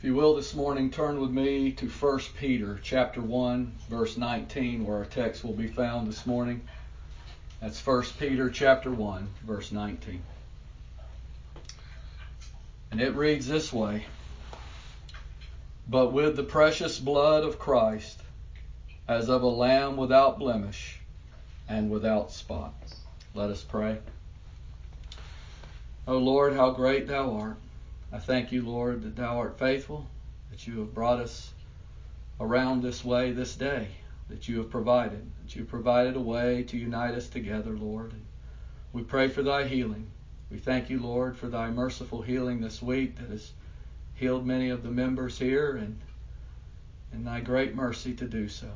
If 0.00 0.06
you 0.06 0.14
will 0.14 0.34
this 0.34 0.54
morning 0.54 0.90
turn 0.90 1.20
with 1.20 1.30
me 1.30 1.72
to 1.72 1.86
1 1.86 2.20
Peter 2.38 2.80
chapter 2.82 3.20
1 3.20 3.70
verse 3.90 4.16
19 4.16 4.86
where 4.86 4.96
our 4.96 5.04
text 5.04 5.44
will 5.44 5.52
be 5.52 5.66
found 5.66 6.08
this 6.08 6.24
morning. 6.24 6.62
That's 7.60 7.86
1 7.86 8.04
Peter 8.18 8.48
chapter 8.48 8.90
1 8.90 9.28
verse 9.42 9.70
19. 9.70 10.22
And 12.90 12.98
it 12.98 13.14
reads 13.14 13.46
this 13.46 13.74
way: 13.74 14.06
But 15.86 16.14
with 16.14 16.34
the 16.34 16.44
precious 16.44 16.98
blood 16.98 17.44
of 17.44 17.58
Christ 17.58 18.22
as 19.06 19.28
of 19.28 19.42
a 19.42 19.48
lamb 19.48 19.98
without 19.98 20.38
blemish 20.38 20.98
and 21.68 21.90
without 21.90 22.32
spot. 22.32 22.72
Let 23.34 23.50
us 23.50 23.62
pray. 23.62 23.98
O 26.08 26.16
Lord, 26.16 26.54
how 26.54 26.70
great 26.70 27.06
thou 27.06 27.34
art. 27.34 27.58
I 28.12 28.18
thank 28.18 28.50
you, 28.50 28.62
Lord, 28.62 29.02
that 29.02 29.14
thou 29.14 29.38
art 29.38 29.58
faithful, 29.58 30.06
that 30.50 30.66
you 30.66 30.80
have 30.80 30.92
brought 30.92 31.20
us 31.20 31.52
around 32.40 32.82
this 32.82 33.04
way 33.04 33.30
this 33.30 33.54
day, 33.54 33.88
that 34.28 34.48
you 34.48 34.58
have 34.58 34.70
provided, 34.70 35.30
that 35.42 35.54
you 35.54 35.64
provided 35.64 36.16
a 36.16 36.20
way 36.20 36.64
to 36.64 36.76
unite 36.76 37.14
us 37.14 37.28
together, 37.28 37.70
Lord. 37.70 38.12
We 38.92 39.02
pray 39.02 39.28
for 39.28 39.42
thy 39.42 39.68
healing. 39.68 40.10
We 40.50 40.58
thank 40.58 40.90
you, 40.90 41.00
Lord, 41.00 41.36
for 41.36 41.46
thy 41.46 41.70
merciful 41.70 42.22
healing 42.22 42.60
this 42.60 42.82
week 42.82 43.16
that 43.16 43.28
has 43.28 43.52
healed 44.14 44.44
many 44.44 44.70
of 44.70 44.82
the 44.82 44.90
members 44.90 45.38
here 45.38 45.76
and 45.76 45.96
in 47.12 47.24
thy 47.24 47.40
great 47.40 47.76
mercy 47.76 48.12
to 48.14 48.26
do 48.26 48.48
so. 48.48 48.70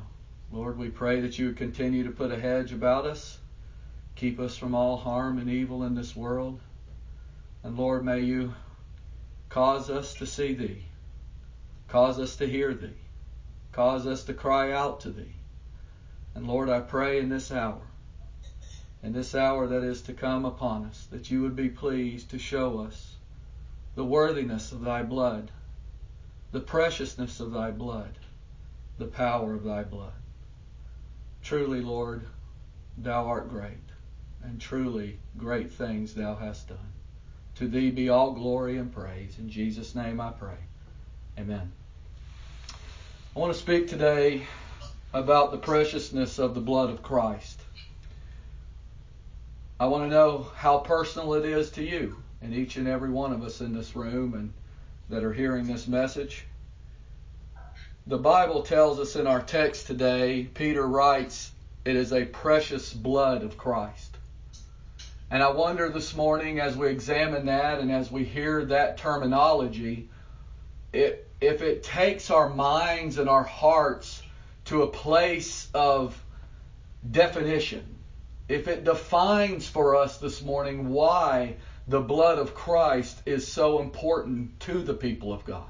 Lord, 0.51 0.77
we 0.77 0.89
pray 0.89 1.19
that 1.19 1.37
you 1.37 1.47
would 1.47 1.57
continue 1.57 2.05
to 2.05 2.11
put 2.11 2.31
a 2.31 2.39
hedge 2.39 2.71
about 2.71 3.05
us, 3.05 3.39
keep 4.15 4.39
us 4.39 4.55
from 4.55 4.73
all 4.73 4.95
harm 4.95 5.39
and 5.39 5.49
evil 5.49 5.83
in 5.83 5.95
this 5.95 6.15
world. 6.15 6.61
And 7.63 7.77
Lord, 7.77 8.05
may 8.05 8.21
you 8.21 8.53
Cause 9.49 9.89
us 9.89 10.13
to 10.15 10.25
see 10.25 10.53
Thee. 10.53 10.85
Cause 11.87 12.19
us 12.19 12.35
to 12.37 12.47
hear 12.47 12.73
Thee. 12.73 12.97
Cause 13.71 14.05
us 14.07 14.23
to 14.25 14.33
cry 14.33 14.71
out 14.71 14.99
to 15.01 15.09
Thee. 15.09 15.35
And 16.33 16.47
Lord, 16.47 16.69
I 16.69 16.81
pray 16.81 17.19
in 17.19 17.29
this 17.29 17.51
hour, 17.51 17.81
in 19.01 19.13
this 19.13 19.33
hour 19.33 19.67
that 19.67 19.83
is 19.83 20.01
to 20.03 20.13
come 20.13 20.43
upon 20.43 20.85
us, 20.85 21.07
that 21.11 21.31
you 21.31 21.41
would 21.41 21.55
be 21.55 21.69
pleased 21.69 22.29
to 22.31 22.37
show 22.37 22.79
us 22.79 23.15
the 23.95 24.03
worthiness 24.03 24.73
of 24.73 24.81
Thy 24.81 25.03
blood, 25.03 25.51
the 26.51 26.59
preciousness 26.59 27.39
of 27.39 27.51
Thy 27.51 27.71
blood, 27.71 28.17
the 28.97 29.05
power 29.05 29.53
of 29.53 29.63
Thy 29.63 29.83
blood. 29.83 30.13
Truly, 31.41 31.81
Lord, 31.81 32.25
Thou 32.97 33.27
art 33.27 33.49
great, 33.49 33.77
and 34.43 34.59
truly 34.59 35.19
great 35.37 35.71
things 35.71 36.13
Thou 36.13 36.35
hast 36.35 36.67
done. 36.69 36.91
To 37.55 37.67
thee 37.67 37.89
be 37.89 38.09
all 38.09 38.33
glory 38.33 38.77
and 38.77 38.93
praise. 38.93 39.37
In 39.39 39.49
Jesus' 39.49 39.95
name 39.95 40.19
I 40.19 40.31
pray. 40.31 40.57
Amen. 41.39 41.71
I 43.35 43.39
want 43.39 43.53
to 43.53 43.59
speak 43.59 43.87
today 43.87 44.45
about 45.13 45.51
the 45.51 45.57
preciousness 45.57 46.37
of 46.37 46.53
the 46.53 46.59
blood 46.59 46.89
of 46.89 47.01
Christ. 47.01 47.61
I 49.79 49.85
want 49.85 50.03
to 50.03 50.09
know 50.09 50.51
how 50.55 50.79
personal 50.79 51.33
it 51.33 51.45
is 51.45 51.69
to 51.71 51.83
you 51.83 52.17
and 52.41 52.53
each 52.53 52.75
and 52.75 52.87
every 52.87 53.09
one 53.09 53.31
of 53.31 53.43
us 53.43 53.61
in 53.61 53.73
this 53.73 53.95
room 53.95 54.33
and 54.33 54.53
that 55.09 55.23
are 55.23 55.33
hearing 55.33 55.67
this 55.67 55.87
message. 55.87 56.45
The 58.07 58.17
Bible 58.17 58.63
tells 58.63 58.99
us 58.99 59.15
in 59.15 59.27
our 59.27 59.41
text 59.41 59.87
today, 59.87 60.47
Peter 60.53 60.87
writes, 60.87 61.51
it 61.85 61.95
is 61.95 62.11
a 62.11 62.25
precious 62.25 62.93
blood 62.93 63.43
of 63.43 63.57
Christ. 63.57 64.14
And 65.31 65.41
I 65.41 65.49
wonder 65.51 65.89
this 65.89 66.15
morning 66.15 66.59
as 66.59 66.77
we 66.77 66.87
examine 66.87 67.47
that 67.47 67.79
and 67.79 67.91
as 67.91 68.11
we 68.11 68.23
hear 68.23 68.65
that 68.65 68.97
terminology, 68.97 70.09
it, 70.93 71.27
if 71.41 71.61
it 71.61 71.83
takes 71.83 72.29
our 72.29 72.49
minds 72.49 73.17
and 73.17 73.27
our 73.27 73.43
hearts 73.43 74.21
to 74.65 74.83
a 74.83 74.87
place 74.87 75.67
of 75.73 76.21
definition, 77.09 77.95
if 78.47 78.67
it 78.67 78.83
defines 78.83 79.67
for 79.67 79.95
us 79.95 80.19
this 80.19 80.43
morning 80.43 80.89
why 80.89 81.55
the 81.87 82.01
blood 82.01 82.37
of 82.37 82.53
Christ 82.53 83.21
is 83.25 83.47
so 83.47 83.79
important 83.79 84.59
to 84.61 84.83
the 84.83 84.93
people 84.93 85.33
of 85.33 85.45
God. 85.45 85.63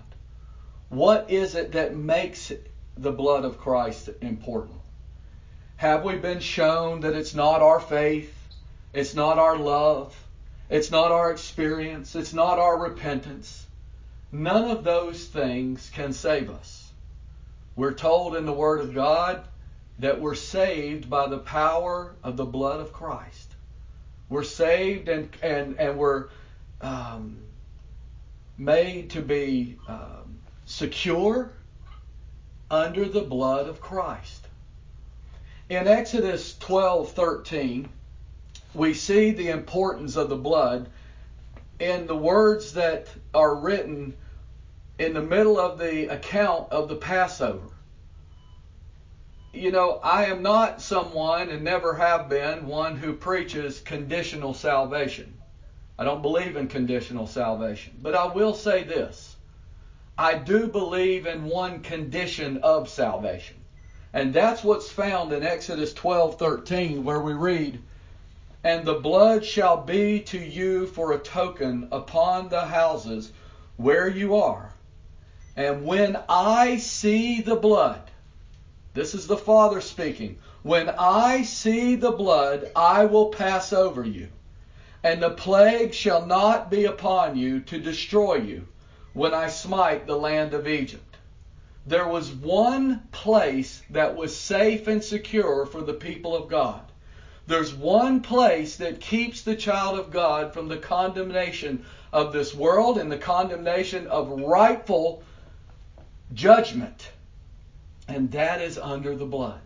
What 0.90 1.30
is 1.30 1.56
it 1.56 1.74
that 1.74 1.96
makes 1.96 2.52
the 2.98 3.12
blood 3.12 3.44
of 3.44 3.58
Christ 3.58 4.10
important? 4.22 4.80
Have 5.78 6.04
we 6.04 6.16
been 6.16 6.40
shown 6.40 7.02
that 7.02 7.16
it's 7.16 7.36
not 7.36 7.62
our 7.62 7.80
faith? 7.80 8.35
It's 8.96 9.14
not 9.14 9.38
our 9.38 9.58
love. 9.58 10.16
It's 10.70 10.90
not 10.90 11.12
our 11.12 11.30
experience. 11.30 12.16
It's 12.16 12.34
not 12.34 12.60
our 12.60 12.80
repentance. 12.80 13.68
None 14.32 14.72
of 14.72 14.86
those 14.86 15.26
things 15.26 15.92
can 15.94 16.14
save 16.14 16.50
us. 16.50 16.94
We're 17.76 17.94
told 17.94 18.38
in 18.38 18.46
the 18.46 18.54
Word 18.54 18.80
of 18.80 18.96
God 18.96 19.44
that 20.00 20.22
we're 20.22 20.34
saved 20.34 21.10
by 21.10 21.28
the 21.28 21.40
power 21.40 22.16
of 22.24 22.38
the 22.38 22.46
blood 22.46 22.80
of 22.80 22.94
Christ. 22.94 23.52
We're 24.30 24.44
saved 24.44 25.10
and, 25.10 25.30
and, 25.44 25.78
and 25.78 25.98
we're 25.98 26.30
um, 26.80 27.38
made 28.58 29.10
to 29.10 29.22
be 29.22 29.78
um, 29.90 30.40
secure 30.66 31.52
under 32.72 33.04
the 33.04 33.22
blood 33.24 33.68
of 33.68 33.82
Christ. 33.82 34.48
In 35.68 35.86
Exodus 35.86 36.58
12 36.60 37.12
13, 37.12 37.90
we 38.76 38.94
see 38.94 39.32
the 39.32 39.50
importance 39.50 40.16
of 40.16 40.30
the 40.30 40.36
blood 40.36 40.90
in 41.80 42.08
the 42.08 42.16
words 42.16 42.74
that 42.74 43.08
are 43.34 43.56
written 43.56 44.16
in 45.00 45.14
the 45.14 45.22
middle 45.22 45.60
of 45.60 45.78
the 45.78 46.08
account 46.08 46.72
of 46.72 46.88
the 46.88 46.96
Passover. 46.96 47.70
You 49.54 49.72
know, 49.72 50.00
I 50.04 50.26
am 50.26 50.42
not 50.42 50.82
someone 50.82 51.50
and 51.50 51.64
never 51.64 51.96
have 51.96 52.28
been 52.28 52.68
one 52.68 52.98
who 52.98 53.14
preaches 53.14 53.80
conditional 53.80 54.54
salvation. 54.54 55.34
I 55.98 56.04
don't 56.04 56.22
believe 56.22 56.58
in 56.58 56.68
conditional 56.68 57.28
salvation. 57.28 57.94
But 58.02 58.16
I 58.16 58.26
will 58.26 58.54
say 58.54 58.84
this 58.84 59.36
I 60.18 60.36
do 60.36 60.68
believe 60.68 61.26
in 61.26 61.46
one 61.46 61.82
condition 61.82 62.58
of 62.58 62.90
salvation. 62.90 63.58
And 64.14 64.34
that's 64.34 64.64
what's 64.64 64.90
found 64.90 65.34
in 65.34 65.44
Exodus 65.44 65.94
12:13 65.94 67.04
where 67.04 67.20
we 67.20 67.34
read 67.34 67.82
and 68.66 68.84
the 68.84 68.96
blood 68.96 69.46
shall 69.46 69.78
be 69.78 70.20
to 70.20 70.40
you 70.40 70.88
for 70.88 71.12
a 71.12 71.20
token 71.20 71.88
upon 71.92 72.50
the 72.50 72.66
houses 72.66 73.32
where 73.78 74.08
you 74.08 74.34
are. 74.34 74.74
And 75.56 75.86
when 75.86 76.18
I 76.28 76.78
see 76.78 77.42
the 77.42 77.58
blood, 77.58 78.02
this 78.96 79.14
is 79.14 79.28
the 79.28 79.38
Father 79.38 79.82
speaking, 79.82 80.40
when 80.64 80.90
I 80.90 81.44
see 81.44 81.94
the 81.94 82.10
blood, 82.10 82.72
I 82.76 83.06
will 83.06 83.28
pass 83.28 83.72
over 83.72 84.04
you, 84.04 84.30
and 85.04 85.22
the 85.22 85.30
plague 85.30 85.94
shall 85.94 86.26
not 86.26 86.72
be 86.72 86.86
upon 86.86 87.38
you 87.38 87.60
to 87.60 87.78
destroy 87.78 88.38
you 88.38 88.68
when 89.14 89.36
I 89.36 89.50
smite 89.50 90.08
the 90.08 90.18
land 90.18 90.56
of 90.56 90.68
Egypt. 90.68 91.18
There 91.86 92.08
was 92.08 92.32
one 92.32 93.04
place 93.12 93.84
that 93.92 94.16
was 94.16 94.36
safe 94.36 94.88
and 94.88 95.04
secure 95.04 95.68
for 95.68 95.84
the 95.84 95.94
people 95.94 96.36
of 96.36 96.50
God. 96.50 96.82
There's 97.48 97.74
one 97.74 98.22
place 98.22 98.78
that 98.78 99.00
keeps 99.00 99.44
the 99.44 99.56
child 99.56 100.00
of 100.00 100.12
God 100.12 100.54
from 100.54 100.68
the 100.68 100.78
condemnation 100.78 101.86
of 102.12 102.34
this 102.34 102.56
world 102.56 102.98
and 102.98 103.12
the 103.12 103.18
condemnation 103.18 104.08
of 104.08 104.42
rightful 104.42 105.24
judgment. 106.34 107.10
And 108.08 108.32
that 108.32 108.62
is 108.62 108.78
under 108.78 109.16
the 109.16 109.26
blood. 109.26 109.62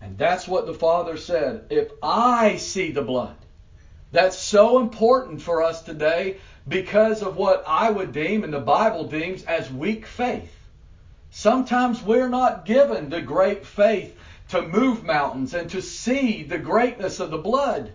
And 0.00 0.16
that's 0.16 0.48
what 0.48 0.66
the 0.66 0.74
Father 0.74 1.16
said. 1.16 1.66
If 1.70 1.90
I 2.02 2.56
see 2.56 2.90
the 2.90 3.02
blood, 3.02 3.36
that's 4.12 4.38
so 4.38 4.78
important 4.78 5.42
for 5.42 5.62
us 5.62 5.82
today 5.82 6.38
because 6.68 7.22
of 7.22 7.36
what 7.36 7.64
I 7.66 7.90
would 7.90 8.12
deem 8.12 8.44
and 8.44 8.52
the 8.52 8.60
Bible 8.60 9.04
deems 9.04 9.44
as 9.44 9.70
weak 9.70 10.06
faith. 10.06 10.52
Sometimes 11.30 12.02
we're 12.02 12.28
not 12.28 12.64
given 12.64 13.10
the 13.10 13.20
great 13.20 13.66
faith 13.66 14.16
to 14.48 14.62
move 14.62 15.04
mountains 15.04 15.54
and 15.54 15.70
to 15.70 15.82
see 15.82 16.42
the 16.42 16.58
greatness 16.58 17.20
of 17.20 17.30
the 17.30 17.38
blood 17.38 17.92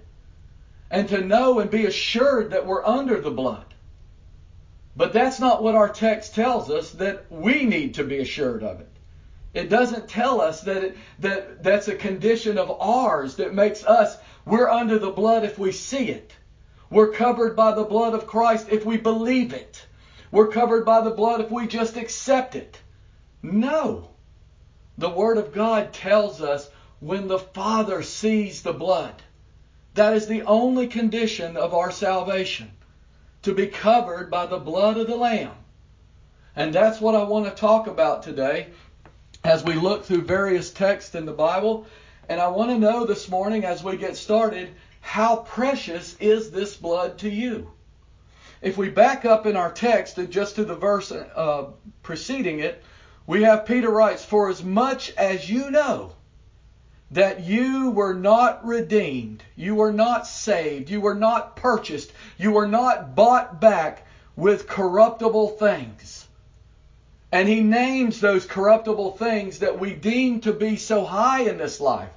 and 0.90 1.08
to 1.10 1.22
know 1.22 1.60
and 1.60 1.72
be 1.72 1.86
assured 1.86 2.52
that 2.52 2.66
we're 2.66 2.86
under 2.86 3.22
the 3.22 3.32
blood. 3.32 3.66
But 4.96 5.14
that's 5.14 5.40
not 5.40 5.64
what 5.64 5.76
our 5.76 5.90
text 5.90 6.36
tells 6.36 6.70
us 6.70 6.92
that 6.92 7.26
we 7.32 7.66
need 7.66 7.94
to 7.96 8.04
be 8.04 8.20
assured 8.20 8.64
of 8.64 8.82
it. 8.82 8.90
It 9.54 9.70
doesn't 9.70 10.10
tell 10.10 10.42
us 10.42 10.62
that 10.62 10.84
it, 10.84 10.98
that 11.20 11.64
that's 11.64 11.88
a 11.88 11.96
condition 11.96 12.58
of 12.58 12.72
ours 12.82 13.36
that 13.36 13.54
makes 13.54 13.86
us 13.86 14.18
we're 14.46 14.70
under 14.70 14.98
the 14.98 15.12
blood 15.12 15.44
if 15.44 15.58
we 15.58 15.72
see 15.72 16.10
it. 16.10 16.34
We're 16.90 17.12
covered 17.12 17.56
by 17.56 17.74
the 17.74 17.84
blood 17.84 18.14
of 18.14 18.28
Christ 18.28 18.68
if 18.70 18.86
we 18.86 18.98
believe 18.98 19.54
it. 19.54 19.86
We're 20.30 20.48
covered 20.48 20.86
by 20.86 21.02
the 21.02 21.12
blood 21.12 21.42
if 21.42 21.52
we 21.52 21.68
just 21.68 21.96
accept 21.96 22.56
it. 22.56 22.80
No. 23.42 24.11
The 25.02 25.10
Word 25.10 25.40
of 25.40 25.52
God 25.52 25.94
tells 25.94 26.44
us 26.44 26.70
when 27.00 27.28
the 27.28 27.40
Father 27.40 28.04
sees 28.04 28.62
the 28.62 28.72
blood. 28.72 29.24
That 29.96 30.14
is 30.14 30.28
the 30.28 30.44
only 30.44 30.86
condition 30.86 31.58
of 31.58 31.74
our 31.74 31.90
salvation 31.90 32.70
to 33.42 33.52
be 33.52 33.66
covered 33.66 34.30
by 34.30 34.46
the 34.46 34.60
blood 34.60 34.98
of 34.98 35.08
the 35.08 35.16
Lamb. 35.16 35.56
And 36.56 36.72
that's 36.72 37.02
what 37.02 37.16
I 37.16 37.24
want 37.24 37.46
to 37.46 37.52
talk 37.52 37.88
about 37.88 38.22
today 38.22 38.68
as 39.44 39.64
we 39.64 39.74
look 39.74 40.06
through 40.06 40.22
various 40.22 40.72
texts 40.72 41.16
in 41.16 41.26
the 41.26 41.32
Bible. 41.32 41.88
And 42.30 42.40
I 42.40 42.50
want 42.50 42.70
to 42.70 42.78
know 42.78 43.04
this 43.04 43.28
morning 43.28 43.66
as 43.66 43.84
we 43.84 43.98
get 43.98 44.16
started 44.16 44.70
how 45.00 45.38
precious 45.38 46.16
is 46.20 46.52
this 46.52 46.76
blood 46.76 47.18
to 47.18 47.30
you? 47.30 47.72
If 48.62 48.78
we 48.78 48.90
back 48.90 49.26
up 49.26 49.48
in 49.48 49.56
our 49.56 49.72
text 49.72 50.20
and 50.20 50.30
just 50.30 50.58
to 50.58 50.64
the 50.64 50.76
verse 50.76 51.12
uh, 51.12 51.72
preceding 52.04 52.60
it, 52.60 52.84
we 53.28 53.44
have 53.44 53.66
Peter 53.66 53.90
writes, 53.90 54.24
For 54.24 54.50
as 54.50 54.64
much 54.64 55.12
as 55.16 55.50
you 55.50 55.72
know 55.72 56.14
that 57.12 57.44
you 57.44 57.92
were 57.92 58.14
not 58.14 58.66
redeemed, 58.66 59.44
you 59.56 59.76
were 59.76 59.92
not 59.92 60.26
saved, 60.26 60.90
you 60.90 61.02
were 61.02 61.16
not 61.16 61.56
purchased, 61.56 62.12
you 62.38 62.52
were 62.52 62.68
not 62.68 63.16
bought 63.16 63.60
back 63.60 64.06
with 64.36 64.68
corruptible 64.68 65.50
things. 65.50 66.28
And 67.32 67.48
he 67.48 67.62
names 67.62 68.20
those 68.20 68.46
corruptible 68.46 69.12
things 69.12 69.60
that 69.60 69.80
we 69.80 69.94
deem 69.94 70.42
to 70.42 70.54
be 70.54 70.76
so 70.76 71.04
high 71.06 71.42
in 71.42 71.58
this 71.58 71.80
life 71.80 72.10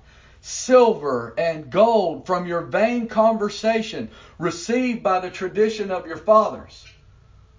silver 0.46 1.32
and 1.38 1.70
gold 1.70 2.26
from 2.26 2.46
your 2.46 2.60
vain 2.60 3.08
conversation 3.08 4.10
received 4.38 5.02
by 5.02 5.18
the 5.18 5.30
tradition 5.30 5.90
of 5.90 6.06
your 6.06 6.18
fathers. 6.18 6.84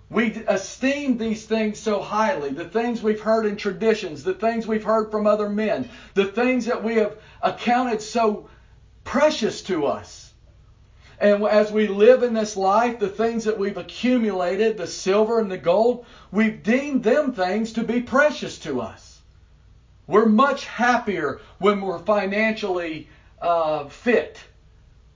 We 0.10 0.44
esteem 0.48 1.18
these 1.18 1.46
things 1.46 1.80
so 1.80 2.00
highly, 2.00 2.52
the 2.52 2.70
things 2.70 3.02
we've 3.02 3.22
heard 3.22 3.46
in 3.46 3.58
traditions, 3.58 4.24
the 4.24 4.36
things 4.36 4.68
we've 4.68 4.84
heard 4.84 5.10
from 5.10 5.26
other 5.26 5.50
men, 5.50 5.90
the 6.14 6.26
things 6.26 6.66
that 6.66 6.84
we 6.84 6.96
have 6.96 7.18
accounted 7.42 8.02
so 8.02 8.48
precious 9.04 9.62
to 9.64 9.88
us. 9.88 10.32
And 11.20 11.44
as 11.44 11.72
we 11.72 11.88
live 11.88 12.24
in 12.24 12.34
this 12.34 12.58
life, 12.58 13.00
the 13.00 13.10
things 13.10 13.46
that 13.46 13.58
we've 13.58 13.78
accumulated, 13.78 14.78
the 14.78 14.86
silver 14.86 15.40
and 15.40 15.50
the 15.50 15.58
gold, 15.58 16.06
we've 16.32 16.62
deemed 16.62 17.04
them 17.04 17.34
things 17.34 17.74
to 17.74 17.84
be 17.84 18.02
precious 18.02 18.60
to 18.60 18.82
us. 18.82 19.22
We're 20.08 20.28
much 20.28 20.66
happier 20.66 21.40
when 21.58 21.82
we're 21.82 22.00
financially 22.00 23.10
uh, 23.42 23.86
fit. 23.86 24.40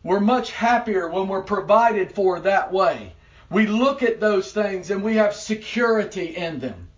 We're 0.04 0.20
much 0.20 0.52
happier 0.52 1.10
when 1.10 1.28
we're 1.28 1.44
provided 1.44 2.12
for 2.12 2.40
that 2.40 2.72
way. 2.72 3.14
We 3.50 3.66
look 3.66 4.04
at 4.04 4.20
those 4.20 4.52
things 4.52 4.92
and 4.92 5.04
we 5.04 5.16
have 5.16 5.34
security 5.36 6.36
in 6.36 6.60
them. 6.60 6.90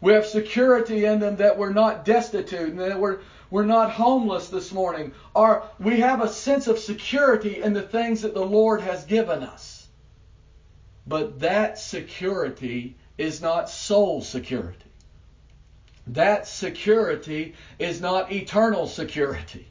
We 0.00 0.12
have 0.12 0.26
security 0.26 1.04
in 1.04 1.20
them 1.20 1.36
that 1.36 1.56
we're 1.56 1.72
not 1.72 2.04
destitute 2.04 2.68
and 2.68 2.80
that 2.80 3.00
we're, 3.00 3.20
we're 3.50 3.64
not 3.64 3.92
homeless 3.92 4.48
this 4.48 4.72
morning. 4.72 5.12
Or 5.34 5.64
we 5.78 6.00
have 6.00 6.20
a 6.20 6.28
sense 6.28 6.66
of 6.66 6.78
security 6.78 7.62
in 7.62 7.72
the 7.72 7.82
things 7.82 8.22
that 8.22 8.34
the 8.34 8.44
Lord 8.44 8.82
has 8.82 9.04
given 9.04 9.42
us. 9.42 9.88
But 11.06 11.40
that 11.40 11.78
security 11.78 12.96
is 13.16 13.40
not 13.40 13.70
soul 13.70 14.20
security. 14.20 14.78
That 16.08 16.46
security 16.46 17.54
is 17.78 18.00
not 18.00 18.30
eternal 18.30 18.86
security. 18.86 19.66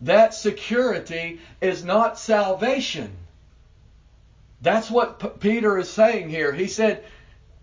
That 0.00 0.32
security 0.32 1.40
is 1.60 1.84
not 1.84 2.18
salvation. 2.18 3.16
That's 4.60 4.90
what 4.90 5.20
P- 5.20 5.28
Peter 5.40 5.78
is 5.78 5.88
saying 5.88 6.30
here. 6.30 6.52
He 6.52 6.68
said, 6.68 7.04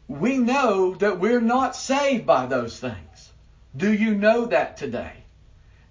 We 0.08 0.38
know 0.38 0.96
that 0.96 1.20
we're 1.20 1.42
not 1.42 1.76
saved 1.76 2.26
by 2.26 2.46
those 2.46 2.80
things. 2.80 3.32
Do 3.76 3.92
you 3.92 4.14
know 4.16 4.46
that 4.46 4.78
today? 4.78 5.26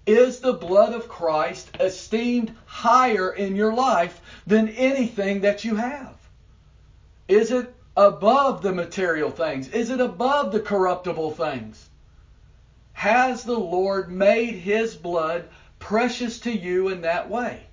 Is 0.07 0.39
the 0.39 0.53
blood 0.53 0.93
of 0.93 1.07
Christ 1.07 1.69
esteemed 1.79 2.53
higher 2.65 3.31
in 3.31 3.55
your 3.55 3.73
life 3.73 4.21
than 4.45 4.67
anything 4.69 5.41
that 5.41 5.63
you 5.63 5.75
have? 5.75 6.15
Is 7.27 7.51
it 7.51 7.73
above 7.97 8.61
the 8.61 8.73
material 8.73 9.31
things? 9.31 9.67
Is 9.67 9.89
it 9.89 9.99
above 9.99 10.51
the 10.51 10.59
corruptible 10.59 11.31
things? 11.31 11.89
Has 12.93 13.43
the 13.43 13.57
Lord 13.57 14.11
made 14.11 14.55
his 14.55 14.95
blood 14.95 15.47
precious 15.79 16.39
to 16.39 16.51
you 16.51 16.89
in 16.89 17.01
that 17.01 17.29
way? 17.29 17.65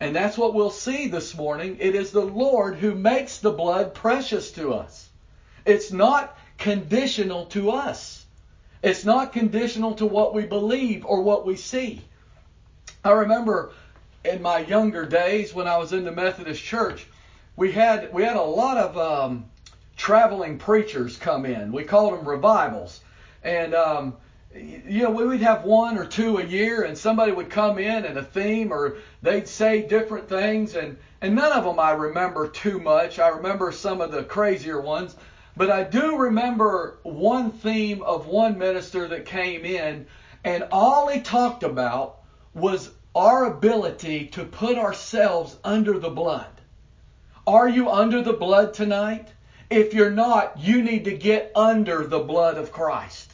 And 0.00 0.14
that's 0.14 0.38
what 0.38 0.54
we'll 0.54 0.70
see 0.70 1.08
this 1.08 1.36
morning. 1.36 1.76
It 1.80 1.94
is 1.94 2.12
the 2.12 2.20
Lord 2.20 2.76
who 2.76 2.94
makes 2.94 3.38
the 3.38 3.50
blood 3.50 3.94
precious 3.94 4.52
to 4.52 4.72
us. 4.72 5.08
It's 5.64 5.90
not 5.90 6.38
conditional 6.56 7.46
to 7.46 7.70
us. 7.72 8.24
It's 8.82 9.04
not 9.04 9.32
conditional 9.32 9.94
to 9.94 10.06
what 10.06 10.34
we 10.34 10.44
believe 10.44 11.04
or 11.04 11.22
what 11.22 11.44
we 11.44 11.56
see. 11.56 12.02
I 13.04 13.10
remember 13.10 13.72
in 14.24 14.40
my 14.40 14.58
younger 14.58 15.04
days 15.04 15.52
when 15.52 15.66
I 15.66 15.78
was 15.78 15.92
in 15.92 16.04
the 16.04 16.12
Methodist 16.12 16.62
Church, 16.62 17.06
we 17.56 17.72
had 17.72 18.12
we 18.12 18.22
had 18.22 18.36
a 18.36 18.42
lot 18.42 18.76
of 18.76 18.96
um, 18.96 19.46
traveling 19.96 20.58
preachers 20.58 21.16
come 21.16 21.44
in. 21.44 21.72
We 21.72 21.82
called 21.82 22.16
them 22.16 22.28
revivals 22.28 23.00
and 23.42 23.74
um, 23.74 24.16
you 24.54 25.02
know, 25.02 25.10
we 25.10 25.26
would 25.26 25.40
have 25.40 25.62
one 25.62 25.96
or 25.96 26.04
two 26.04 26.38
a 26.38 26.42
year, 26.42 26.82
and 26.82 26.96
somebody 26.96 27.32
would 27.32 27.50
come 27.50 27.78
in 27.78 28.04
and 28.04 28.16
a 28.16 28.22
theme, 28.22 28.72
or 28.72 28.96
they'd 29.20 29.46
say 29.46 29.82
different 29.82 30.28
things, 30.28 30.74
and 30.74 30.96
and 31.20 31.34
none 31.34 31.52
of 31.52 31.64
them 31.64 31.78
I 31.78 31.90
remember 31.90 32.46
too 32.46 32.78
much. 32.78 33.18
I 33.18 33.28
remember 33.28 33.72
some 33.72 34.00
of 34.00 34.10
the 34.10 34.22
crazier 34.22 34.80
ones, 34.80 35.16
but 35.56 35.70
I 35.70 35.82
do 35.82 36.16
remember 36.16 36.98
one 37.02 37.50
theme 37.50 38.02
of 38.02 38.26
one 38.26 38.56
minister 38.56 39.08
that 39.08 39.26
came 39.26 39.64
in, 39.64 40.06
and 40.44 40.64
all 40.70 41.08
he 41.08 41.20
talked 41.20 41.62
about 41.62 42.16
was 42.54 42.90
our 43.14 43.44
ability 43.44 44.26
to 44.26 44.44
put 44.44 44.78
ourselves 44.78 45.56
under 45.64 45.98
the 45.98 46.10
blood. 46.10 46.46
Are 47.46 47.68
you 47.68 47.88
under 47.90 48.22
the 48.22 48.32
blood 48.32 48.72
tonight? 48.72 49.28
If 49.70 49.92
you're 49.92 50.10
not, 50.10 50.58
you 50.58 50.80
need 50.80 51.04
to 51.04 51.12
get 51.12 51.50
under 51.54 52.06
the 52.06 52.20
blood 52.20 52.56
of 52.56 52.70
Christ. 52.70 53.27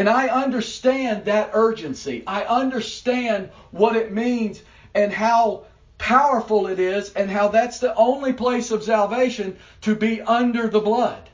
And 0.00 0.08
I 0.08 0.28
understand 0.28 1.26
that 1.26 1.50
urgency. 1.52 2.22
I 2.26 2.44
understand 2.44 3.50
what 3.70 3.96
it 3.96 4.10
means 4.10 4.62
and 4.94 5.12
how 5.12 5.64
powerful 5.98 6.68
it 6.68 6.78
is 6.78 7.12
and 7.12 7.30
how 7.30 7.48
that's 7.48 7.80
the 7.80 7.94
only 7.94 8.32
place 8.32 8.70
of 8.70 8.82
salvation 8.82 9.58
to 9.82 9.94
be 9.94 10.22
under 10.22 10.68
the 10.68 10.80
blood. 10.80 11.28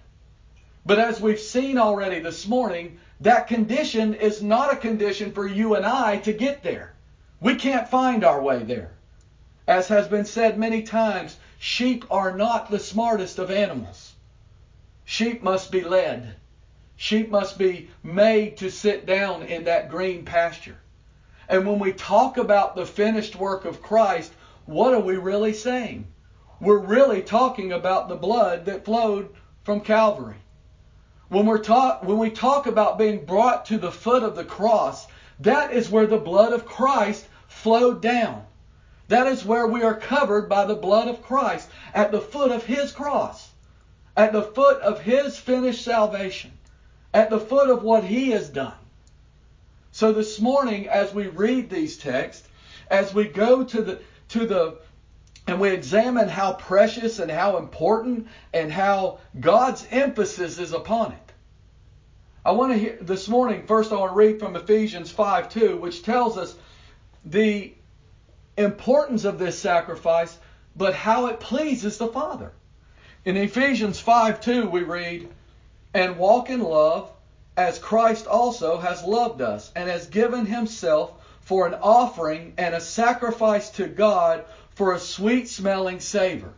But 0.85 0.99
as 0.99 1.21
we've 1.21 1.39
seen 1.39 1.79
already 1.79 2.19
this 2.19 2.49
morning, 2.49 2.99
that 3.21 3.47
condition 3.47 4.15
is 4.15 4.43
not 4.43 4.73
a 4.73 4.77
condition 4.77 5.31
for 5.31 5.47
you 5.47 5.77
and 5.77 5.87
I 5.87 6.17
to 6.17 6.33
get 6.33 6.65
there. 6.65 6.93
We 7.41 7.55
can't 7.55 7.87
find 7.87 8.25
our 8.25 8.43
way 8.43 8.65
there. 8.65 8.91
As 9.69 9.87
has 9.87 10.09
been 10.09 10.25
said 10.25 10.59
many 10.59 10.83
times, 10.83 11.37
Sheep 11.61 12.05
are 12.11 12.37
not 12.37 12.69
the 12.69 12.81
smartest 12.81 13.39
of 13.39 13.53
animals. 13.53 14.15
Sheep 15.05 15.41
must 15.41 15.71
be 15.71 15.83
led. 15.83 16.35
Sheep 16.97 17.31
must 17.31 17.59
be 17.59 17.91
made 18.03 18.57
to 18.57 18.71
sit 18.71 19.05
down 19.05 19.43
in 19.43 19.65
that 19.65 19.91
green 19.91 20.25
pasture. 20.25 20.79
And 21.49 21.67
when 21.67 21.79
we 21.79 21.93
talk 21.93 22.39
about 22.39 22.75
the 22.75 22.87
finished 22.87 23.37
work 23.37 23.67
of 23.67 23.83
Christ, 23.83 24.33
what 24.65 24.95
are 24.95 25.01
we 25.01 25.17
really 25.17 25.53
saying? 25.53 26.07
We're 26.59 26.79
really 26.79 27.23
talking 27.23 27.73
about 27.73 28.09
the 28.09 28.17
blood 28.17 28.65
that 28.65 28.85
flowed 28.85 29.29
from 29.63 29.83
Calvary. 29.83 30.39
When, 31.29 31.45
we're 31.45 31.63
when 31.63 32.19
we 32.19 32.31
talk 32.31 32.67
about 32.67 32.99
being 32.99 33.27
brought 33.27 33.67
to 33.67 33.79
the 33.79 33.93
foot 33.93 34.23
of 34.23 34.35
the 34.35 34.45
cross, 34.45 35.07
that 35.41 35.73
is 35.73 35.91
where 35.91 36.07
the 36.07 36.17
blood 36.17 36.53
of 36.53 36.65
Christ 36.65 37.27
flowed 37.47 38.01
down. 38.01 38.47
That 39.09 39.27
is 39.27 39.45
where 39.45 39.67
we 39.67 39.83
are 39.83 39.95
covered 39.95 40.49
by 40.49 40.65
the 40.65 40.75
blood 40.75 41.09
of 41.09 41.23
Christ 41.23 41.69
at 41.93 42.11
the 42.11 42.21
foot 42.21 42.51
of 42.51 42.65
His 42.65 42.91
cross, 42.91 43.51
at 44.17 44.33
the 44.33 44.43
foot 44.43 44.81
of 44.81 45.01
His 45.01 45.37
finished 45.37 45.85
salvation, 45.85 46.56
at 47.17 47.31
the 47.31 47.41
foot 47.41 47.71
of 47.71 47.83
what 47.83 48.05
He 48.05 48.33
has 48.33 48.51
done. 48.51 48.75
So 49.91 50.13
this 50.13 50.39
morning, 50.39 50.87
as 50.87 51.15
we 51.15 51.29
read 51.29 51.71
these 51.71 51.97
texts, 51.97 52.47
as 52.91 53.15
we 53.15 53.25
go 53.25 53.65
to 53.65 53.81
the 53.81 54.01
to 54.29 54.47
the 54.47 54.77
and 55.47 55.59
we 55.59 55.71
examine 55.71 56.29
how 56.29 56.53
precious 56.53 57.19
and 57.19 57.31
how 57.31 57.57
important 57.57 58.27
and 58.53 58.71
how 58.71 59.21
God's 59.41 59.87
emphasis 59.91 60.59
is 60.59 60.75
upon 60.75 61.13
it. 61.13 61.33
I 62.45 62.51
want 62.51 62.73
to 62.73 62.79
hear 62.79 62.99
this 63.01 63.29
morning, 63.29 63.67
first 63.67 63.93
I 63.93 63.97
want 63.97 64.13
to 64.13 64.17
read 64.17 64.39
from 64.39 64.55
Ephesians 64.55 65.11
5 65.11 65.49
2, 65.49 65.79
which 65.79 66.03
tells 66.03 66.37
us 66.37 66.55
the 67.25 67.73
importance 68.59 69.25
of 69.25 69.39
this 69.39 69.59
sacrifice, 69.59 70.37
but 70.77 70.93
how 70.93 71.29
it 71.29 71.41
pleases 71.41 71.97
the 71.97 72.09
Father. 72.09 72.53
In 73.25 73.39
Ephesians 73.39 73.99
5 73.99 74.43
2, 74.43 74.69
we 74.69 74.83
read, 74.83 75.31
And 75.95 76.19
walk 76.19 76.51
in 76.51 76.63
love, 76.63 77.11
as 77.57 77.79
Christ 77.79 78.27
also 78.27 78.79
has 78.79 79.03
loved 79.03 79.41
us, 79.41 79.71
and 79.75 79.89
has 79.89 80.07
given 80.07 80.47
himself 80.47 81.13
for 81.41 81.67
an 81.67 81.75
offering 81.75 82.55
and 82.59 82.75
a 82.75 82.81
sacrifice 82.81 83.71
to 83.71 83.87
God 83.87 84.45
for 84.75 84.93
a 84.93 84.99
sweet 84.99 85.49
smelling 85.49 86.01
savor. 86.01 86.53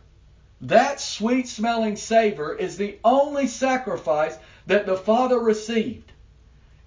That 0.61 0.99
sweet 0.99 1.47
smelling 1.47 1.95
savor 1.95 2.53
is 2.53 2.75
the 2.75 2.97
only 3.03 3.47
sacrifice 3.47 4.37
that 4.67 4.85
the 4.85 4.97
Father 4.97 5.39
received. 5.39 6.11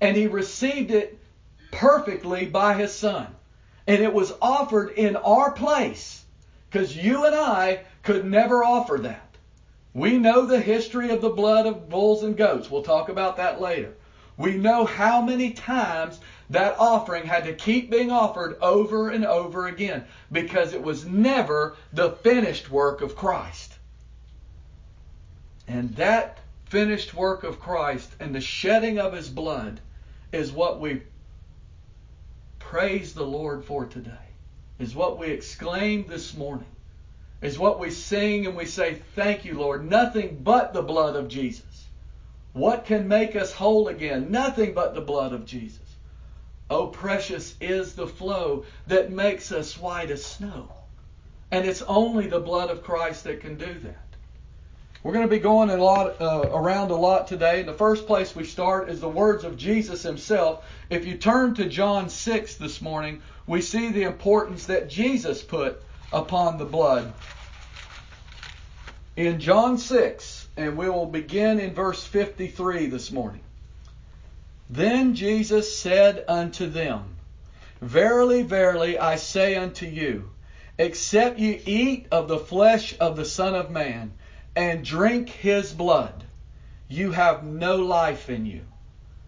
And 0.00 0.16
he 0.16 0.26
received 0.26 0.90
it 0.90 1.18
perfectly 1.70 2.44
by 2.46 2.74
his 2.74 2.92
Son 2.92 3.34
and 3.86 4.02
it 4.02 4.12
was 4.12 4.32
offered 4.40 4.90
in 4.90 5.16
our 5.16 5.50
place 5.50 6.24
because 6.70 6.96
you 6.96 7.24
and 7.26 7.34
I 7.34 7.80
could 8.02 8.24
never 8.24 8.64
offer 8.64 8.98
that. 9.02 9.31
We 9.94 10.18
know 10.18 10.46
the 10.46 10.60
history 10.60 11.10
of 11.10 11.20
the 11.20 11.28
blood 11.28 11.66
of 11.66 11.88
bulls 11.88 12.22
and 12.22 12.36
goats. 12.36 12.70
We'll 12.70 12.82
talk 12.82 13.08
about 13.08 13.36
that 13.36 13.60
later. 13.60 13.94
We 14.36 14.56
know 14.56 14.86
how 14.86 15.20
many 15.20 15.52
times 15.52 16.18
that 16.48 16.76
offering 16.78 17.26
had 17.26 17.44
to 17.44 17.54
keep 17.54 17.90
being 17.90 18.10
offered 18.10 18.56
over 18.62 19.10
and 19.10 19.24
over 19.24 19.66
again 19.66 20.04
because 20.30 20.72
it 20.72 20.82
was 20.82 21.04
never 21.04 21.76
the 21.92 22.12
finished 22.12 22.70
work 22.70 23.02
of 23.02 23.14
Christ. 23.14 23.74
And 25.68 25.94
that 25.96 26.38
finished 26.64 27.14
work 27.14 27.44
of 27.44 27.60
Christ 27.60 28.10
and 28.18 28.34
the 28.34 28.40
shedding 28.40 28.98
of 28.98 29.12
his 29.12 29.28
blood 29.28 29.80
is 30.32 30.50
what 30.50 30.80
we 30.80 31.02
praise 32.58 33.12
the 33.12 33.26
Lord 33.26 33.64
for 33.64 33.84
today, 33.84 34.10
is 34.78 34.94
what 34.94 35.18
we 35.18 35.28
exclaim 35.28 36.06
this 36.08 36.34
morning, 36.34 36.71
is 37.42 37.58
what 37.58 37.80
we 37.80 37.90
sing 37.90 38.46
and 38.46 38.56
we 38.56 38.64
say, 38.64 38.94
Thank 39.14 39.44
you, 39.44 39.58
Lord. 39.58 39.88
Nothing 39.88 40.38
but 40.42 40.72
the 40.72 40.82
blood 40.82 41.16
of 41.16 41.28
Jesus. 41.28 41.88
What 42.52 42.86
can 42.86 43.08
make 43.08 43.34
us 43.34 43.52
whole 43.52 43.88
again? 43.88 44.30
Nothing 44.30 44.74
but 44.74 44.94
the 44.94 45.00
blood 45.00 45.32
of 45.32 45.44
Jesus. 45.44 45.80
Oh, 46.70 46.86
precious 46.86 47.54
is 47.60 47.94
the 47.94 48.06
flow 48.06 48.64
that 48.86 49.10
makes 49.10 49.52
us 49.52 49.78
white 49.78 50.10
as 50.10 50.24
snow. 50.24 50.70
And 51.50 51.66
it's 51.66 51.82
only 51.82 52.28
the 52.28 52.40
blood 52.40 52.70
of 52.70 52.82
Christ 52.82 53.24
that 53.24 53.40
can 53.40 53.56
do 53.56 53.74
that. 53.80 53.98
We're 55.02 55.12
going 55.12 55.26
to 55.26 55.34
be 55.34 55.40
going 55.40 55.68
a 55.68 55.76
lot 55.76 56.20
uh, 56.20 56.48
around 56.52 56.92
a 56.92 56.96
lot 56.96 57.26
today. 57.26 57.62
The 57.62 57.72
first 57.72 58.06
place 58.06 58.36
we 58.36 58.44
start 58.44 58.88
is 58.88 59.00
the 59.00 59.08
words 59.08 59.42
of 59.42 59.56
Jesus 59.56 60.02
himself. 60.02 60.64
If 60.90 61.04
you 61.04 61.16
turn 61.16 61.54
to 61.54 61.68
John 61.68 62.08
6 62.08 62.54
this 62.54 62.80
morning, 62.80 63.20
we 63.46 63.62
see 63.62 63.90
the 63.90 64.04
importance 64.04 64.66
that 64.66 64.88
Jesus 64.88 65.42
put 65.42 65.82
upon 66.12 66.58
the 66.58 66.64
blood. 66.64 67.12
In 69.16 69.40
John 69.40 69.78
6, 69.78 70.48
and 70.56 70.76
we 70.76 70.88
will 70.88 71.06
begin 71.06 71.60
in 71.60 71.74
verse 71.74 72.04
53 72.04 72.86
this 72.86 73.10
morning. 73.10 73.42
Then 74.70 75.14
Jesus 75.14 75.76
said 75.76 76.24
unto 76.28 76.66
them, 76.66 77.16
Verily, 77.80 78.42
verily, 78.42 78.98
I 78.98 79.16
say 79.16 79.56
unto 79.56 79.86
you, 79.86 80.30
except 80.78 81.38
ye 81.38 81.60
eat 81.66 82.06
of 82.10 82.28
the 82.28 82.38
flesh 82.38 82.94
of 83.00 83.16
the 83.16 83.24
Son 83.24 83.54
of 83.54 83.70
Man, 83.70 84.12
and 84.56 84.84
drink 84.84 85.28
his 85.28 85.72
blood, 85.72 86.24
you 86.88 87.10
have 87.12 87.44
no 87.44 87.76
life 87.76 88.30
in 88.30 88.46
you. 88.46 88.62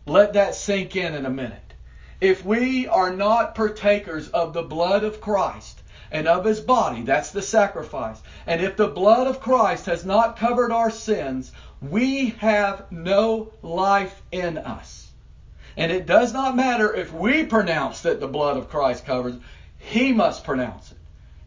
Let 0.06 0.34
that 0.34 0.54
sink 0.54 0.96
in 0.96 1.14
in 1.14 1.26
a 1.26 1.30
minute. 1.30 1.74
If 2.20 2.44
we 2.44 2.86
are 2.86 3.12
not 3.14 3.54
partakers 3.54 4.28
of 4.28 4.52
the 4.52 4.62
blood 4.62 5.04
of 5.04 5.20
Christ 5.20 5.82
and 6.11 6.28
of 6.28 6.44
his 6.44 6.61
body, 6.61 7.02
that's 7.02 7.30
the 7.30 7.42
sacrifice, 7.42 8.20
and 8.46 8.61
if 8.61 8.76
the 8.76 8.88
blood 8.88 9.26
of 9.26 9.40
Christ 9.40 9.87
has 9.87 10.04
not 10.04 10.37
covered 10.37 10.73
our 10.73 10.90
sins, 10.90 11.52
we 11.80 12.30
have 12.38 12.90
no 12.90 13.52
life 13.62 14.23
in 14.32 14.58
us. 14.58 15.11
And 15.76 15.90
it 15.90 16.06
does 16.06 16.32
not 16.32 16.56
matter 16.56 16.94
if 16.94 17.12
we 17.12 17.44
pronounce 17.44 18.02
that 18.02 18.20
the 18.20 18.28
blood 18.28 18.56
of 18.56 18.68
Christ 18.68 19.04
covers, 19.04 19.34
he 19.78 20.12
must 20.12 20.44
pronounce 20.44 20.92
it. 20.92 20.99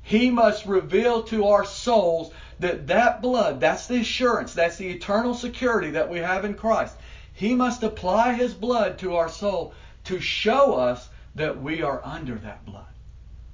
He 0.03 0.29
must 0.31 0.65
reveal 0.65 1.23
to 1.23 1.47
our 1.47 1.65
souls 1.65 2.31
that 2.59 2.87
that 2.87 3.21
blood, 3.21 3.59
that's 3.59 3.87
the 3.87 3.99
assurance, 3.99 4.53
that's 4.53 4.77
the 4.77 4.89
eternal 4.89 5.33
security 5.33 5.91
that 5.91 6.09
we 6.09 6.19
have 6.19 6.45
in 6.45 6.53
Christ. 6.53 6.95
He 7.33 7.55
must 7.55 7.83
apply 7.83 8.33
his 8.33 8.53
blood 8.53 8.99
to 8.99 9.15
our 9.15 9.29
soul 9.29 9.73
to 10.05 10.19
show 10.19 10.75
us 10.75 11.07
that 11.35 11.61
we 11.61 11.83
are 11.83 12.01
under 12.03 12.35
that 12.35 12.65
blood, 12.65 12.85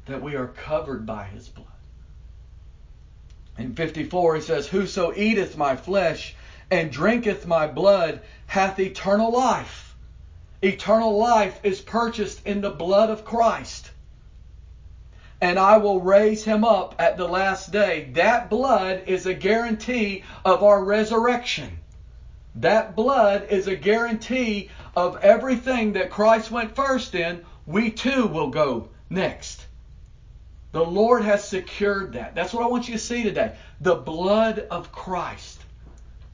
that 0.06 0.22
we 0.22 0.36
are 0.36 0.48
covered 0.48 1.06
by 1.06 1.24
his 1.26 1.50
blood. 1.50 1.68
In 3.58 3.76
54 3.76 4.36
he 4.36 4.42
says, 4.42 4.68
Whoso 4.68 5.14
eateth 5.16 5.58
my 5.58 5.76
flesh 5.76 6.36
and 6.72 6.92
drinketh 6.92 7.46
my 7.46 7.68
blood 7.68 8.22
hath 8.48 8.80
eternal 8.80 9.32
life. 9.32 9.96
Eternal 10.62 11.18
life 11.18 11.60
is 11.64 11.82
purchased 11.82 12.46
in 12.46 12.62
the 12.62 12.70
blood 12.70 13.10
of 13.10 13.26
Christ 13.26 13.92
and 15.44 15.60
I 15.60 15.76
will 15.76 16.00
raise 16.00 16.46
him 16.46 16.64
up 16.64 16.96
at 17.00 17.18
the 17.18 17.28
last 17.28 17.74
day. 17.74 18.10
That 18.14 18.50
blood 18.50 19.04
is 19.08 19.26
a 19.26 19.34
guarantee 19.34 20.24
of 20.46 20.64
our 20.64 20.82
resurrection. 20.82 21.80
That 22.56 22.96
blood 22.96 23.48
is 23.50 23.68
a 23.68 23.76
guarantee 23.76 24.70
of 24.96 25.18
everything 25.22 25.94
that 25.94 26.12
Christ 26.12 26.50
went 26.50 26.78
first 26.78 27.14
in, 27.14 27.44
we 27.66 27.92
too 27.92 28.26
will 28.28 28.52
go 28.52 28.88
next. 29.10 29.63
The 30.74 30.84
Lord 30.84 31.24
has 31.24 31.48
secured 31.48 32.14
that. 32.14 32.34
That's 32.34 32.52
what 32.52 32.64
I 32.64 32.68
want 32.68 32.88
you 32.88 32.96
to 32.96 33.00
see 33.00 33.22
today. 33.22 33.54
The 33.80 33.94
blood 33.94 34.58
of 34.72 34.92
Christ. 34.92 35.64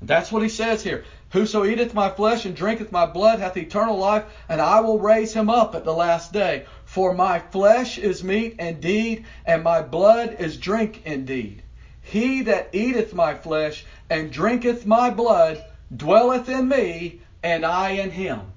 That's 0.02 0.32
what 0.32 0.42
he 0.42 0.48
says 0.48 0.82
here. 0.82 1.04
Whoso 1.32 1.66
eateth 1.66 1.94
my 1.94 2.10
flesh 2.10 2.46
and 2.46 2.56
drinketh 2.56 2.90
my 2.90 3.06
blood 3.06 3.40
hath 3.40 3.58
eternal 3.58 3.98
life, 3.98 4.24
and 4.48 4.62
I 4.62 4.80
will 4.80 4.98
raise 4.98 5.34
him 5.34 5.50
up 5.50 5.76
at 5.76 5.84
the 5.84 5.94
last 5.94 6.32
day. 6.32 6.64
For 6.86 7.14
my 7.14 7.40
flesh 7.40 7.98
is 7.98 8.24
meat 8.24 8.56
indeed, 8.60 9.26
and 9.46 9.62
my 9.62 9.82
blood 9.82 10.38
is 10.40 10.56
drink 10.56 11.02
indeed. 11.04 11.62
He 12.02 12.42
that 12.44 12.70
eateth 12.72 13.14
my 13.14 13.36
flesh 13.36 13.86
and 14.10 14.32
drinketh 14.32 14.86
my 14.86 15.10
blood 15.10 15.62
dwelleth 15.96 16.48
in 16.48 16.70
me, 16.70 17.20
and 17.44 17.66
I 17.66 17.90
in 17.90 18.12
him. 18.12 18.54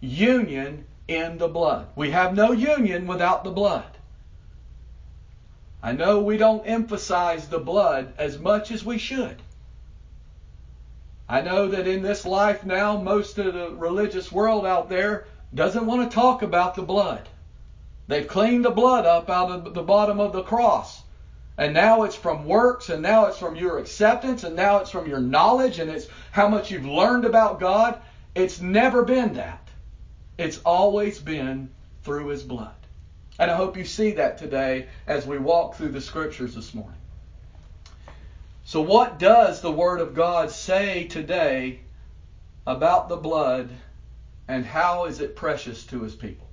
Union 0.00 0.84
in 1.08 1.38
the 1.38 1.48
blood. 1.48 1.88
We 1.96 2.12
have 2.12 2.36
no 2.36 2.52
union 2.52 3.08
without 3.08 3.42
the 3.42 3.50
blood. 3.50 3.98
I 5.84 5.92
know 5.92 6.22
we 6.22 6.38
don't 6.38 6.66
emphasize 6.66 7.46
the 7.46 7.58
blood 7.58 8.14
as 8.16 8.38
much 8.38 8.70
as 8.70 8.86
we 8.86 8.96
should. 8.96 9.36
I 11.28 11.42
know 11.42 11.68
that 11.68 11.86
in 11.86 12.00
this 12.00 12.24
life 12.24 12.64
now, 12.64 12.96
most 12.96 13.36
of 13.36 13.52
the 13.52 13.68
religious 13.68 14.32
world 14.32 14.64
out 14.64 14.88
there 14.88 15.26
doesn't 15.52 15.84
want 15.84 16.10
to 16.10 16.14
talk 16.14 16.40
about 16.40 16.74
the 16.74 16.80
blood. 16.80 17.28
They've 18.08 18.26
cleaned 18.26 18.64
the 18.64 18.70
blood 18.70 19.04
up 19.04 19.28
out 19.28 19.50
of 19.50 19.74
the 19.74 19.82
bottom 19.82 20.20
of 20.20 20.32
the 20.32 20.42
cross. 20.42 21.02
And 21.58 21.74
now 21.74 22.04
it's 22.04 22.16
from 22.16 22.46
works, 22.46 22.88
and 22.88 23.02
now 23.02 23.26
it's 23.26 23.38
from 23.38 23.54
your 23.54 23.76
acceptance, 23.78 24.42
and 24.42 24.56
now 24.56 24.78
it's 24.78 24.90
from 24.90 25.06
your 25.06 25.20
knowledge, 25.20 25.80
and 25.80 25.90
it's 25.90 26.08
how 26.30 26.48
much 26.48 26.70
you've 26.70 26.86
learned 26.86 27.26
about 27.26 27.60
God. 27.60 28.00
It's 28.34 28.58
never 28.58 29.02
been 29.02 29.34
that. 29.34 29.68
It's 30.38 30.62
always 30.64 31.18
been 31.18 31.68
through 32.04 32.28
His 32.28 32.42
blood. 32.42 32.83
And 33.38 33.50
I 33.50 33.56
hope 33.56 33.76
you 33.76 33.84
see 33.84 34.12
that 34.12 34.38
today 34.38 34.86
as 35.06 35.26
we 35.26 35.38
walk 35.38 35.74
through 35.74 35.92
the 35.92 36.00
scriptures 36.00 36.54
this 36.54 36.74
morning. 36.74 37.00
So, 38.64 38.80
what 38.80 39.18
does 39.18 39.60
the 39.60 39.72
Word 39.72 40.00
of 40.00 40.14
God 40.14 40.50
say 40.50 41.04
today 41.04 41.80
about 42.66 43.08
the 43.08 43.16
blood, 43.16 43.70
and 44.48 44.64
how 44.64 45.04
is 45.04 45.20
it 45.20 45.36
precious 45.36 45.84
to 45.86 46.02
His 46.02 46.14
people? 46.14 46.48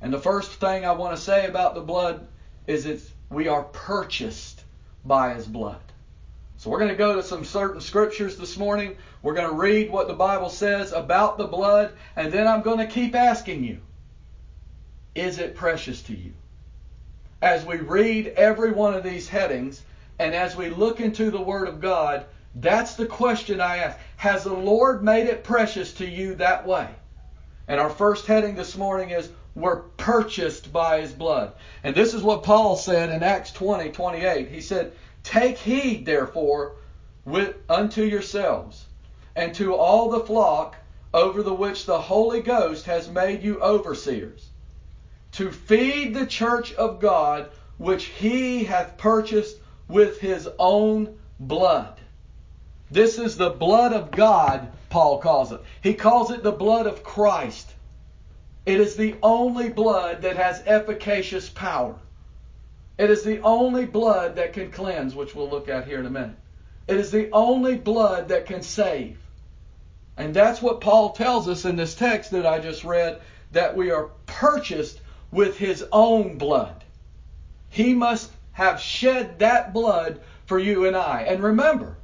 And 0.00 0.12
the 0.12 0.18
first 0.18 0.52
thing 0.52 0.84
I 0.84 0.92
want 0.92 1.14
to 1.14 1.22
say 1.22 1.46
about 1.46 1.74
the 1.74 1.80
blood 1.80 2.26
is 2.66 2.86
it's 2.86 3.10
we 3.30 3.48
are 3.48 3.62
purchased 3.62 4.64
by 5.04 5.34
his 5.34 5.46
blood. 5.46 5.80
So 6.56 6.68
we're 6.68 6.78
going 6.78 6.90
to 6.90 6.96
go 6.96 7.16
to 7.16 7.22
some 7.22 7.44
certain 7.44 7.80
scriptures 7.80 8.36
this 8.36 8.58
morning. 8.58 8.96
We're 9.22 9.34
going 9.34 9.48
to 9.48 9.54
read 9.54 9.90
what 9.90 10.08
the 10.08 10.14
Bible 10.14 10.50
says 10.50 10.92
about 10.92 11.38
the 11.38 11.46
blood, 11.46 11.92
and 12.16 12.32
then 12.32 12.46
I'm 12.46 12.62
going 12.62 12.78
to 12.78 12.86
keep 12.86 13.14
asking 13.14 13.64
you, 13.64 13.80
is 15.14 15.38
it 15.38 15.54
precious 15.54 16.02
to 16.02 16.14
you? 16.14 16.32
As 17.42 17.64
we 17.64 17.76
read 17.76 18.28
every 18.36 18.70
one 18.70 18.94
of 18.94 19.02
these 19.02 19.28
headings, 19.28 19.82
and 20.18 20.34
as 20.34 20.54
we 20.54 20.68
look 20.68 21.00
into 21.00 21.30
the 21.30 21.40
Word 21.40 21.68
of 21.68 21.80
God, 21.80 22.26
that's 22.54 22.94
the 22.94 23.06
question 23.06 23.60
I 23.60 23.78
ask. 23.78 23.98
Has 24.16 24.44
the 24.44 24.52
Lord 24.52 25.02
made 25.02 25.26
it 25.26 25.44
precious 25.44 25.92
to 25.94 26.06
you 26.06 26.34
that 26.34 26.66
way? 26.66 26.88
And 27.68 27.80
our 27.80 27.90
first 27.90 28.26
heading 28.26 28.56
this 28.56 28.76
morning 28.76 29.10
is 29.10 29.30
We're 29.54 29.82
purchased 29.96 30.72
by 30.72 31.00
his 31.00 31.12
blood. 31.12 31.52
And 31.82 31.94
this 31.94 32.14
is 32.14 32.22
what 32.22 32.42
Paul 32.42 32.76
said 32.76 33.10
in 33.10 33.22
Acts 33.22 33.52
20, 33.52 33.90
28. 33.90 34.48
He 34.48 34.60
said, 34.60 34.92
Take 35.22 35.58
heed, 35.58 36.06
therefore, 36.06 36.72
with, 37.24 37.54
unto 37.68 38.02
yourselves, 38.02 38.86
and 39.36 39.54
to 39.54 39.74
all 39.74 40.10
the 40.10 40.20
flock 40.20 40.76
over 41.12 41.42
the 41.42 41.54
which 41.54 41.86
the 41.86 42.00
Holy 42.00 42.40
Ghost 42.40 42.86
has 42.86 43.08
made 43.08 43.42
you 43.42 43.60
overseers, 43.60 44.48
to 45.32 45.50
feed 45.50 46.14
the 46.14 46.26
church 46.26 46.72
of 46.74 47.00
God, 47.00 47.50
which 47.78 48.04
he 48.04 48.64
hath 48.64 48.98
purchased 48.98 49.56
with 49.88 50.20
his 50.20 50.48
own 50.58 51.18
blood. 51.38 51.98
This 52.90 53.18
is 53.18 53.36
the 53.36 53.50
blood 53.50 53.92
of 53.92 54.10
God, 54.10 54.70
Paul 54.88 55.18
calls 55.18 55.52
it. 55.52 55.60
He 55.82 55.94
calls 55.94 56.30
it 56.30 56.42
the 56.42 56.52
blood 56.52 56.86
of 56.86 57.04
Christ. 57.04 57.72
It 58.66 58.80
is 58.80 58.96
the 58.96 59.14
only 59.22 59.68
blood 59.68 60.22
that 60.22 60.36
has 60.36 60.62
efficacious 60.66 61.48
power. 61.48 61.94
It 62.98 63.08
is 63.08 63.22
the 63.22 63.40
only 63.40 63.86
blood 63.86 64.36
that 64.36 64.52
can 64.52 64.70
cleanse, 64.70 65.14
which 65.14 65.34
we'll 65.34 65.48
look 65.48 65.68
at 65.68 65.86
here 65.86 66.00
in 66.00 66.06
a 66.06 66.10
minute. 66.10 66.36
It 66.86 66.96
is 66.98 67.10
the 67.10 67.30
only 67.30 67.76
blood 67.76 68.28
that 68.28 68.46
can 68.46 68.62
save. 68.62 69.16
And 70.16 70.34
that's 70.34 70.60
what 70.60 70.80
Paul 70.80 71.12
tells 71.12 71.48
us 71.48 71.64
in 71.64 71.76
this 71.76 71.94
text 71.94 72.32
that 72.32 72.44
I 72.44 72.58
just 72.58 72.84
read 72.84 73.20
that 73.52 73.76
we 73.76 73.90
are 73.90 74.10
purchased 74.26 74.99
with 75.30 75.56
his 75.58 75.84
own 75.92 76.38
blood. 76.38 76.84
He 77.68 77.94
must 77.94 78.30
have 78.52 78.80
shed 78.80 79.38
that 79.38 79.72
blood 79.72 80.20
for 80.46 80.58
you 80.58 80.86
and 80.86 80.96
I. 80.96 81.22
And 81.22 81.42
remember, 81.42 81.96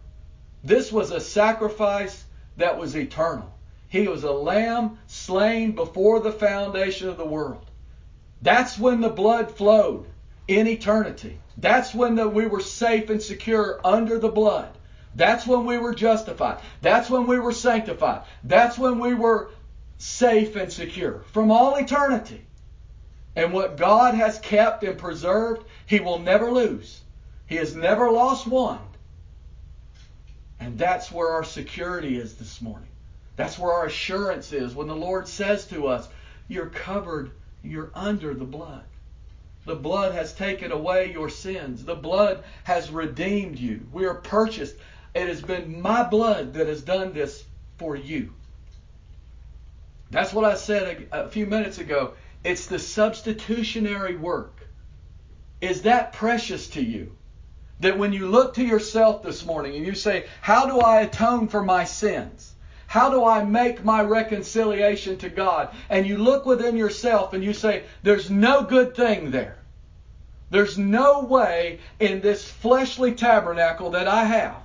This 0.63 0.91
was 0.91 1.11
a 1.11 1.21
sacrifice 1.21 2.25
that 2.57 2.79
was 2.79 2.97
eternal. 2.97 3.53
He 3.89 4.09
was 4.09 4.25
a 4.25 4.33
lamb 4.33 4.99
slain 5.07 5.73
before 5.73 6.21
the 6.21 6.33
foundation 6.33 7.09
of 7.09 7.17
the 7.17 7.25
world. 7.25 7.65
That's 8.43 8.79
when 8.79 9.01
the 9.01 9.09
blood 9.09 9.51
flowed 9.53 10.07
in 10.49 10.67
eternity. 10.67 11.39
That's 11.57 11.95
when 11.95 12.17
the, 12.17 12.29
we 12.29 12.47
were 12.47 12.61
safe 12.61 13.11
and 13.11 13.23
secure 13.23 13.81
under 13.85 14.19
the 14.19 14.29
blood. 14.29 14.71
That's 15.15 15.47
when 15.47 15.65
we 15.67 15.79
were 15.79 15.95
justified. 15.95 16.61
That's 16.83 17.09
when 17.09 17.27
we 17.27 17.39
were 17.39 17.53
sanctified. 17.53 18.23
That's 18.45 18.77
when 18.77 18.99
we 18.99 19.15
were 19.15 19.51
safe 19.99 20.57
and 20.57 20.73
secure 20.73 21.23
from 21.33 21.51
all 21.51 21.77
eternity. 21.77 22.45
And 23.37 23.53
what 23.53 23.77
God 23.77 24.15
has 24.15 24.39
kept 24.39 24.83
and 24.83 24.99
preserved, 24.99 25.65
He 25.85 26.01
will 26.01 26.19
never 26.19 26.51
lose. 26.51 27.03
He 27.47 27.57
has 27.57 27.77
never 27.77 28.11
lost 28.11 28.47
one. 28.47 28.81
And 30.59 30.79
that's 30.79 31.13
where 31.13 31.29
our 31.29 31.45
security 31.45 32.17
is 32.17 32.35
this 32.35 32.63
morning. 32.63 32.89
That's 33.37 33.59
where 33.59 33.73
our 33.73 33.87
assurance 33.87 34.53
is 34.55 34.75
when 34.75 34.89
the 34.89 34.97
Lord 34.97 35.29
says 35.29 35.67
to 35.67 35.87
us, 35.87 36.09
You're 36.49 36.71
covered, 36.71 37.33
you're 37.63 37.91
under 37.95 38.33
the 38.33 38.45
blood. 38.45 38.85
The 39.67 39.75
blood 39.75 40.15
has 40.15 40.33
taken 40.33 40.73
away 40.73 41.13
your 41.13 41.29
sins. 41.29 41.85
The 41.85 41.95
blood 41.95 42.43
has 42.65 42.91
redeemed 42.91 43.59
you. 43.59 43.87
We 43.93 44.07
are 44.07 44.15
purchased. 44.15 44.77
It 45.15 45.29
has 45.29 45.43
been 45.43 45.83
my 45.83 46.05
blood 46.05 46.55
that 46.55 46.69
has 46.69 46.83
done 46.83 47.13
this 47.13 47.45
for 47.77 47.97
you. 47.97 48.33
That's 50.11 50.33
what 50.33 50.45
I 50.45 50.55
said 50.55 51.09
a, 51.13 51.25
a 51.25 51.29
few 51.29 51.47
minutes 51.47 51.79
ago. 51.79 52.15
It's 52.45 52.67
the 52.67 52.79
substitutionary 52.79 54.17
work. 54.17 54.67
Is 55.61 55.83
that 55.83 56.13
precious 56.13 56.69
to 56.71 56.83
you? 56.83 57.17
That 57.81 57.99
when 57.99 58.13
you 58.13 58.29
look 58.29 58.55
to 58.55 58.65
yourself 58.65 59.23
this 59.23 59.45
morning 59.45 59.77
and 59.77 59.87
you 59.87 59.95
say, 59.95 60.27
How 60.41 60.67
do 60.67 60.81
I 60.81 61.01
atone 61.01 61.49
for 61.49 61.63
my 61.63 61.85
sins? 61.85 62.55
How 62.87 63.11
do 63.11 63.25
I 63.25 63.45
make 63.45 63.85
my 63.85 64.03
reconciliation 64.03 65.19
to 65.19 65.29
God? 65.29 65.75
And 65.89 66.07
you 66.07 66.19
look 66.19 66.47
within 66.47 66.77
yourself 66.77 67.33
and 67.33 67.43
you 67.43 67.53
say, 67.53 67.85
There's 68.03 68.31
no 68.31 68.63
good 68.63 68.95
thing 68.95 69.31
there. 69.31 69.59
There's 70.51 70.79
no 70.79 71.25
way 71.25 71.81
in 71.99 72.21
this 72.21 72.49
fleshly 72.49 73.13
tabernacle 73.13 73.91
that 73.91 74.09
I 74.09 74.25
have 74.25 74.57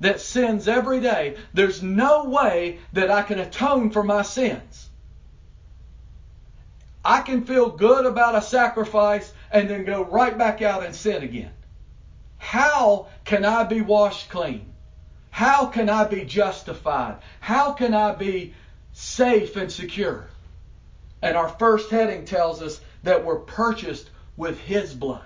that 0.00 0.20
sins 0.20 0.68
every 0.68 1.00
day, 1.00 1.36
there's 1.54 1.82
no 1.82 2.24
way 2.24 2.78
that 2.92 3.10
I 3.10 3.22
can 3.22 3.38
atone 3.38 3.90
for 3.90 4.02
my 4.02 4.22
sins. 4.22 4.85
I 7.06 7.20
can 7.20 7.44
feel 7.44 7.70
good 7.70 8.04
about 8.04 8.34
a 8.34 8.42
sacrifice 8.42 9.32
and 9.52 9.70
then 9.70 9.84
go 9.84 10.02
right 10.02 10.36
back 10.36 10.60
out 10.60 10.84
and 10.84 10.94
sin 10.94 11.22
again. 11.22 11.52
How 12.36 13.06
can 13.24 13.44
I 13.44 13.62
be 13.62 13.80
washed 13.80 14.28
clean? 14.28 14.72
How 15.30 15.66
can 15.66 15.88
I 15.88 16.04
be 16.08 16.24
justified? 16.24 17.18
How 17.38 17.72
can 17.72 17.94
I 17.94 18.12
be 18.12 18.54
safe 18.92 19.54
and 19.54 19.70
secure? 19.70 20.28
And 21.22 21.36
our 21.36 21.48
first 21.48 21.90
heading 21.90 22.24
tells 22.24 22.60
us 22.60 22.80
that 23.04 23.24
we're 23.24 23.38
purchased 23.38 24.10
with 24.36 24.58
His 24.58 24.92
blood. 24.92 25.22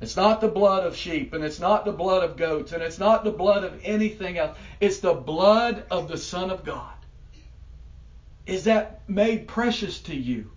It's 0.00 0.16
not 0.16 0.40
the 0.40 0.48
blood 0.48 0.86
of 0.86 0.96
sheep, 0.96 1.34
and 1.34 1.44
it's 1.44 1.60
not 1.60 1.84
the 1.84 1.92
blood 1.92 2.24
of 2.24 2.38
goats, 2.38 2.72
and 2.72 2.82
it's 2.82 2.98
not 2.98 3.24
the 3.24 3.30
blood 3.30 3.62
of 3.62 3.78
anything 3.84 4.38
else. 4.38 4.56
It's 4.80 5.00
the 5.00 5.14
blood 5.14 5.84
of 5.90 6.08
the 6.08 6.18
Son 6.18 6.50
of 6.50 6.64
God. 6.64 6.94
Is 8.46 8.64
that 8.64 9.00
made 9.08 9.48
precious 9.48 10.00
to 10.00 10.14
you? 10.14 10.50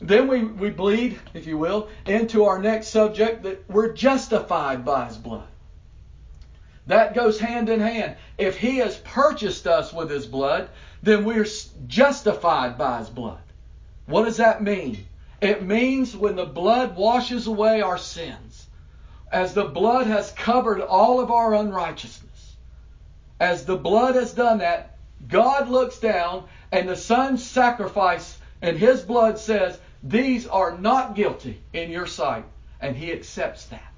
Then 0.00 0.28
we, 0.28 0.44
we 0.44 0.70
bleed, 0.70 1.18
if 1.32 1.46
you 1.46 1.56
will, 1.56 1.88
into 2.06 2.44
our 2.44 2.58
next 2.58 2.88
subject 2.88 3.44
that 3.44 3.68
we're 3.70 3.92
justified 3.92 4.84
by 4.84 5.06
His 5.06 5.16
blood. 5.16 5.46
That 6.88 7.14
goes 7.14 7.38
hand 7.38 7.68
in 7.68 7.80
hand. 7.80 8.16
If 8.36 8.58
He 8.58 8.78
has 8.78 8.96
purchased 8.98 9.66
us 9.66 9.92
with 9.92 10.10
His 10.10 10.26
blood, 10.26 10.68
then 11.02 11.24
we're 11.24 11.46
justified 11.86 12.76
by 12.76 12.98
His 12.98 13.08
blood. 13.08 13.42
What 14.06 14.24
does 14.24 14.38
that 14.38 14.62
mean? 14.62 15.06
It 15.40 15.62
means 15.62 16.16
when 16.16 16.36
the 16.36 16.46
blood 16.46 16.96
washes 16.96 17.46
away 17.46 17.80
our 17.80 17.98
sins, 17.98 18.66
as 19.30 19.54
the 19.54 19.64
blood 19.64 20.06
has 20.08 20.30
covered 20.32 20.80
all 20.80 21.20
of 21.20 21.30
our 21.30 21.54
unrighteousness, 21.54 22.56
as 23.40 23.64
the 23.64 23.76
blood 23.76 24.14
has 24.14 24.34
done 24.34 24.58
that, 24.58 24.91
God 25.28 25.68
looks 25.68 25.98
down 25.98 26.44
and 26.70 26.88
the 26.88 26.96
Son's 26.96 27.44
sacrifice 27.44 28.38
and 28.60 28.76
His 28.78 29.02
blood 29.02 29.38
says, 29.38 29.78
These 30.02 30.46
are 30.46 30.78
not 30.78 31.14
guilty 31.14 31.62
in 31.72 31.90
your 31.90 32.06
sight. 32.06 32.44
And 32.80 32.96
He 32.96 33.12
accepts 33.12 33.66
that. 33.66 33.92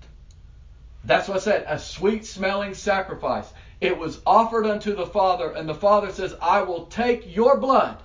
That's 1.04 1.28
what 1.28 1.36
I 1.38 1.40
said, 1.40 1.64
a 1.68 1.78
sweet 1.78 2.24
smelling 2.24 2.74
sacrifice. 2.74 3.50
It 3.80 3.98
was 3.98 4.20
offered 4.26 4.66
unto 4.66 4.94
the 4.94 5.06
Father, 5.06 5.50
and 5.50 5.68
the 5.68 5.74
Father 5.74 6.10
says, 6.10 6.34
I 6.40 6.62
will 6.62 6.86
take 6.86 7.34
your 7.34 7.58
blood 7.58 7.98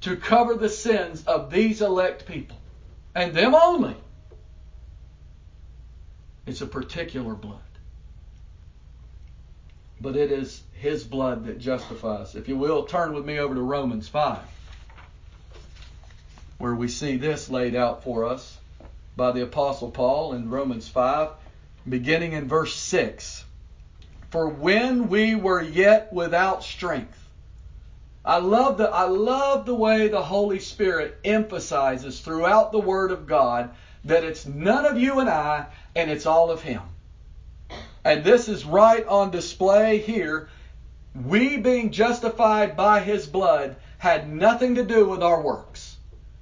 to 0.00 0.16
cover 0.16 0.54
the 0.54 0.68
sins 0.68 1.24
of 1.24 1.50
these 1.50 1.80
elect 1.80 2.26
people, 2.26 2.56
and 3.14 3.32
them 3.32 3.54
only. 3.54 3.96
It's 6.46 6.60
a 6.60 6.66
particular 6.66 7.34
blood. 7.34 7.60
But 10.00 10.16
it 10.16 10.30
is 10.30 10.62
His 10.72 11.04
blood 11.04 11.46
that 11.46 11.58
justifies. 11.58 12.34
If 12.34 12.48
you 12.48 12.56
will, 12.56 12.84
turn 12.84 13.14
with 13.14 13.24
me 13.24 13.38
over 13.38 13.54
to 13.54 13.62
Romans 13.62 14.08
5, 14.08 14.38
where 16.58 16.74
we 16.74 16.88
see 16.88 17.16
this 17.16 17.48
laid 17.48 17.74
out 17.74 18.04
for 18.04 18.24
us 18.24 18.58
by 19.16 19.32
the 19.32 19.42
Apostle 19.42 19.90
Paul 19.90 20.34
in 20.34 20.50
Romans 20.50 20.88
5 20.88 21.30
beginning 21.88 22.32
in 22.32 22.48
verse 22.48 22.74
6. 22.74 23.44
For 24.30 24.48
when 24.48 25.08
we 25.08 25.34
were 25.34 25.62
yet 25.62 26.12
without 26.12 26.64
strength, 26.64 27.18
I 28.24 28.38
love 28.38 28.76
the 28.76 28.88
I 28.88 29.04
love 29.04 29.66
the 29.66 29.74
way 29.74 30.08
the 30.08 30.22
Holy 30.22 30.58
Spirit 30.58 31.16
emphasizes 31.24 32.20
throughout 32.20 32.72
the 32.72 32.80
Word 32.80 33.12
of 33.12 33.26
God 33.26 33.70
that 34.04 34.24
it's 34.24 34.46
none 34.46 34.84
of 34.84 34.98
you 34.98 35.20
and 35.20 35.28
I, 35.28 35.66
and 35.94 36.10
it's 36.10 36.26
all 36.26 36.50
of 36.50 36.60
Him. 36.62 36.82
And 38.06 38.22
this 38.22 38.48
is 38.48 38.64
right 38.64 39.04
on 39.08 39.32
display 39.32 39.98
here. 39.98 40.48
We 41.12 41.56
being 41.56 41.90
justified 41.90 42.76
by 42.76 43.00
His 43.00 43.26
blood 43.26 43.74
had 43.98 44.32
nothing 44.32 44.76
to 44.76 44.84
do 44.84 45.08
with 45.08 45.24
our 45.24 45.40
works. 45.40 45.96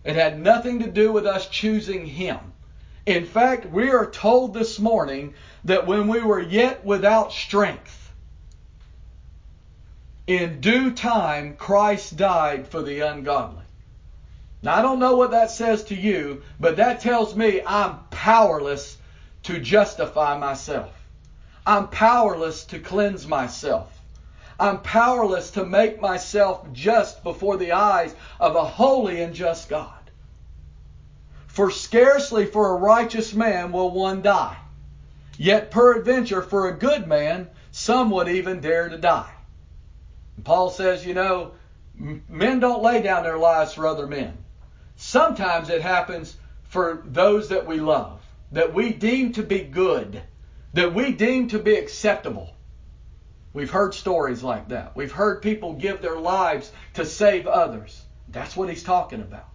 It 0.04 0.14
had 0.14 0.38
nothing 0.38 0.80
to 0.80 0.90
do 0.90 1.10
with 1.10 1.24
us 1.24 1.48
choosing 1.48 2.04
Him. 2.04 2.52
In 3.06 3.24
fact, 3.24 3.72
we 3.72 3.88
are 3.88 4.10
told 4.10 4.52
this 4.52 4.78
morning 4.78 5.32
that 5.64 5.86
when 5.86 6.06
we 6.06 6.20
were 6.20 6.42
yet 6.42 6.84
without 6.84 7.32
strength, 7.32 8.12
in 10.26 10.60
due 10.60 10.90
time 10.90 11.56
Christ 11.56 12.18
died 12.18 12.68
for 12.68 12.82
the 12.82 13.00
ungodly. 13.00 13.64
Now, 14.62 14.74
I 14.74 14.82
don't 14.82 14.98
know 14.98 15.16
what 15.16 15.30
that 15.30 15.50
says 15.50 15.84
to 15.84 15.94
you, 15.94 16.42
but 16.60 16.76
that 16.76 17.00
tells 17.00 17.34
me 17.34 17.62
I'm 17.66 18.00
powerless 18.10 18.98
to 19.44 19.58
justify 19.58 20.36
myself. 20.36 20.90
I'm 21.66 21.88
powerless 21.88 22.64
to 22.66 22.78
cleanse 22.78 23.26
myself. 23.26 23.90
I'm 24.58 24.80
powerless 24.80 25.52
to 25.52 25.64
make 25.64 26.00
myself 26.00 26.72
just 26.72 27.22
before 27.24 27.56
the 27.56 27.72
eyes 27.72 28.14
of 28.38 28.54
a 28.54 28.64
holy 28.64 29.22
and 29.22 29.34
just 29.34 29.68
God. 29.68 29.90
For 31.46 31.70
scarcely 31.70 32.46
for 32.46 32.70
a 32.70 32.78
righteous 32.78 33.34
man 33.34 33.72
will 33.72 33.90
one 33.90 34.22
die. 34.22 34.56
Yet 35.36 35.70
peradventure 35.70 36.42
for 36.42 36.68
a 36.68 36.76
good 36.76 37.06
man 37.06 37.48
some 37.72 38.10
would 38.10 38.28
even 38.28 38.60
dare 38.60 38.88
to 38.88 38.98
die. 38.98 39.32
And 40.36 40.44
Paul 40.44 40.70
says, 40.70 41.04
you 41.04 41.14
know, 41.14 41.52
men 41.96 42.60
don't 42.60 42.82
lay 42.82 43.02
down 43.02 43.24
their 43.24 43.38
lives 43.38 43.72
for 43.72 43.86
other 43.86 44.06
men. 44.06 44.36
Sometimes 44.96 45.70
it 45.70 45.82
happens 45.82 46.36
for 46.64 47.02
those 47.04 47.48
that 47.48 47.66
we 47.66 47.80
love, 47.80 48.20
that 48.52 48.74
we 48.74 48.92
deem 48.92 49.32
to 49.32 49.42
be 49.42 49.60
good, 49.60 50.22
that 50.74 50.94
we 50.94 51.12
deem 51.12 51.48
to 51.48 51.58
be 51.58 51.74
acceptable. 51.76 52.54
We've 53.52 53.70
heard 53.70 53.94
stories 53.94 54.42
like 54.42 54.68
that. 54.68 54.96
We've 54.96 55.12
heard 55.12 55.40
people 55.40 55.74
give 55.74 56.02
their 56.02 56.18
lives 56.18 56.70
to 56.94 57.06
save 57.06 57.46
others. 57.46 58.02
That's 58.28 58.56
what 58.56 58.68
he's 58.68 58.82
talking 58.82 59.20
about. 59.20 59.46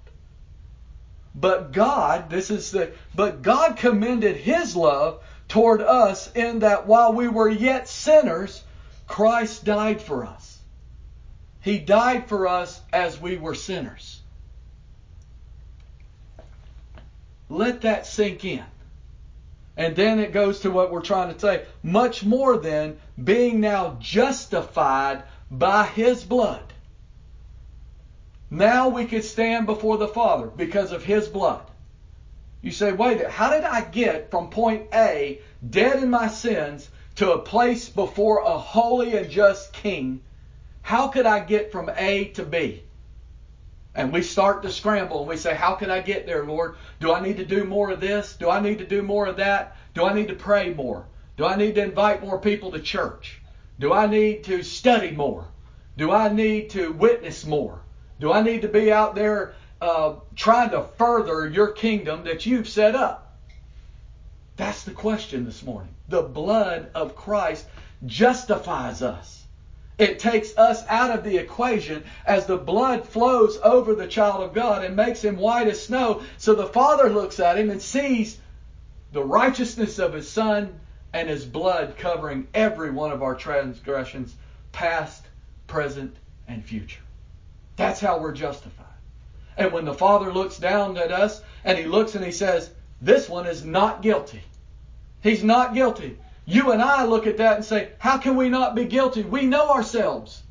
But 1.35 1.73
God, 1.73 2.29
this 2.29 2.49
is 2.49 2.71
the, 2.71 2.91
but 3.13 3.41
God 3.41 3.77
commended 3.77 4.35
His 4.35 4.75
love 4.75 5.21
toward 5.47 5.81
us 5.81 6.31
in 6.33 6.59
that 6.59 6.87
while 6.87 7.13
we 7.13 7.27
were 7.27 7.49
yet 7.49 7.87
sinners, 7.87 8.63
Christ 9.07 9.63
died 9.63 10.01
for 10.01 10.25
us. 10.25 10.59
He 11.61 11.79
died 11.79 12.27
for 12.27 12.47
us 12.47 12.81
as 12.91 13.19
we 13.19 13.37
were 13.37 13.55
sinners. 13.55 14.21
Let 17.49 17.81
that 17.81 18.05
sink 18.05 18.45
in. 18.45 18.63
And 19.77 19.95
then 19.95 20.19
it 20.19 20.33
goes 20.33 20.59
to 20.61 20.71
what 20.71 20.91
we're 20.91 21.01
trying 21.01 21.33
to 21.33 21.39
say. 21.39 21.65
Much 21.83 22.25
more 22.25 22.57
than 22.57 22.99
being 23.21 23.59
now 23.59 23.97
justified 23.99 25.23
by 25.49 25.85
His 25.85 26.23
blood. 26.23 26.73
Now 28.49 28.89
we 28.89 29.05
could 29.05 29.23
stand 29.23 29.65
before 29.65 29.97
the 29.97 30.07
Father 30.07 30.47
because 30.47 30.91
of 30.91 31.03
His 31.03 31.27
blood. 31.27 31.61
You 32.61 32.71
say, 32.71 32.91
wait, 32.91 33.25
how 33.25 33.51
did 33.51 33.63
I 33.63 33.81
get 33.81 34.31
from 34.31 34.49
point 34.49 34.87
A, 34.93 35.39
dead 35.67 36.03
in 36.03 36.09
my 36.09 36.27
sins, 36.27 36.89
to 37.15 37.33
a 37.33 37.39
place 37.39 37.89
before 37.89 38.39
a 38.39 38.57
holy 38.57 39.15
and 39.15 39.29
just 39.29 39.71
king, 39.71 40.21
how 40.81 41.07
could 41.09 41.25
I 41.25 41.39
get 41.39 41.71
from 41.71 41.89
A 41.95 42.25
to 42.29 42.43
B? 42.43 42.83
And 43.95 44.13
we 44.13 44.21
start 44.21 44.61
to 44.63 44.71
scramble 44.71 45.19
and 45.19 45.27
we 45.27 45.37
say, 45.37 45.55
How 45.55 45.75
can 45.75 45.89
I 45.89 45.99
get 45.99 46.25
there, 46.25 46.45
Lord? 46.45 46.75
Do 46.99 47.13
I 47.13 47.21
need 47.21 47.37
to 47.37 47.45
do 47.45 47.65
more 47.65 47.89
of 47.89 47.99
this? 47.99 48.35
Do 48.35 48.49
I 48.49 48.59
need 48.59 48.77
to 48.79 48.85
do 48.85 49.01
more 49.01 49.25
of 49.25 49.37
that? 49.37 49.75
Do 49.93 50.05
I 50.05 50.13
need 50.13 50.27
to 50.27 50.35
pray 50.35 50.73
more? 50.73 51.07
Do 51.37 51.45
I 51.45 51.55
need 51.55 51.75
to 51.75 51.83
invite 51.83 52.21
more 52.21 52.39
people 52.39 52.71
to 52.71 52.79
church? 52.79 53.41
Do 53.79 53.93
I 53.93 54.07
need 54.07 54.43
to 54.45 54.61
study 54.61 55.11
more? 55.11 55.47
Do 55.97 56.11
I 56.11 56.31
need 56.31 56.69
to 56.71 56.91
witness 56.91 57.45
more? 57.45 57.81
Do 58.19 58.31
I 58.31 58.41
need 58.41 58.61
to 58.61 58.67
be 58.67 58.91
out 58.91 59.15
there 59.15 59.53
uh, 59.81 60.15
trying 60.35 60.69
to 60.71 60.83
further 60.97 61.47
your 61.47 61.71
kingdom 61.71 62.25
that 62.25 62.45
you've 62.45 62.69
set 62.69 62.95
up? 62.95 63.37
That's 64.57 64.83
the 64.83 64.91
question 64.91 65.45
this 65.45 65.63
morning. 65.63 65.93
The 66.09 66.21
blood 66.21 66.91
of 66.93 67.15
Christ 67.15 67.65
justifies 68.05 69.01
us. 69.01 69.38
It 69.99 70.17
takes 70.17 70.57
us 70.57 70.85
out 70.87 71.11
of 71.11 71.25
the 71.25 71.35
equation 71.35 72.05
as 72.25 72.45
the 72.45 72.57
blood 72.57 73.05
flows 73.05 73.59
over 73.61 73.93
the 73.93 74.07
child 74.07 74.41
of 74.41 74.53
God 74.53 74.85
and 74.85 74.95
makes 74.95 75.21
him 75.21 75.35
white 75.35 75.67
as 75.67 75.83
snow. 75.83 76.23
So 76.37 76.55
the 76.55 76.65
Father 76.65 77.09
looks 77.09 77.37
at 77.41 77.57
him 77.57 77.69
and 77.69 77.81
sees 77.81 78.39
the 79.11 79.23
righteousness 79.23 79.99
of 79.99 80.13
his 80.13 80.29
Son 80.29 80.79
and 81.11 81.27
his 81.27 81.43
blood 81.43 81.95
covering 81.97 82.47
every 82.53 82.91
one 82.91 83.11
of 83.11 83.21
our 83.21 83.35
transgressions, 83.35 84.33
past, 84.71 85.25
present, 85.67 86.15
and 86.47 86.63
future. 86.63 87.01
That's 87.75 87.99
how 87.99 88.19
we're 88.19 88.31
justified. 88.31 88.85
And 89.57 89.73
when 89.73 89.83
the 89.83 89.93
Father 89.93 90.31
looks 90.31 90.57
down 90.57 90.95
at 90.95 91.11
us 91.11 91.41
and 91.65 91.77
he 91.77 91.83
looks 91.83 92.15
and 92.15 92.23
he 92.23 92.31
says, 92.31 92.69
This 93.01 93.27
one 93.27 93.47
is 93.47 93.65
not 93.65 94.01
guilty. 94.01 94.43
He's 95.21 95.43
not 95.43 95.73
guilty. 95.73 96.17
You 96.49 96.71
and 96.71 96.81
I 96.81 97.05
look 97.05 97.27
at 97.27 97.37
that 97.37 97.57
and 97.57 97.63
say, 97.63 97.89
How 97.99 98.17
can 98.17 98.35
we 98.35 98.49
not 98.49 98.73
be 98.73 98.85
guilty? 98.85 99.21
We 99.21 99.45
know 99.45 99.69
ourselves. 99.69 100.41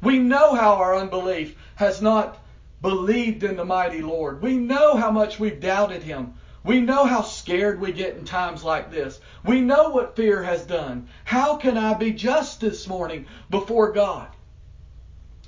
We 0.00 0.20
know 0.20 0.54
how 0.54 0.76
our 0.76 0.94
unbelief 0.94 1.56
has 1.74 2.00
not 2.00 2.38
believed 2.80 3.42
in 3.42 3.56
the 3.56 3.64
mighty 3.64 4.00
Lord. 4.00 4.42
We 4.42 4.56
know 4.56 4.96
how 4.96 5.10
much 5.10 5.40
we've 5.40 5.58
doubted 5.58 6.04
him. 6.04 6.34
We 6.62 6.80
know 6.80 7.04
how 7.04 7.22
scared 7.22 7.80
we 7.80 7.90
get 7.90 8.14
in 8.14 8.24
times 8.24 8.62
like 8.62 8.92
this. 8.92 9.18
We 9.44 9.60
know 9.60 9.88
what 9.88 10.14
fear 10.14 10.44
has 10.44 10.64
done. 10.64 11.08
How 11.24 11.56
can 11.56 11.76
I 11.76 11.94
be 11.94 12.12
just 12.12 12.60
this 12.60 12.86
morning 12.86 13.26
before 13.50 13.90
God? 13.90 14.28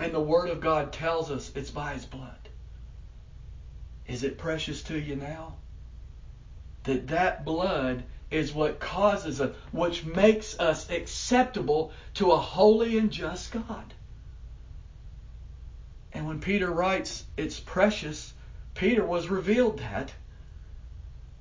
And 0.00 0.12
the 0.12 0.20
Word 0.20 0.50
of 0.50 0.60
God 0.60 0.92
tells 0.92 1.30
us 1.30 1.52
it's 1.54 1.70
by 1.70 1.92
His 1.92 2.06
blood. 2.06 2.48
Is 4.08 4.24
it 4.24 4.36
precious 4.36 4.82
to 4.84 4.98
you 4.98 5.14
now? 5.14 5.58
That 6.82 7.06
that 7.06 7.44
blood 7.44 8.02
is 8.33 8.55
what 8.55 8.81
causes 8.81 9.40
us, 9.40 9.55
which 9.73 10.05
makes 10.05 10.59
us 10.59 10.90
acceptable 10.90 11.92
to 12.14 12.33
a 12.33 12.37
holy 12.37 12.99
and 12.99 13.11
just 13.11 13.53
God. 13.53 13.95
And 16.12 16.27
when 16.27 16.40
Peter 16.40 16.71
writes, 16.71 17.25
it's 17.37 17.61
precious, 17.61 18.33
Peter 18.75 19.05
was 19.05 19.29
revealed 19.29 19.79
that 19.79 20.12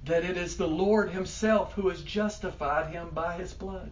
that 0.04 0.26
it 0.26 0.36
is 0.36 0.58
the 0.58 0.68
Lord 0.68 1.12
Himself 1.12 1.74
who 1.74 1.90
has 1.90 2.02
justified 2.02 2.92
him 2.92 3.10
by 3.12 3.36
His 3.36 3.54
blood. 3.54 3.92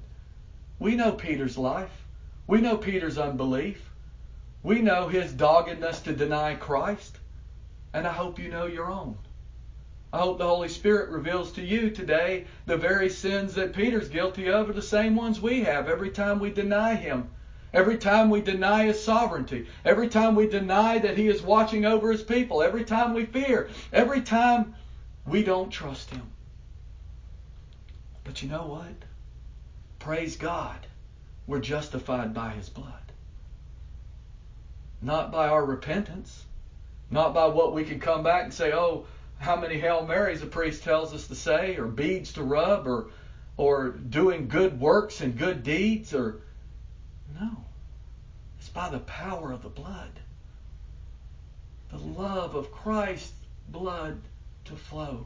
We 0.79 0.95
know 0.95 1.11
Peter's 1.11 1.57
life. 1.57 2.05
We 2.47 2.61
know 2.61 2.77
Peter's 2.77 3.19
unbelief. 3.19 3.91
We 4.63 4.81
know 4.81 5.07
his 5.07 5.31
doggedness 5.33 6.01
to 6.01 6.15
deny 6.15 6.55
Christ. 6.55 7.17
And 7.93 8.07
I 8.07 8.11
hope 8.11 8.39
you 8.39 8.49
know 8.49 8.65
your 8.65 8.89
own. 8.89 9.17
I 10.11 10.19
hope 10.19 10.37
the 10.37 10.47
Holy 10.47 10.69
Spirit 10.69 11.09
reveals 11.09 11.51
to 11.53 11.61
you 11.61 11.91
today 11.91 12.45
the 12.65 12.77
very 12.77 13.09
sins 13.09 13.53
that 13.55 13.73
Peter's 13.73 14.09
guilty 14.09 14.49
of 14.49 14.69
are 14.69 14.73
the 14.73 14.81
same 14.81 15.15
ones 15.15 15.39
we 15.39 15.61
have 15.61 15.87
every 15.87 16.09
time 16.09 16.39
we 16.39 16.49
deny 16.49 16.95
Him. 16.95 17.29
Every 17.73 17.97
time 17.97 18.29
we 18.29 18.41
deny 18.41 18.85
His 18.85 19.03
sovereignty. 19.03 19.67
Every 19.85 20.09
time 20.09 20.33
we 20.33 20.47
deny 20.47 20.97
that 20.97 21.17
He 21.17 21.27
is 21.27 21.43
watching 21.43 21.85
over 21.85 22.11
His 22.11 22.23
people. 22.23 22.63
Every 22.63 22.83
time 22.83 23.13
we 23.13 23.25
fear. 23.25 23.69
Every 23.93 24.21
time 24.21 24.73
we 25.29 25.43
don't 25.43 25.69
trust 25.69 26.09
him. 26.09 26.27
But 28.23 28.41
you 28.41 28.49
know 28.49 28.65
what? 28.65 29.05
Praise 29.99 30.35
God. 30.35 30.87
We're 31.45 31.59
justified 31.59 32.33
by 32.33 32.51
his 32.51 32.69
blood. 32.69 33.11
Not 35.01 35.31
by 35.31 35.47
our 35.47 35.63
repentance. 35.63 36.45
Not 37.11 37.33
by 37.33 37.47
what 37.47 37.73
we 37.73 37.83
can 37.83 37.99
come 37.99 38.23
back 38.23 38.43
and 38.43 38.53
say, 38.53 38.73
oh, 38.73 39.05
how 39.39 39.55
many 39.55 39.79
Hail 39.79 40.05
Marys 40.05 40.43
a 40.43 40.45
priest 40.45 40.83
tells 40.83 41.13
us 41.13 41.27
to 41.27 41.35
say, 41.35 41.77
or 41.77 41.85
beads 41.85 42.33
to 42.33 42.43
rub, 42.43 42.85
or, 42.85 43.07
or 43.57 43.89
doing 43.89 44.47
good 44.47 44.79
works 44.79 45.21
and 45.21 45.37
good 45.37 45.63
deeds, 45.63 46.13
or. 46.13 46.41
No. 47.39 47.63
It's 48.59 48.69
by 48.69 48.89
the 48.89 48.99
power 48.99 49.51
of 49.53 49.63
the 49.63 49.69
blood. 49.69 50.19
The 51.89 51.97
love 51.97 52.55
of 52.55 52.71
Christ's 52.71 53.33
blood 53.69 54.19
to 54.65 54.75
flow 54.75 55.25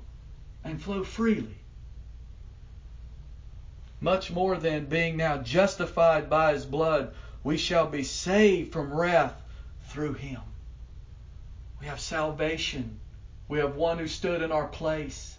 and 0.63 0.81
flow 0.81 1.03
freely. 1.03 1.57
Much 3.99 4.31
more 4.31 4.57
than 4.57 4.85
being 4.85 5.17
now 5.17 5.37
justified 5.37 6.29
by 6.29 6.53
his 6.53 6.65
blood, 6.65 7.13
we 7.43 7.57
shall 7.57 7.87
be 7.87 8.03
saved 8.03 8.71
from 8.71 8.93
wrath 8.93 9.41
through 9.87 10.13
him. 10.13 10.41
We 11.79 11.87
have 11.87 11.99
salvation. 11.99 12.99
We 13.47 13.59
have 13.59 13.75
one 13.75 13.97
who 13.99 14.07
stood 14.07 14.41
in 14.41 14.51
our 14.51 14.67
place. 14.67 15.37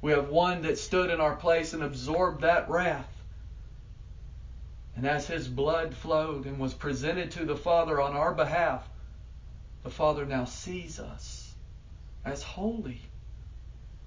We 0.00 0.12
have 0.12 0.28
one 0.28 0.62
that 0.62 0.78
stood 0.78 1.10
in 1.10 1.20
our 1.20 1.36
place 1.36 1.72
and 1.72 1.82
absorbed 1.82 2.42
that 2.42 2.68
wrath. 2.68 3.12
And 4.96 5.06
as 5.06 5.26
his 5.26 5.46
blood 5.46 5.94
flowed 5.94 6.46
and 6.46 6.58
was 6.58 6.74
presented 6.74 7.30
to 7.32 7.44
the 7.44 7.56
Father 7.56 8.00
on 8.00 8.14
our 8.14 8.34
behalf, 8.34 8.88
the 9.82 9.90
Father 9.90 10.24
now 10.24 10.44
sees 10.44 10.98
us 10.98 11.54
as 12.24 12.42
holy. 12.42 13.02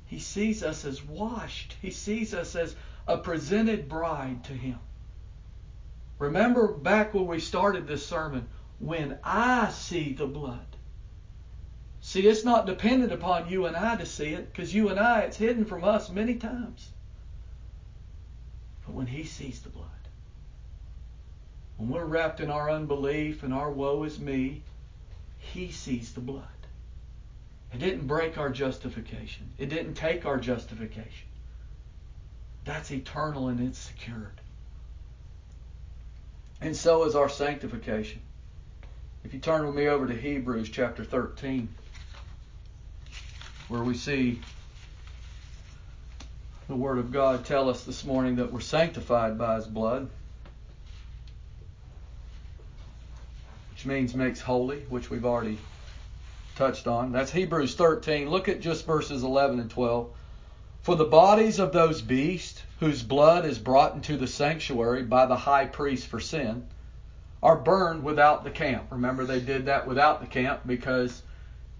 He 0.05 0.19
sees 0.19 0.63
us 0.63 0.85
as 0.85 1.03
washed. 1.03 1.75
He 1.81 1.91
sees 1.91 2.33
us 2.33 2.55
as 2.55 2.75
a 3.07 3.17
presented 3.17 3.87
bride 3.87 4.43
to 4.45 4.53
Him. 4.53 4.79
Remember 6.17 6.73
back 6.73 7.13
when 7.13 7.27
we 7.27 7.39
started 7.39 7.87
this 7.87 8.05
sermon, 8.05 8.47
when 8.79 9.17
I 9.23 9.69
see 9.69 10.13
the 10.13 10.27
blood. 10.27 10.68
See, 12.09 12.25
it's 12.25 12.43
not 12.43 12.65
dependent 12.65 13.11
upon 13.11 13.51
you 13.51 13.67
and 13.67 13.77
I 13.77 13.95
to 13.95 14.03
see 14.03 14.29
it, 14.29 14.51
because 14.51 14.73
you 14.73 14.89
and 14.89 14.99
I, 14.99 15.19
it's 15.19 15.37
hidden 15.37 15.63
from 15.63 15.83
us 15.83 16.09
many 16.09 16.33
times. 16.33 16.89
But 18.83 18.95
when 18.95 19.05
He 19.05 19.25
sees 19.25 19.61
the 19.61 19.69
blood, 19.69 19.85
when 21.77 21.89
we're 21.89 22.05
wrapped 22.05 22.39
in 22.39 22.49
our 22.49 22.71
unbelief 22.71 23.43
and 23.43 23.53
our 23.53 23.69
woe 23.69 24.01
is 24.05 24.17
me, 24.17 24.63
He 25.37 25.71
sees 25.71 26.11
the 26.11 26.19
blood. 26.19 26.47
It 27.71 27.77
didn't 27.77 28.07
break 28.07 28.39
our 28.39 28.49
justification. 28.49 29.47
It 29.59 29.69
didn't 29.69 29.93
take 29.93 30.25
our 30.25 30.39
justification. 30.39 31.27
That's 32.65 32.89
eternal 32.89 33.49
and 33.49 33.59
it's 33.59 33.77
secured. 33.77 34.41
And 36.59 36.75
so 36.75 37.03
is 37.03 37.13
our 37.13 37.29
sanctification. 37.29 38.21
If 39.23 39.31
you 39.31 39.39
turn 39.39 39.63
with 39.67 39.75
me 39.75 39.85
over 39.85 40.07
to 40.07 40.15
Hebrews 40.15 40.69
chapter 40.69 41.03
13, 41.03 41.69
where 43.69 43.83
we 43.83 43.95
see 43.95 44.41
the 46.67 46.75
Word 46.75 46.97
of 46.97 47.11
God 47.11 47.45
tell 47.45 47.69
us 47.69 47.83
this 47.83 48.03
morning 48.03 48.35
that 48.37 48.51
we're 48.51 48.59
sanctified 48.59 49.37
by 49.37 49.55
His 49.55 49.67
blood, 49.67 50.09
which 53.71 53.85
means 53.85 54.15
makes 54.15 54.41
holy, 54.41 54.79
which 54.89 55.09
we've 55.09 55.25
already 55.25 55.59
touched 56.55 56.87
on. 56.87 57.11
That's 57.11 57.31
Hebrews 57.31 57.75
13. 57.75 58.29
Look 58.29 58.49
at 58.49 58.59
just 58.59 58.85
verses 58.85 59.23
11 59.23 59.59
and 59.59 59.69
12. 59.69 60.09
For 60.81 60.95
the 60.95 61.05
bodies 61.05 61.59
of 61.59 61.71
those 61.71 62.01
beasts 62.01 62.63
whose 62.79 63.03
blood 63.03 63.45
is 63.45 63.59
brought 63.59 63.93
into 63.93 64.17
the 64.17 64.27
sanctuary 64.27 65.03
by 65.03 65.25
the 65.25 65.37
high 65.37 65.65
priest 65.65 66.07
for 66.07 66.19
sin 66.19 66.65
are 67.43 67.55
burned 67.55 68.03
without 68.03 68.43
the 68.43 68.51
camp. 68.51 68.85
Remember, 68.89 69.25
they 69.25 69.39
did 69.39 69.65
that 69.67 69.87
without 69.87 70.21
the 70.21 70.27
camp 70.27 70.61
because 70.65 71.21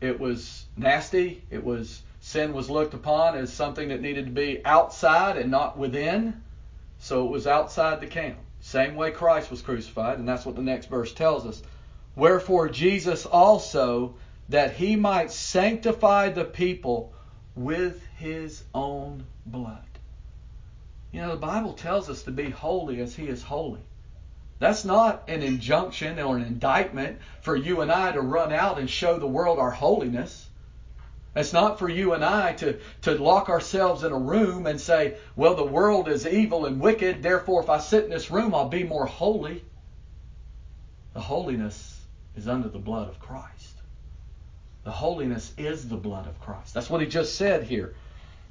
it 0.02 0.20
was 0.20 0.66
nasty. 0.78 1.44
It 1.50 1.64
was 1.64 2.02
sin 2.22 2.54
was 2.54 2.70
looked 2.70 2.94
upon 2.94 3.36
as 3.36 3.52
something 3.52 3.90
that 3.90 4.02
needed 4.02 4.26
to 4.26 4.32
be 4.32 4.62
outside 4.66 5.38
and 5.38 5.52
not 5.52 5.78
within. 5.78 6.42
So 7.00 7.26
it 7.26 7.32
was 7.32 7.48
outside 7.48 8.02
the 8.02 8.08
camp. 8.08 8.38
Same 8.62 8.96
way 8.96 9.12
Christ 9.12 9.50
was 9.50 9.62
crucified, 9.62 10.20
and 10.20 10.28
that's 10.28 10.46
what 10.46 10.56
the 10.56 10.62
next 10.62 10.88
verse 10.88 11.14
tells 11.14 11.46
us. 11.46 11.64
Wherefore 12.16 12.68
Jesus 12.68 13.26
also 13.26 14.16
that 14.50 14.74
he 14.74 14.96
might 14.96 15.32
sanctify 15.32 16.30
the 16.30 16.44
people 16.44 17.14
with 17.56 18.06
his 18.18 18.64
own 18.74 19.26
blood. 19.46 19.86
You 21.12 21.22
know, 21.22 21.32
the 21.32 21.38
Bible 21.38 21.74
tells 21.74 22.10
us 22.10 22.24
to 22.24 22.32
be 22.32 22.50
holy 22.50 23.00
as 23.00 23.16
he 23.16 23.28
is 23.28 23.42
holy. 23.42 23.82
That's 24.60 24.84
not 24.84 25.24
an 25.30 25.42
injunction 25.42 26.20
or 26.20 26.36
an 26.36 26.44
indictment 26.44 27.20
for 27.42 27.56
you 27.56 27.82
and 27.82 27.92
I 27.92 28.12
to 28.12 28.22
run 28.22 28.52
out 28.52 28.78
and 28.78 28.90
show 28.90 29.18
the 29.18 29.28
world 29.28 29.58
our 29.58 29.72
holiness. 29.72 30.48
It's 31.36 31.54
not 31.54 31.80
for 31.80 31.88
you 31.88 32.14
and 32.14 32.26
I 32.26 32.54
to, 32.54 32.80
to 33.04 33.16
lock 33.16 33.48
ourselves 33.50 34.04
in 34.04 34.12
a 34.12 34.18
room 34.18 34.68
and 34.68 34.82
say, 34.82 35.16
well, 35.36 35.56
the 35.56 35.66
world 35.66 36.10
is 36.10 36.28
evil 36.28 36.66
and 36.66 36.82
wicked, 36.82 37.24
therefore, 37.24 37.64
if 37.64 37.70
I 37.70 37.80
sit 37.80 38.04
in 38.04 38.10
this 38.10 38.30
room, 38.32 38.54
I'll 38.54 38.68
be 38.68 38.84
more 38.84 39.06
holy. 39.06 39.64
The 41.14 41.22
holiness 41.22 42.00
is 42.36 42.48
under 42.48 42.68
the 42.68 42.80
blood 42.80 43.08
of 43.08 43.20
Christ. 43.20 43.82
The 44.84 44.92
holiness 44.92 45.54
is 45.58 45.88
the 45.88 45.98
blood 45.98 46.28
of 46.28 46.40
Christ. 46.42 46.74
That's 46.74 46.90
what 46.90 47.02
he 47.02 47.08
just 47.08 47.36
said 47.36 47.64
here. 47.64 47.96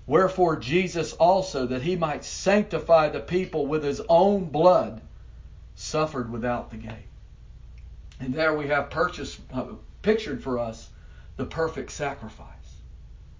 Wherefore, 0.07 0.57
Jesus 0.57 1.13
also, 1.13 1.67
that 1.67 1.83
he 1.83 1.97
might 1.97 2.25
sanctify 2.25 3.09
the 3.09 3.21
people 3.21 3.67
with 3.67 3.83
his 3.83 4.01
own 4.09 4.47
blood, 4.47 5.03
suffered 5.79 6.31
without 6.31 6.71
the 6.71 6.77
gate. 6.77 7.07
And 8.19 8.35
there 8.35 8.53
we 8.53 8.67
have 8.67 8.91
purchased, 8.91 9.39
uh, 9.53 9.67
pictured 10.03 10.43
for 10.43 10.59
us 10.59 10.91
the 11.37 11.45
perfect 11.45 11.93
sacrifice. 11.93 12.49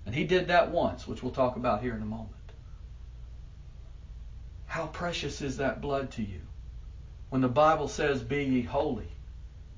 And 0.07 0.15
he 0.15 0.25
did 0.25 0.47
that 0.47 0.71
once, 0.71 1.07
which 1.07 1.21
we'll 1.21 1.33
talk 1.33 1.57
about 1.57 1.83
here 1.83 1.95
in 1.95 2.03
a 2.03 2.07
moment. 2.07 2.31
How 4.67 4.87
precious 4.87 5.43
is 5.43 5.57
that 5.57 5.81
blood 5.81 6.13
to 6.13 6.23
you? 6.23 6.41
When 7.31 7.41
the 7.41 7.49
Bible 7.49 7.89
says, 7.89 8.23
Be 8.23 8.45
ye 8.45 8.63
holy, 8.63 9.09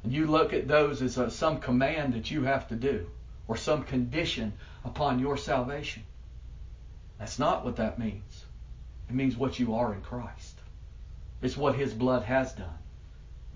and 0.04 0.12
you 0.12 0.26
look 0.26 0.52
at 0.52 0.68
those 0.68 1.00
as 1.00 1.16
a, 1.16 1.30
some 1.30 1.60
command 1.60 2.12
that 2.12 2.30
you 2.30 2.42
have 2.42 2.68
to 2.68 2.76
do, 2.76 3.08
or 3.48 3.56
some 3.56 3.84
condition 3.84 4.52
upon 4.84 5.18
your 5.18 5.38
salvation. 5.38 6.02
That's 7.18 7.38
not 7.38 7.64
what 7.64 7.76
that 7.76 7.98
means. 7.98 8.44
It 9.08 9.14
means 9.14 9.36
what 9.36 9.58
you 9.58 9.76
are 9.76 9.94
in 9.94 10.02
Christ. 10.02 10.59
It's 11.42 11.56
what 11.56 11.74
His 11.74 11.94
blood 11.94 12.24
has 12.24 12.52
done. 12.52 12.78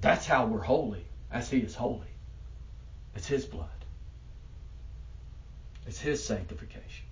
That's 0.00 0.26
how 0.26 0.46
we're 0.46 0.60
holy, 0.60 1.04
as 1.30 1.50
He 1.50 1.58
is 1.58 1.74
holy. 1.74 2.06
It's 3.14 3.26
His 3.26 3.44
blood. 3.44 3.68
It's 5.86 6.00
His 6.00 6.24
sanctification. 6.24 7.06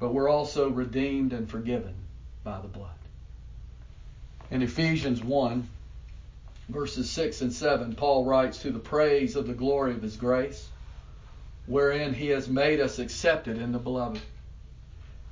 But 0.00 0.14
we're 0.14 0.28
also 0.28 0.70
redeemed 0.70 1.32
and 1.32 1.48
forgiven 1.48 1.94
by 2.42 2.60
the 2.60 2.68
blood. 2.68 2.90
In 4.50 4.62
Ephesians 4.62 5.22
1, 5.22 5.68
verses 6.68 7.08
6 7.10 7.42
and 7.42 7.52
7, 7.52 7.94
Paul 7.94 8.24
writes, 8.24 8.58
To 8.58 8.72
the 8.72 8.78
praise 8.78 9.36
of 9.36 9.46
the 9.46 9.52
glory 9.52 9.92
of 9.92 10.02
His 10.02 10.16
grace, 10.16 10.68
wherein 11.66 12.14
He 12.14 12.28
has 12.28 12.48
made 12.48 12.80
us 12.80 12.98
accepted 12.98 13.58
in 13.58 13.70
the 13.70 13.78
beloved, 13.78 14.20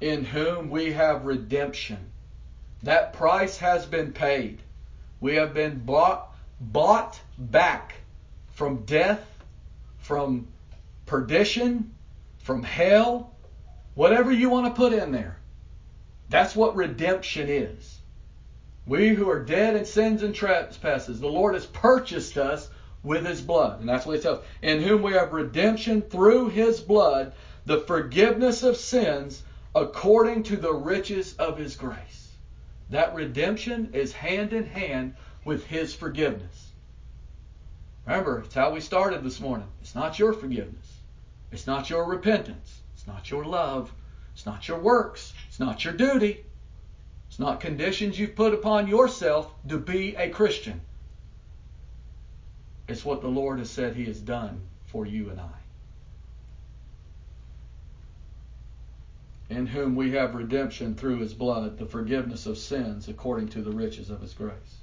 in 0.01 0.25
whom 0.25 0.71
we 0.71 0.93
have 0.93 1.25
redemption. 1.25 1.99
That 2.83 3.13
price 3.13 3.59
has 3.59 3.87
been 3.87 4.13
paid. 4.13 4.61
We 5.21 5.35
have 5.37 5.55
been 5.55 5.79
bought, 5.81 6.35
bought 6.61 7.21
back 7.39 7.95
from 8.55 8.85
death 8.85 9.25
from 10.09 10.49
perdition, 11.05 11.93
from 12.39 12.63
hell, 12.63 13.35
whatever 13.95 14.33
you 14.33 14.49
want 14.49 14.65
to 14.65 14.73
put 14.73 14.95
in 14.95 15.13
there. 15.13 15.37
That's 16.31 16.57
what 16.57 16.77
redemption 16.77 17.47
is. 17.47 17.99
We 18.87 19.11
who 19.11 19.29
are 19.29 19.45
dead 19.45 19.77
in 19.77 19.85
sins 19.85 20.23
and 20.23 20.35
trespasses, 20.35 21.21
the 21.21 21.27
Lord 21.27 21.53
has 21.53 21.67
purchased 21.67 22.39
us 22.39 22.71
with 23.03 23.27
his 23.27 23.43
blood. 23.43 23.81
And 23.81 23.89
that's 23.89 24.07
what 24.07 24.17
he 24.17 24.23
says. 24.23 24.39
In 24.63 24.81
whom 24.81 25.03
we 25.03 25.13
have 25.13 25.35
redemption 25.35 26.01
through 26.01 26.49
his 26.49 26.81
blood, 26.81 27.35
the 27.67 27.81
forgiveness 27.81 28.63
of 28.63 28.79
sins 28.79 29.43
according 29.75 30.45
to 30.45 30.57
the 30.57 30.73
riches 30.73 31.35
of 31.35 31.59
his 31.59 31.77
grace. 31.77 32.18
That 32.91 33.15
redemption 33.15 33.91
is 33.93 34.13
hand 34.13 34.53
in 34.53 34.67
hand 34.67 35.15
with 35.45 35.67
his 35.67 35.95
forgiveness. 35.95 36.73
Remember, 38.07 38.41
it's 38.41 38.55
how 38.55 38.73
we 38.73 38.81
started 38.81 39.23
this 39.23 39.41
morning. 39.41 39.69
It's 39.83 39.95
not 39.95 40.19
your 40.19 40.33
forgiveness. 40.33 40.99
It's 41.53 41.67
not 41.67 41.91
your 41.91 42.05
repentance. 42.05 42.81
It's 42.95 43.07
not 43.07 43.31
your 43.31 43.45
love. 43.45 43.93
It's 44.33 44.47
not 44.47 44.67
your 44.67 44.79
works. 44.79 45.35
It's 45.49 45.61
not 45.61 45.85
your 45.85 45.95
duty. 45.95 46.45
It's 47.29 47.39
not 47.39 47.61
conditions 47.61 48.19
you've 48.19 48.37
put 48.37 48.55
upon 48.55 48.89
yourself 48.89 49.53
to 49.69 49.79
be 49.79 50.17
a 50.17 50.31
Christian. 50.31 50.81
It's 52.89 53.05
what 53.05 53.21
the 53.21 53.29
Lord 53.29 53.59
has 53.59 53.69
said 53.69 53.95
He 53.95 54.07
has 54.07 54.21
done 54.21 54.63
for 54.87 55.05
you 55.05 55.29
and 55.29 55.39
I. 55.39 55.58
In 59.51 59.67
whom 59.67 59.97
we 59.97 60.13
have 60.13 60.35
redemption 60.35 60.95
through 60.95 61.19
His 61.19 61.33
blood, 61.33 61.79
the 61.79 61.87
forgiveness 61.87 62.47
of 62.47 62.59
sins 62.59 63.09
according 63.09 63.49
to 63.51 63.63
the 63.63 63.71
riches 63.71 64.11
of 64.11 64.21
His 64.21 64.35
grace. 64.35 64.83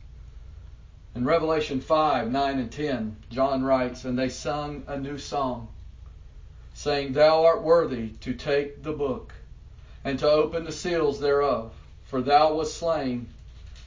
In 1.13 1.23
Revelation 1.23 1.79
5 1.79 2.31
9 2.31 2.59
and 2.59 2.71
10, 2.71 3.15
John 3.29 3.63
writes, 3.63 4.03
And 4.03 4.17
they 4.17 4.29
sung 4.29 4.83
a 4.87 4.97
new 4.97 5.17
song, 5.17 5.69
saying, 6.73 7.13
Thou 7.13 7.45
art 7.45 7.63
worthy 7.63 8.09
to 8.21 8.33
take 8.33 8.83
the 8.83 8.91
book 8.91 9.33
and 10.03 10.19
to 10.19 10.29
open 10.29 10.65
the 10.65 10.71
seals 10.71 11.19
thereof, 11.19 11.71
for 12.05 12.21
thou 12.21 12.53
wast 12.53 12.77
slain 12.77 13.27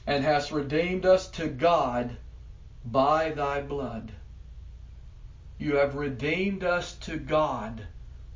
and 0.07 0.23
hast 0.23 0.51
redeemed 0.51 1.05
us 1.05 1.27
to 1.31 1.47
God 1.47 2.17
by 2.83 3.29
thy 3.31 3.61
blood. 3.61 4.11
You 5.59 5.75
have 5.75 5.95
redeemed 5.95 6.63
us 6.63 6.95
to 7.01 7.17
God. 7.17 7.85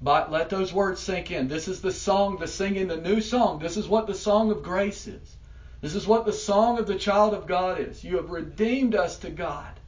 But 0.03 0.29
let 0.29 0.49
those 0.49 0.73
words 0.73 0.99
sink 0.99 1.31
in. 1.31 1.47
This 1.47 1.69
is 1.69 1.79
the 1.79 1.91
song, 1.91 2.37
the 2.37 2.47
singing, 2.47 2.89
the 2.89 2.97
new 2.97 3.21
song. 3.21 3.59
This 3.59 3.77
is 3.77 3.87
what 3.87 4.05
the 4.05 4.13
song 4.13 4.51
of 4.51 4.61
grace 4.61 5.07
is. 5.07 5.37
This 5.79 5.95
is 5.95 6.05
what 6.05 6.25
the 6.25 6.33
song 6.33 6.77
of 6.77 6.87
the 6.87 6.97
child 6.97 7.33
of 7.33 7.47
God 7.47 7.79
is. 7.79 8.03
You 8.03 8.17
have 8.17 8.29
redeemed 8.29 8.95
us 8.95 9.17
to 9.19 9.29
God. 9.29 9.79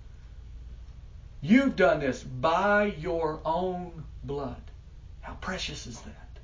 You've 1.41 1.75
done 1.75 1.99
this 1.99 2.23
by 2.23 2.95
your 2.97 3.41
own 3.43 4.06
blood. 4.23 4.62
How 5.19 5.34
precious 5.34 5.86
is 5.86 5.99
that? 5.99 6.39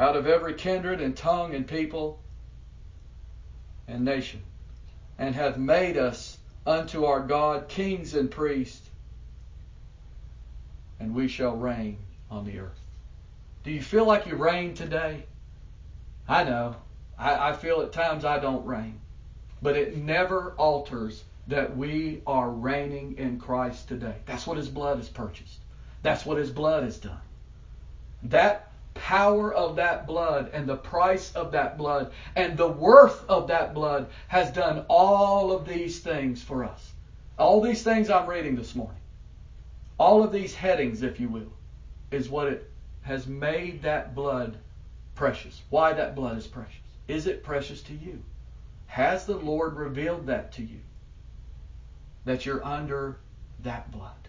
Out 0.00 0.16
of 0.16 0.26
every 0.26 0.54
kindred 0.54 1.00
and 1.00 1.16
tongue 1.16 1.54
and 1.54 1.68
people 1.68 2.18
and 3.86 4.04
nation, 4.04 4.42
and 5.18 5.36
hath 5.36 5.56
made 5.56 5.96
us 5.96 6.35
unto 6.66 7.04
our 7.04 7.20
God 7.20 7.68
kings 7.68 8.14
and 8.14 8.30
priests, 8.30 8.90
and 10.98 11.14
we 11.14 11.28
shall 11.28 11.56
reign 11.56 11.98
on 12.30 12.44
the 12.44 12.58
earth. 12.58 12.80
Do 13.62 13.70
you 13.70 13.82
feel 13.82 14.04
like 14.04 14.26
you 14.26 14.36
reign 14.36 14.74
today? 14.74 15.24
I 16.28 16.44
know. 16.44 16.76
I, 17.18 17.50
I 17.50 17.52
feel 17.52 17.80
at 17.80 17.92
times 17.92 18.24
I 18.24 18.38
don't 18.38 18.66
reign. 18.66 18.98
But 19.62 19.76
it 19.76 19.96
never 19.96 20.52
alters 20.52 21.24
that 21.46 21.76
we 21.76 22.20
are 22.26 22.50
reigning 22.50 23.16
in 23.18 23.38
Christ 23.38 23.88
today. 23.88 24.16
That's 24.26 24.46
what 24.46 24.56
His 24.56 24.68
blood 24.68 24.98
has 24.98 25.08
purchased. 25.08 25.60
That's 26.02 26.26
what 26.26 26.38
His 26.38 26.50
blood 26.50 26.82
has 26.82 26.98
done. 26.98 27.20
That 28.24 28.70
power 29.06 29.54
of 29.54 29.76
that 29.76 30.04
blood 30.04 30.50
and 30.52 30.66
the 30.66 30.74
price 30.74 31.32
of 31.36 31.52
that 31.52 31.78
blood 31.78 32.10
and 32.34 32.56
the 32.56 32.66
worth 32.66 33.24
of 33.28 33.46
that 33.46 33.72
blood 33.72 34.08
has 34.26 34.50
done 34.50 34.84
all 34.88 35.52
of 35.52 35.64
these 35.64 36.00
things 36.00 36.42
for 36.42 36.64
us. 36.64 36.92
All 37.38 37.60
these 37.60 37.84
things 37.84 38.10
I'm 38.10 38.28
reading 38.28 38.56
this 38.56 38.74
morning, 38.74 39.00
all 39.96 40.24
of 40.24 40.32
these 40.32 40.56
headings, 40.56 41.04
if 41.04 41.20
you 41.20 41.28
will, 41.28 41.52
is 42.10 42.28
what 42.28 42.48
it 42.48 42.68
has 43.02 43.28
made 43.28 43.80
that 43.82 44.12
blood 44.12 44.56
precious. 45.14 45.62
Why 45.70 45.92
that 45.92 46.16
blood 46.16 46.36
is 46.36 46.48
precious? 46.48 46.74
Is 47.06 47.28
it 47.28 47.44
precious 47.44 47.82
to 47.82 47.94
you? 47.94 48.20
Has 48.88 49.24
the 49.24 49.36
Lord 49.36 49.76
revealed 49.76 50.26
that 50.26 50.50
to 50.54 50.62
you? 50.62 50.80
That 52.24 52.44
you're 52.44 52.66
under 52.66 53.18
that 53.62 53.88
blood. 53.92 54.25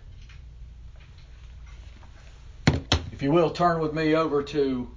If 3.18 3.24
you 3.24 3.32
will, 3.32 3.50
turn 3.50 3.80
with 3.80 3.96
me 3.96 4.14
over 4.14 4.44
to 4.44 4.88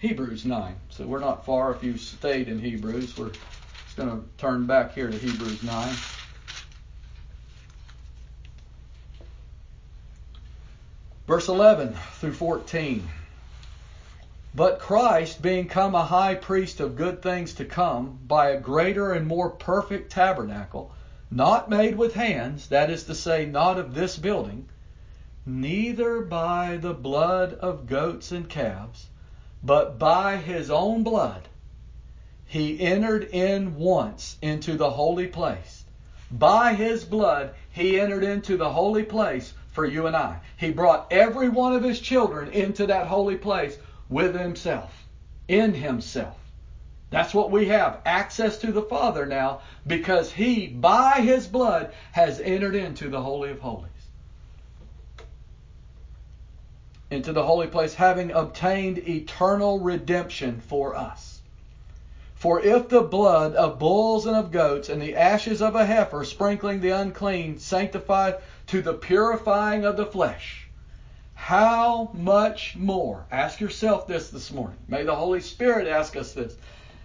Hebrews 0.00 0.44
9. 0.44 0.76
So 0.90 1.06
we're 1.06 1.18
not 1.18 1.46
far 1.46 1.74
if 1.74 1.82
you 1.82 1.96
stayed 1.96 2.46
in 2.46 2.58
Hebrews. 2.58 3.16
We're 3.16 3.30
just 3.30 3.96
going 3.96 4.10
to 4.10 4.22
turn 4.36 4.66
back 4.66 4.92
here 4.92 5.10
to 5.10 5.16
Hebrews 5.16 5.62
9. 5.62 5.94
Verse 11.26 11.48
11 11.48 11.94
through 12.20 12.34
14. 12.34 13.08
But 14.54 14.78
Christ, 14.78 15.40
being 15.40 15.68
come 15.68 15.94
a 15.94 16.04
high 16.04 16.34
priest 16.34 16.80
of 16.80 16.96
good 16.96 17.22
things 17.22 17.54
to 17.54 17.64
come, 17.64 18.18
by 18.26 18.50
a 18.50 18.60
greater 18.60 19.12
and 19.12 19.26
more 19.26 19.48
perfect 19.48 20.12
tabernacle, 20.12 20.92
not 21.30 21.70
made 21.70 21.96
with 21.96 22.12
hands, 22.12 22.68
that 22.68 22.90
is 22.90 23.04
to 23.04 23.14
say, 23.14 23.46
not 23.46 23.78
of 23.78 23.94
this 23.94 24.18
building, 24.18 24.68
neither 25.46 26.22
by 26.22 26.76
the 26.78 26.94
blood 26.94 27.52
of 27.54 27.86
goats 27.86 28.32
and 28.32 28.48
calves, 28.48 29.08
but 29.62 29.98
by 29.98 30.36
his 30.36 30.70
own 30.70 31.02
blood, 31.02 31.48
he 32.46 32.80
entered 32.80 33.24
in 33.24 33.74
once 33.76 34.38
into 34.40 34.76
the 34.76 34.90
holy 34.90 35.26
place. 35.26 35.84
By 36.30 36.74
his 36.74 37.04
blood, 37.04 37.54
he 37.70 38.00
entered 38.00 38.24
into 38.24 38.56
the 38.56 38.70
holy 38.70 39.04
place 39.04 39.52
for 39.70 39.84
you 39.84 40.06
and 40.06 40.16
I. 40.16 40.40
He 40.56 40.70
brought 40.70 41.12
every 41.12 41.48
one 41.48 41.74
of 41.74 41.82
his 41.82 42.00
children 42.00 42.50
into 42.50 42.86
that 42.86 43.06
holy 43.06 43.36
place 43.36 43.76
with 44.08 44.34
himself, 44.34 45.06
in 45.48 45.74
himself. 45.74 46.38
That's 47.10 47.34
what 47.34 47.50
we 47.52 47.66
have 47.66 48.00
access 48.04 48.58
to 48.58 48.72
the 48.72 48.82
Father 48.82 49.24
now 49.24 49.60
because 49.86 50.32
He, 50.32 50.66
by 50.66 51.20
His 51.20 51.46
blood, 51.46 51.92
has 52.10 52.40
entered 52.40 52.74
into 52.74 53.08
the 53.08 53.22
Holy 53.22 53.50
of 53.50 53.60
Holies. 53.60 53.90
Into 57.10 57.34
the 57.34 57.44
holy 57.44 57.66
place, 57.66 57.94
having 57.94 58.30
obtained 58.30 58.96
eternal 59.06 59.78
redemption 59.78 60.62
for 60.66 60.96
us. 60.96 61.42
For 62.34 62.62
if 62.62 62.88
the 62.88 63.02
blood 63.02 63.54
of 63.54 63.78
bulls 63.78 64.24
and 64.24 64.34
of 64.34 64.50
goats 64.50 64.88
and 64.88 65.02
the 65.02 65.14
ashes 65.14 65.60
of 65.60 65.74
a 65.76 65.84
heifer 65.84 66.24
sprinkling 66.24 66.80
the 66.80 66.90
unclean 66.90 67.58
sanctified 67.58 68.36
to 68.68 68.80
the 68.80 68.94
purifying 68.94 69.84
of 69.84 69.98
the 69.98 70.06
flesh, 70.06 70.66
how 71.34 72.08
much 72.14 72.74
more? 72.74 73.26
Ask 73.30 73.60
yourself 73.60 74.06
this 74.06 74.30
this 74.30 74.50
morning. 74.50 74.78
May 74.88 75.02
the 75.04 75.14
Holy 75.14 75.40
Spirit 75.40 75.86
ask 75.86 76.16
us 76.16 76.32
this 76.32 76.56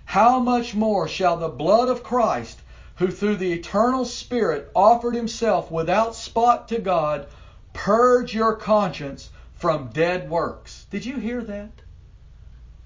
how 0.05 0.39
much 0.39 0.73
more 0.73 1.09
shall 1.09 1.35
the 1.35 1.49
blood 1.49 1.89
of 1.89 2.03
Christ, 2.03 2.61
who 2.95 3.11
through 3.11 3.35
the 3.35 3.51
eternal 3.51 4.05
Spirit 4.05 4.71
offered 4.73 5.15
himself 5.15 5.69
without 5.69 6.15
spot 6.15 6.69
to 6.69 6.79
God, 6.79 7.27
purge 7.73 8.33
your 8.33 8.55
conscience 8.55 9.29
from 9.59 9.89
dead 9.89 10.29
works? 10.29 10.85
Did 10.89 11.05
you 11.05 11.17
hear 11.17 11.43
that? 11.43 11.71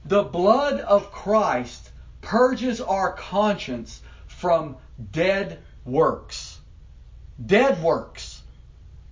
The 0.05 0.23
blood 0.23 0.79
of 0.81 1.11
Christ 1.11 1.91
purges 2.21 2.81
our 2.81 3.13
conscience 3.13 4.01
from 4.27 4.77
dead 5.11 5.59
works. 5.85 6.59
Dead 7.43 7.81
works. 7.81 8.41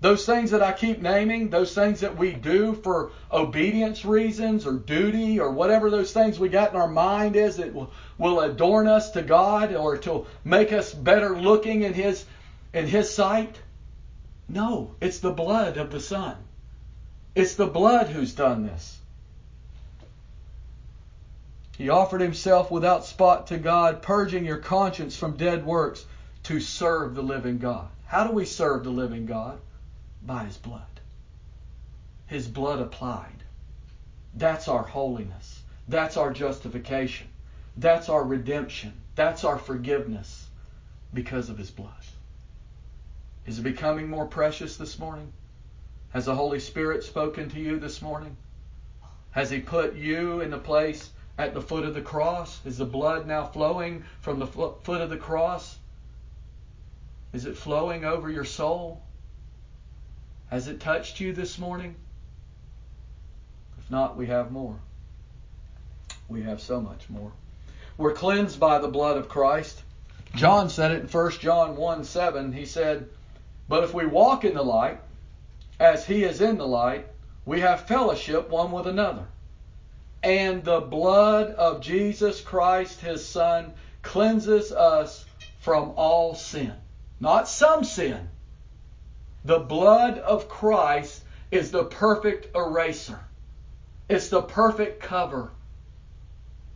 Those 0.01 0.25
things 0.25 0.49
that 0.51 0.63
I 0.63 0.71
keep 0.71 0.99
naming, 0.99 1.49
those 1.49 1.75
things 1.75 1.99
that 1.99 2.17
we 2.17 2.33
do 2.33 2.73
for 2.73 3.11
obedience 3.31 4.03
reasons 4.03 4.65
or 4.65 4.73
duty 4.73 5.39
or 5.39 5.51
whatever 5.51 5.91
those 5.91 6.11
things 6.11 6.39
we 6.39 6.49
got 6.49 6.71
in 6.73 6.81
our 6.81 6.87
mind 6.87 7.35
is 7.35 7.57
that 7.57 7.73
will, 7.73 7.91
will 8.17 8.39
adorn 8.39 8.87
us 8.87 9.11
to 9.11 9.21
God 9.21 9.75
or 9.75 9.97
to 9.99 10.25
make 10.43 10.73
us 10.73 10.91
better 10.91 11.39
looking 11.39 11.83
in 11.83 11.93
His 11.93 12.25
in 12.73 12.87
His 12.87 13.13
sight. 13.13 13.59
No, 14.49 14.95
it's 14.99 15.19
the 15.19 15.31
blood 15.31 15.77
of 15.77 15.91
the 15.91 15.99
Son. 15.99 16.35
It's 17.33 17.55
the 17.55 17.67
blood 17.67 18.07
who's 18.07 18.33
done 18.33 18.65
this. 18.65 18.99
He 21.77 21.89
offered 21.89 22.21
himself 22.21 22.69
without 22.69 23.05
spot 23.05 23.47
to 23.47 23.57
God, 23.57 24.01
purging 24.01 24.45
your 24.45 24.57
conscience 24.57 25.15
from 25.15 25.37
dead 25.37 25.65
works 25.65 26.05
to 26.43 26.59
serve 26.59 27.15
the 27.15 27.23
living 27.23 27.57
God. 27.57 27.87
How 28.05 28.27
do 28.27 28.33
we 28.33 28.45
serve 28.45 28.83
the 28.83 28.89
living 28.89 29.25
God? 29.25 29.59
by 30.21 30.43
his 30.43 30.57
blood. 30.57 30.81
His 32.27 32.47
blood 32.47 32.79
applied. 32.79 33.43
That's 34.33 34.67
our 34.67 34.83
holiness. 34.83 35.61
That's 35.87 36.17
our 36.17 36.31
justification. 36.31 37.27
That's 37.75 38.09
our 38.09 38.23
redemption. 38.23 38.93
That's 39.15 39.43
our 39.43 39.57
forgiveness 39.57 40.47
because 41.13 41.49
of 41.49 41.57
his 41.57 41.71
blood. 41.71 41.91
Is 43.45 43.59
it 43.59 43.63
becoming 43.63 44.07
more 44.07 44.27
precious 44.27 44.77
this 44.77 44.99
morning? 44.99 45.33
Has 46.11 46.25
the 46.25 46.35
Holy 46.35 46.59
Spirit 46.59 47.03
spoken 47.03 47.49
to 47.49 47.59
you 47.59 47.79
this 47.79 48.01
morning? 48.01 48.35
Has 49.31 49.49
he 49.49 49.59
put 49.59 49.95
you 49.95 50.41
in 50.41 50.51
the 50.51 50.57
place 50.57 51.09
at 51.37 51.53
the 51.53 51.61
foot 51.61 51.85
of 51.85 51.93
the 51.93 52.01
cross? 52.01 52.59
Is 52.65 52.77
the 52.77 52.85
blood 52.85 53.25
now 53.25 53.45
flowing 53.45 54.03
from 54.19 54.37
the 54.37 54.47
foot 54.47 55.01
of 55.01 55.09
the 55.09 55.17
cross? 55.17 55.77
Is 57.31 57.45
it 57.45 57.57
flowing 57.57 58.03
over 58.03 58.29
your 58.29 58.43
soul? 58.43 59.01
Has 60.49 60.67
it 60.67 60.81
touched 60.81 61.21
you 61.21 61.31
this 61.31 61.57
morning? 61.57 61.95
If 63.79 63.89
not, 63.89 64.17
we 64.17 64.27
have 64.27 64.51
more. 64.51 64.75
We 66.27 66.43
have 66.43 66.59
so 66.59 66.81
much 66.81 67.09
more. 67.09 67.31
We're 67.97 68.13
cleansed 68.13 68.59
by 68.59 68.79
the 68.79 68.89
blood 68.89 69.15
of 69.15 69.29
Christ. 69.29 69.81
John 70.35 70.69
said 70.69 70.91
it 70.91 71.01
in 71.01 71.07
1 71.07 71.31
John 71.39 71.77
1 71.77 72.03
7. 72.03 72.51
He 72.51 72.65
said, 72.65 73.07
But 73.69 73.85
if 73.85 73.93
we 73.93 74.05
walk 74.05 74.43
in 74.43 74.55
the 74.55 74.63
light, 74.63 74.99
as 75.81 76.05
he 76.05 76.23
is 76.23 76.41
in 76.41 76.59
the 76.59 76.67
light, 76.67 77.07
we 77.43 77.61
have 77.61 77.87
fellowship 77.87 78.51
one 78.51 78.71
with 78.71 78.85
another. 78.85 79.25
And 80.21 80.63
the 80.63 80.79
blood 80.79 81.47
of 81.55 81.81
Jesus 81.81 82.39
Christ, 82.39 83.01
his 83.01 83.27
Son, 83.27 83.73
cleanses 84.03 84.71
us 84.71 85.25
from 85.59 85.93
all 85.95 86.35
sin. 86.35 86.73
Not 87.19 87.47
some 87.47 87.83
sin, 87.83 88.29
the 89.43 89.57
blood 89.57 90.19
of 90.19 90.47
Christ 90.47 91.23
is 91.49 91.71
the 91.71 91.85
perfect 91.85 92.55
eraser. 92.55 93.19
It's 94.07 94.29
the 94.29 94.43
perfect 94.43 95.01
cover. 95.01 95.49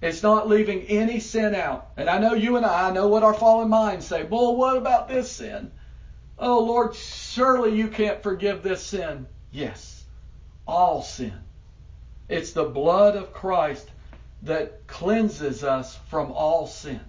It's 0.01 0.23
not 0.23 0.49
leaving 0.49 0.81
any 0.81 1.19
sin 1.19 1.53
out. 1.53 1.89
And 1.95 2.09
I 2.09 2.17
know 2.17 2.33
you 2.33 2.57
and 2.57 2.65
I 2.65 2.89
know 2.89 3.07
what 3.07 3.23
our 3.23 3.35
fallen 3.35 3.69
minds 3.69 4.07
say. 4.07 4.23
Well, 4.23 4.55
what 4.55 4.77
about 4.77 5.07
this 5.07 5.31
sin? 5.31 5.71
Oh, 6.38 6.63
Lord, 6.63 6.95
surely 6.95 7.76
you 7.76 7.88
can't 7.88 8.21
forgive 8.21 8.62
this 8.62 8.84
sin. 8.84 9.26
Yes, 9.52 10.04
all 10.67 11.02
sin. 11.02 11.34
It's 12.28 12.52
the 12.52 12.65
blood 12.65 13.15
of 13.15 13.34
Christ 13.34 13.89
that 14.41 14.86
cleanses 14.88 15.63
us 15.63 15.98
from 16.10 16.32
all 16.32 16.67
sin. 16.67 17.02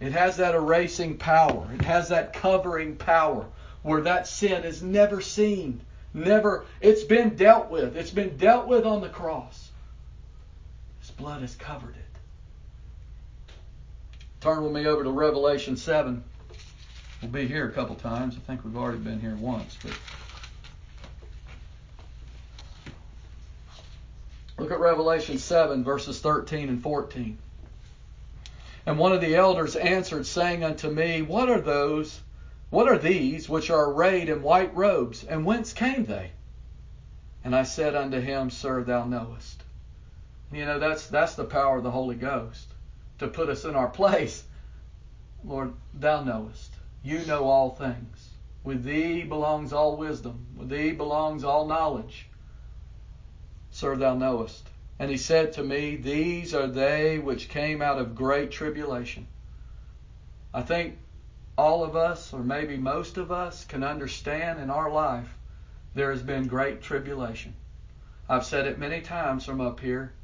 It 0.00 0.12
has 0.12 0.38
that 0.38 0.54
erasing 0.54 1.18
power, 1.18 1.68
it 1.72 1.82
has 1.82 2.08
that 2.08 2.32
covering 2.32 2.96
power 2.96 3.46
where 3.82 4.00
that 4.00 4.26
sin 4.26 4.64
is 4.64 4.82
never 4.82 5.20
seen, 5.20 5.80
never, 6.14 6.64
it's 6.80 7.04
been 7.04 7.36
dealt 7.36 7.70
with. 7.70 7.96
It's 7.96 8.10
been 8.10 8.36
dealt 8.38 8.66
with 8.66 8.86
on 8.86 9.02
the 9.02 9.10
cross. 9.10 9.70
His 11.00 11.10
blood 11.10 11.42
has 11.42 11.54
covered 11.54 11.94
it. 11.94 13.54
Turn 14.40 14.64
with 14.64 14.72
me 14.72 14.86
over 14.86 15.04
to 15.04 15.10
Revelation 15.10 15.76
7. 15.76 16.24
We'll 17.24 17.42
be 17.42 17.48
here 17.48 17.66
a 17.66 17.72
couple 17.72 17.96
times. 17.96 18.36
I 18.36 18.40
think 18.40 18.64
we've 18.64 18.76
already 18.76 18.98
been 18.98 19.18
here 19.18 19.34
once, 19.34 19.78
but 19.82 19.98
look 24.58 24.70
at 24.70 24.78
Revelation 24.78 25.38
7, 25.38 25.82
verses 25.82 26.20
13 26.20 26.68
and 26.68 26.82
14. 26.82 27.38
And 28.84 28.98
one 28.98 29.12
of 29.12 29.22
the 29.22 29.36
elders 29.36 29.74
answered, 29.74 30.26
saying 30.26 30.64
unto 30.64 30.90
me, 30.90 31.22
What 31.22 31.48
are 31.48 31.62
those 31.62 32.20
what 32.68 32.88
are 32.88 32.98
these 32.98 33.48
which 33.48 33.70
are 33.70 33.90
arrayed 33.90 34.28
in 34.28 34.42
white 34.42 34.76
robes, 34.76 35.24
and 35.24 35.46
whence 35.46 35.72
came 35.72 36.04
they? 36.04 36.30
And 37.42 37.56
I 37.56 37.62
said 37.62 37.94
unto 37.94 38.20
him, 38.20 38.50
Sir, 38.50 38.84
thou 38.84 39.06
knowest. 39.06 39.62
You 40.52 40.66
know, 40.66 40.78
that's 40.78 41.06
that's 41.06 41.36
the 41.36 41.44
power 41.44 41.78
of 41.78 41.84
the 41.84 41.90
Holy 41.90 42.16
Ghost 42.16 42.68
to 43.20 43.28
put 43.28 43.48
us 43.48 43.64
in 43.64 43.74
our 43.74 43.88
place. 43.88 44.44
Lord, 45.42 45.72
thou 45.94 46.22
knowest. 46.22 46.73
You 47.04 47.22
know 47.26 47.44
all 47.44 47.68
things. 47.68 48.30
With 48.62 48.82
thee 48.82 49.24
belongs 49.24 49.74
all 49.74 49.98
wisdom. 49.98 50.46
With 50.56 50.70
thee 50.70 50.92
belongs 50.92 51.44
all 51.44 51.66
knowledge. 51.66 52.30
Sir, 53.70 53.94
thou 53.94 54.14
knowest. 54.14 54.70
And 54.98 55.10
he 55.10 55.18
said 55.18 55.52
to 55.52 55.62
me, 55.62 55.96
These 55.96 56.54
are 56.54 56.66
they 56.66 57.18
which 57.18 57.50
came 57.50 57.82
out 57.82 57.98
of 57.98 58.14
great 58.14 58.50
tribulation. 58.50 59.26
I 60.54 60.62
think 60.62 60.96
all 61.58 61.84
of 61.84 61.94
us, 61.94 62.32
or 62.32 62.42
maybe 62.42 62.78
most 62.78 63.18
of 63.18 63.30
us, 63.30 63.66
can 63.66 63.84
understand 63.84 64.58
in 64.58 64.70
our 64.70 64.90
life 64.90 65.36
there 65.94 66.10
has 66.10 66.22
been 66.22 66.46
great 66.46 66.80
tribulation. 66.80 67.54
I've 68.30 68.46
said 68.46 68.66
it 68.66 68.78
many 68.78 69.02
times 69.02 69.44
from 69.44 69.60
up 69.60 69.80
here. 69.80 70.14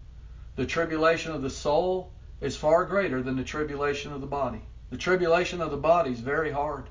The 0.57 0.65
tribulation 0.65 1.33
of 1.33 1.43
the 1.43 1.51
soul 1.51 2.11
is 2.41 2.57
far 2.57 2.87
greater 2.87 3.21
than 3.23 3.37
the 3.37 3.45
tribulation 3.45 4.15
of 4.15 4.23
the 4.23 4.27
body. 4.27 4.63
The 4.91 4.99
tribulation 4.99 5.61
of 5.61 5.71
the 5.71 5.77
body 5.77 6.11
is 6.11 6.21
very 6.21 6.51
hard. 6.51 6.87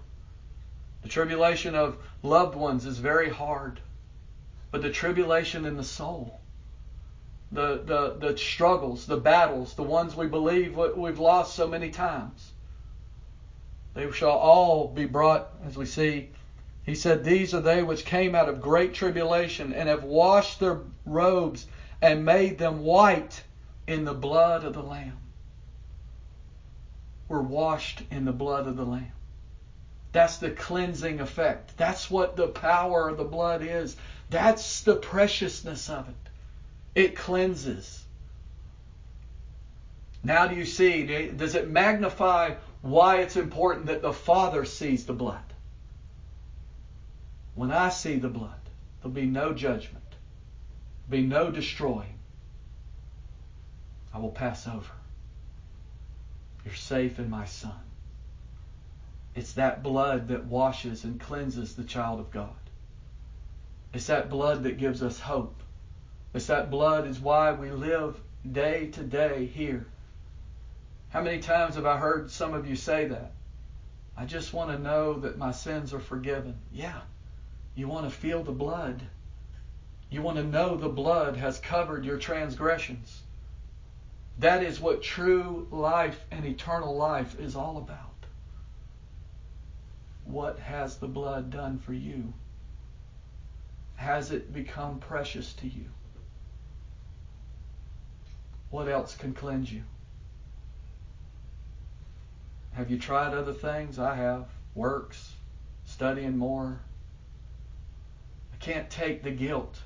The 1.01 1.09
tribulation 1.09 1.75
of 1.75 1.97
loved 2.23 2.55
ones 2.55 2.85
is 2.85 2.97
very 2.97 3.29
hard. 3.29 3.79
But 4.71 4.81
the 4.81 4.91
tribulation 4.91 5.65
in 5.65 5.77
the 5.77 5.83
soul, 5.83 6.39
the, 7.51 7.81
the, 7.85 8.15
the 8.19 8.37
struggles, 8.37 9.05
the 9.05 9.17
battles, 9.17 9.73
the 9.73 9.83
ones 9.83 10.15
we 10.15 10.27
believe 10.27 10.75
we've 10.75 11.19
lost 11.19 11.55
so 11.55 11.67
many 11.67 11.89
times, 11.89 12.51
they 13.93 14.09
shall 14.11 14.37
all 14.37 14.87
be 14.87 15.05
brought, 15.05 15.49
as 15.65 15.75
we 15.75 15.85
see. 15.85 16.29
He 16.83 16.95
said, 16.95 17.23
These 17.23 17.53
are 17.53 17.61
they 17.61 17.83
which 17.83 18.05
came 18.05 18.35
out 18.35 18.47
of 18.47 18.61
great 18.61 18.93
tribulation 18.93 19.73
and 19.73 19.89
have 19.89 20.03
washed 20.03 20.59
their 20.59 20.79
robes 21.05 21.67
and 22.01 22.23
made 22.23 22.57
them 22.57 22.83
white 22.83 23.43
in 23.87 24.05
the 24.05 24.13
blood 24.13 24.63
of 24.63 24.73
the 24.73 24.83
Lamb. 24.83 25.17
We're 27.29 27.41
washed 27.41 28.03
in 28.11 28.25
the 28.25 28.33
blood 28.33 28.67
of 28.67 28.75
the 28.75 28.83
Lamb. 28.83 29.13
That's 30.11 30.37
the 30.37 30.51
cleansing 30.51 31.21
effect. 31.21 31.77
That's 31.77 32.11
what 32.11 32.35
the 32.35 32.47
power 32.47 33.07
of 33.07 33.17
the 33.17 33.23
blood 33.23 33.61
is. 33.63 33.95
That's 34.29 34.81
the 34.81 34.95
preciousness 34.95 35.89
of 35.89 36.09
it. 36.09 37.01
It 37.03 37.15
cleanses. 37.15 38.03
Now 40.23 40.47
do 40.47 40.55
you 40.55 40.65
see? 40.65 41.29
Does 41.29 41.55
it 41.55 41.69
magnify 41.69 42.55
why 42.81 43.17
it's 43.17 43.35
important 43.35 43.87
that 43.87 44.01
the 44.01 44.13
Father 44.13 44.65
sees 44.65 45.05
the 45.05 45.13
blood. 45.13 45.43
When 47.55 47.71
I 47.71 47.89
see 47.89 48.17
the 48.17 48.29
blood, 48.29 48.59
there'll 49.01 49.13
be 49.13 49.25
no 49.25 49.53
judgment, 49.53 50.03
be 51.09 51.21
no 51.21 51.51
destroying. 51.51 52.17
I 54.13 54.19
will 54.19 54.31
pass 54.31 54.67
over. 54.67 54.91
You're 56.69 56.75
safe 56.75 57.17
in 57.17 57.31
my 57.31 57.45
Son. 57.45 57.81
It's 59.33 59.53
that 59.53 59.81
blood 59.81 60.27
that 60.27 60.45
washes 60.45 61.03
and 61.03 61.19
cleanses 61.19 61.75
the 61.75 61.83
child 61.83 62.19
of 62.19 62.29
God. 62.29 62.53
It's 63.91 64.05
that 64.05 64.29
blood 64.29 64.61
that 64.61 64.77
gives 64.77 65.01
us 65.01 65.19
hope. 65.19 65.63
It's 66.31 66.45
that 66.45 66.69
blood 66.69 67.07
is 67.07 67.19
why 67.19 67.53
we 67.53 67.71
live 67.71 68.21
day 68.51 68.91
to 68.91 69.01
day 69.01 69.47
here. 69.47 69.87
How 71.09 71.23
many 71.23 71.39
times 71.39 71.73
have 71.73 71.87
I 71.87 71.97
heard 71.97 72.29
some 72.29 72.53
of 72.53 72.69
you 72.69 72.75
say 72.75 73.07
that? 73.07 73.31
I 74.15 74.25
just 74.25 74.53
want 74.53 74.69
to 74.69 74.77
know 74.77 75.15
that 75.21 75.39
my 75.39 75.51
sins 75.51 75.91
are 75.91 75.99
forgiven. 75.99 76.55
Yeah. 76.71 77.01
You 77.73 77.87
want 77.87 78.07
to 78.07 78.15
feel 78.15 78.43
the 78.43 78.51
blood. 78.51 79.01
You 80.11 80.21
want 80.21 80.37
to 80.37 80.43
know 80.43 80.77
the 80.77 80.87
blood 80.87 81.35
has 81.35 81.57
covered 81.57 82.05
your 82.05 82.19
transgressions. 82.19 83.23
That 84.39 84.63
is 84.63 84.79
what 84.79 85.03
true 85.03 85.67
life 85.69 86.25
and 86.31 86.45
eternal 86.45 86.95
life 86.95 87.37
is 87.39 87.57
all 87.57 87.77
about. 87.77 87.97
What 90.23 90.59
has 90.59 90.97
the 90.97 91.09
blood 91.09 91.51
done 91.51 91.77
for 91.77 91.91
you? 91.91 92.33
Has 93.95 94.31
it 94.31 94.53
become 94.53 94.99
precious 94.99 95.51
to 95.55 95.67
you? 95.67 95.85
What 98.69 98.87
else 98.87 99.17
can 99.17 99.33
cleanse 99.33 99.73
you? 99.73 99.83
Have 102.71 102.89
you 102.89 102.97
tried 102.97 103.33
other 103.33 103.53
things? 103.53 103.99
I 103.99 104.15
have. 104.15 104.45
Works, 104.73 105.33
studying 105.83 106.37
more. 106.37 106.79
I 108.53 108.57
can't 108.57 108.89
take 108.89 109.21
the 109.21 109.31
guilt. 109.31 109.81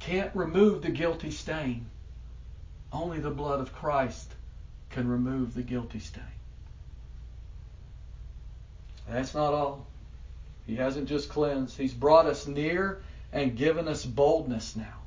Can't 0.00 0.34
remove 0.34 0.82
the 0.82 0.90
guilty 0.90 1.30
stain. 1.30 1.86
Only 2.94 3.18
the 3.18 3.30
blood 3.30 3.58
of 3.58 3.74
Christ 3.74 4.32
can 4.90 5.08
remove 5.08 5.54
the 5.54 5.62
guilty 5.62 5.98
stain. 5.98 6.22
That's 9.08 9.34
not 9.34 9.52
all. 9.52 9.86
He 10.64 10.76
hasn't 10.76 11.08
just 11.08 11.28
cleansed, 11.28 11.76
He's 11.76 11.92
brought 11.92 12.26
us 12.26 12.46
near 12.46 13.02
and 13.32 13.56
given 13.56 13.88
us 13.88 14.04
boldness 14.04 14.76
now 14.76 15.02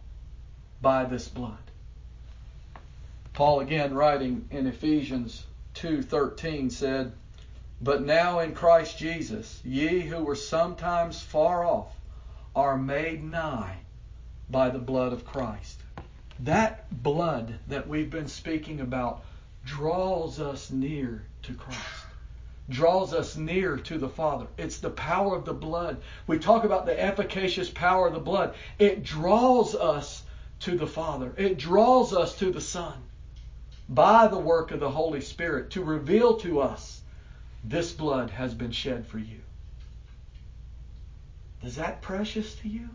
by 0.81 1.05
this 1.05 1.29
blood. 1.29 1.57
Paul 3.31 3.61
again 3.61 3.93
writing 3.93 4.49
in 4.51 4.67
Ephesians 4.67 5.45
2:13 5.75 6.69
said, 6.69 7.13
"But 7.81 8.01
now 8.01 8.39
in 8.39 8.53
Christ 8.53 8.97
Jesus, 8.97 9.61
ye 9.63 10.01
who 10.01 10.25
were 10.25 10.35
sometimes 10.35 11.21
far 11.21 11.63
off 11.63 11.95
are 12.53 12.77
made 12.77 13.23
nigh 13.23 13.77
by 14.49 14.69
the 14.69 14.79
blood 14.79 15.13
of 15.13 15.25
Christ." 15.25 15.83
That 16.39 17.03
blood 17.03 17.55
that 17.67 17.87
we've 17.87 18.09
been 18.09 18.27
speaking 18.27 18.79
about 18.79 19.23
draws 19.65 20.39
us 20.39 20.71
near 20.71 21.23
to 21.43 21.53
Christ 21.53 22.07
draws 22.69 23.13
us 23.13 23.37
near 23.37 23.77
to 23.77 23.97
the 23.97 24.09
Father. 24.09 24.47
It's 24.57 24.79
the 24.79 24.89
power 24.89 25.35
of 25.35 25.45
the 25.45 25.53
blood. 25.53 26.01
We 26.25 26.39
talk 26.39 26.63
about 26.63 26.85
the 26.85 26.99
efficacious 26.99 27.69
power 27.69 28.07
of 28.07 28.13
the 28.13 28.19
blood. 28.19 28.55
It 28.77 29.03
draws 29.03 29.75
us 29.75 30.23
to 30.61 30.75
the 30.77 30.87
Father, 30.87 31.33
it 31.37 31.57
draws 31.57 32.13
us 32.13 32.35
to 32.39 32.51
the 32.51 32.61
Son 32.61 32.95
by 33.87 34.27
the 34.27 34.39
work 34.39 34.71
of 34.71 34.79
the 34.79 34.89
Holy 34.89 35.21
Spirit 35.21 35.69
to 35.71 35.83
reveal 35.83 36.37
to 36.37 36.59
us 36.59 37.01
this 37.63 37.91
blood 37.91 38.31
has 38.31 38.55
been 38.55 38.71
shed 38.71 39.05
for 39.05 39.19
you. 39.19 39.39
Is 41.63 41.75
that 41.75 42.01
precious 42.01 42.55
to 42.55 42.67
you? 42.67 42.89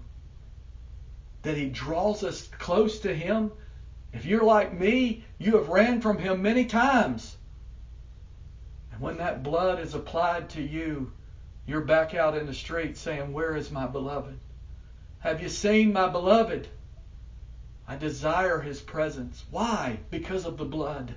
That 1.42 1.56
He 1.56 1.68
draws 1.68 2.22
us 2.22 2.48
close 2.58 3.00
to 3.00 3.14
Him? 3.14 3.52
If 4.12 4.24
you're 4.24 4.44
like 4.44 4.78
me, 4.78 5.24
you 5.38 5.56
have 5.56 5.68
ran 5.68 6.00
from 6.00 6.18
Him 6.18 6.42
many 6.42 6.66
times. 6.66 7.36
And 8.92 9.00
when 9.00 9.18
that 9.18 9.42
blood 9.42 9.80
is 9.80 9.94
applied 9.94 10.50
to 10.50 10.62
you, 10.62 11.12
you're 11.66 11.80
back 11.80 12.14
out 12.14 12.36
in 12.36 12.46
the 12.46 12.54
street 12.54 12.96
saying, 12.96 13.32
Where 13.32 13.56
is 13.56 13.70
my 13.70 13.86
beloved? 13.86 14.38
Have 15.20 15.42
you 15.42 15.48
seen 15.48 15.92
my 15.92 16.08
beloved? 16.08 16.68
I 17.86 17.96
desire 17.96 18.60
his 18.60 18.80
presence. 18.80 19.44
Why? 19.50 19.98
Because 20.10 20.46
of 20.46 20.56
the 20.56 20.64
blood. 20.64 21.14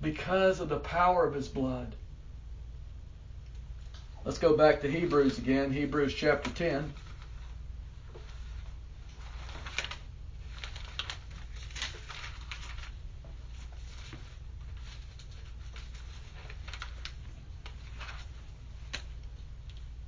Because 0.00 0.60
of 0.60 0.68
the 0.68 0.78
power 0.78 1.26
of 1.26 1.34
his 1.34 1.48
blood. 1.48 1.94
Let's 4.24 4.38
go 4.38 4.56
back 4.56 4.82
to 4.82 4.90
Hebrews 4.90 5.38
again, 5.38 5.72
Hebrews 5.72 6.14
chapter 6.14 6.50
10. 6.50 6.92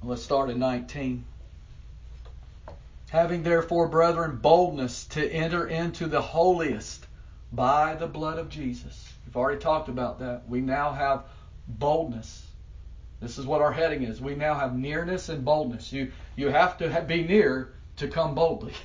Let's 0.07 0.23
start 0.23 0.51
at 0.51 0.59
19. 0.59 1.25
Having 3.09 3.43
therefore, 3.43 3.89
brethren, 3.89 4.37
boldness 4.37 5.07
to 5.07 5.27
enter 5.33 5.67
into 5.67 6.07
the 6.07 6.21
holiest 6.21 7.07
by 7.51 7.95
the 7.95 8.07
blood 8.07 8.39
of 8.39 8.51
Jesus. 8.51 9.15
We've 9.25 9.37
already 9.37 9.61
talked 9.61 9.89
about 9.89 10.19
that. 10.19 10.47
We 10.47 10.61
now 10.61 10.93
have 10.93 11.25
boldness. 11.67 12.47
This 13.21 13.39
is 13.39 13.47
what 13.47 13.63
our 13.63 13.73
heading 13.73 14.03
is. 14.03 14.21
We 14.21 14.35
now 14.35 14.55
have 14.55 14.77
nearness 14.77 15.31
and 15.31 15.43
boldness. 15.43 15.91
You 15.91 16.13
you 16.37 16.51
have 16.51 16.77
to 16.79 17.05
be 17.09 17.23
near 17.23 17.73
to 17.97 18.09
come 18.09 18.35
boldly. 18.35 18.75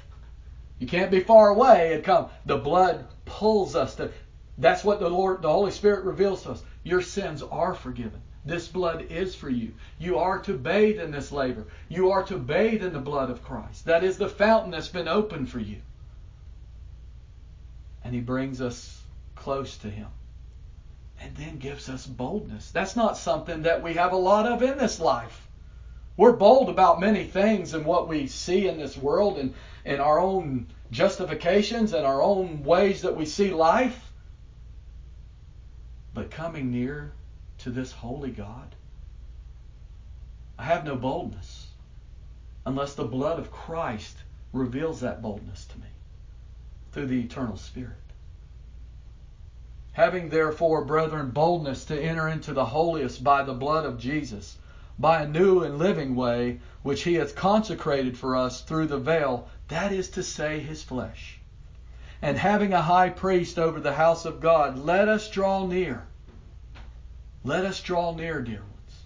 You 0.79 0.87
can't 0.87 1.11
be 1.11 1.19
far 1.19 1.49
away 1.49 1.93
and 1.93 2.01
come. 2.05 2.29
The 2.45 2.55
blood 2.55 3.05
pulls 3.25 3.75
us 3.75 3.95
to. 3.95 4.11
That's 4.57 4.81
what 4.81 5.01
the 5.01 5.09
Lord, 5.09 5.41
the 5.41 5.51
Holy 5.51 5.71
Spirit 5.71 6.05
reveals 6.05 6.43
to 6.43 6.51
us. 6.51 6.63
Your 6.85 7.01
sins 7.01 7.43
are 7.43 7.75
forgiven. 7.75 8.21
This 8.45 8.67
blood 8.67 9.07
is 9.09 9.35
for 9.35 9.49
you. 9.49 9.73
You 9.97 10.17
are 10.17 10.39
to 10.39 10.53
bathe 10.53 10.99
in 10.99 11.11
this 11.11 11.31
labor. 11.31 11.65
You 11.89 12.11
are 12.11 12.23
to 12.23 12.37
bathe 12.37 12.83
in 12.83 12.93
the 12.93 12.99
blood 12.99 13.29
of 13.29 13.43
Christ. 13.43 13.85
That 13.85 14.03
is 14.03 14.17
the 14.17 14.29
fountain 14.29 14.71
that's 14.71 14.87
been 14.87 15.07
opened 15.07 15.49
for 15.49 15.59
you. 15.59 15.81
And 18.03 18.13
He 18.13 18.21
brings 18.21 18.61
us 18.61 19.03
close 19.35 19.77
to 19.79 19.89
Him. 19.89 20.07
And 21.21 21.35
then 21.35 21.57
gives 21.57 21.89
us 21.89 22.07
boldness. 22.07 22.71
That's 22.71 22.95
not 22.95 23.17
something 23.17 23.63
that 23.63 23.83
we 23.83 23.95
have 23.95 24.13
a 24.13 24.17
lot 24.17 24.45
of 24.45 24.63
in 24.63 24.77
this 24.77 25.01
life. 25.01 25.47
We're 26.15 26.31
bold 26.33 26.69
about 26.69 27.01
many 27.01 27.25
things 27.25 27.73
and 27.73 27.85
what 27.85 28.07
we 28.07 28.27
see 28.27 28.67
in 28.67 28.77
this 28.77 28.97
world 28.97 29.37
and, 29.37 29.53
and 29.83 30.01
our 30.01 30.19
own 30.19 30.67
justifications 30.91 31.93
and 31.93 32.05
our 32.05 32.21
own 32.21 32.63
ways 32.63 33.01
that 33.01 33.15
we 33.15 33.25
see 33.25 33.51
life. 33.51 34.11
But 36.13 36.31
coming 36.31 36.71
near 36.71 37.11
to 37.59 37.69
this 37.69 37.91
holy 37.91 38.31
God? 38.31 38.75
I 40.57 40.63
have 40.63 40.83
no 40.83 40.95
boldness 40.95 41.67
unless 42.65 42.93
the 42.93 43.05
blood 43.05 43.39
of 43.39 43.51
Christ 43.51 44.17
reveals 44.51 44.99
that 44.99 45.21
boldness 45.21 45.65
to 45.65 45.77
me 45.79 45.87
through 46.91 47.07
the 47.07 47.21
eternal 47.21 47.57
Spirit. 47.57 47.95
Having 49.93 50.29
therefore, 50.29 50.83
brethren, 50.83 51.31
boldness 51.31 51.85
to 51.85 52.01
enter 52.01 52.27
into 52.27 52.53
the 52.53 52.65
holiest 52.65 53.23
by 53.23 53.43
the 53.43 53.53
blood 53.53 53.85
of 53.85 53.99
Jesus, 53.99 54.57
by 54.97 55.21
a 55.21 55.27
new 55.27 55.63
and 55.63 55.77
living 55.77 56.15
way 56.15 56.59
which 56.83 57.03
he 57.03 57.15
hath 57.15 57.35
consecrated 57.35 58.17
for 58.17 58.35
us 58.35 58.61
through 58.61 58.87
the 58.87 58.97
veil, 58.97 59.47
that 59.67 59.91
is 59.91 60.09
to 60.09 60.23
say, 60.23 60.59
his 60.59 60.83
flesh. 60.83 61.39
And 62.21 62.37
having 62.37 62.73
a 62.73 62.81
high 62.81 63.09
priest 63.09 63.57
over 63.57 63.79
the 63.79 63.93
house 63.93 64.25
of 64.25 64.41
God, 64.41 64.77
let 64.77 65.07
us 65.07 65.29
draw 65.29 65.65
near 65.65 66.05
let 67.43 67.65
us 67.65 67.81
draw 67.81 68.13
near, 68.13 68.41
dear 68.41 68.61
ones. 68.61 69.03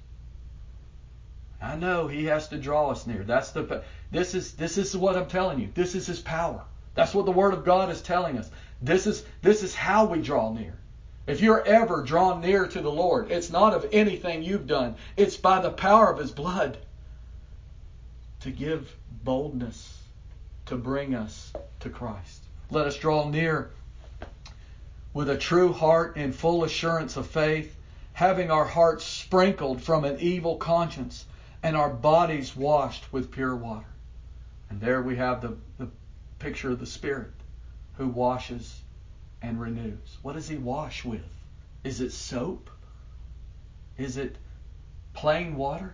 I 1.62 1.76
know 1.76 2.08
he 2.08 2.26
has 2.26 2.50
to 2.50 2.58
draw 2.58 2.90
us 2.90 3.08
near. 3.08 3.24
That's 3.24 3.52
the 3.52 3.84
this 4.12 4.36
is 4.36 4.54
this 4.54 4.78
is 4.78 4.98
what 4.98 5.16
I'm 5.16 5.28
telling 5.28 5.60
you. 5.60 5.70
This 5.74 5.96
is 5.96 6.08
his 6.08 6.20
power. 6.20 6.64
That's 6.96 7.14
what 7.14 7.26
the 7.26 7.32
word 7.32 7.54
of 7.54 7.64
God 7.64 7.90
is 7.90 8.02
telling 8.02 8.38
us. 8.38 8.50
This 8.82 9.08
is 9.08 9.24
this 9.42 9.64
is 9.64 9.74
how 9.74 10.06
we 10.06 10.22
draw 10.22 10.52
near. 10.52 10.78
If 11.26 11.42
you're 11.42 11.64
ever 11.64 12.04
drawn 12.04 12.42
near 12.42 12.68
to 12.68 12.82
the 12.82 12.92
Lord, 12.92 13.32
it's 13.32 13.50
not 13.50 13.74
of 13.74 13.88
anything 13.94 14.44
you've 14.44 14.68
done. 14.68 14.96
It's 15.16 15.38
by 15.38 15.62
the 15.62 15.72
power 15.72 16.12
of 16.12 16.20
his 16.20 16.32
blood 16.32 16.78
to 18.42 18.52
give 18.52 18.94
boldness 19.24 20.02
to 20.66 20.76
bring 20.76 21.16
us 21.16 21.54
to 21.80 21.90
Christ. 21.90 22.44
Let 22.70 22.88
us 22.88 22.98
draw 22.98 23.30
near 23.30 23.72
with 25.14 25.30
a 25.30 25.38
true 25.38 25.72
heart 25.72 26.18
and 26.18 26.36
full 26.36 26.66
assurance 26.66 27.16
of 27.16 27.28
faith 27.28 27.74
having 28.14 28.52
our 28.52 28.66
hearts 28.66 29.04
sprinkled 29.04 29.82
from 29.82 30.06
an 30.06 30.20
evil 30.20 30.58
conscience 30.58 31.26
and 31.62 31.76
our 31.76 31.90
bodies 31.90 32.56
washed 32.56 33.12
with 33.12 33.32
pure 33.32 33.56
water. 33.56 33.88
And 34.70 34.80
there 34.80 35.02
we 35.02 35.16
have 35.18 35.42
the, 35.42 35.58
the 35.78 35.90
picture 36.40 36.72
of 36.72 36.80
the 36.80 36.86
Spirit 36.86 37.32
who 37.98 38.08
washes 38.08 38.82
and 39.42 39.60
renews. 39.60 40.18
What 40.22 40.34
does 40.34 40.48
He 40.48 40.58
wash 40.58 41.04
with? 41.04 41.22
Is 41.84 42.02
it 42.02 42.12
soap? 42.12 42.70
Is 43.98 44.18
it 44.18 44.36
plain 45.14 45.56
water? 45.56 45.94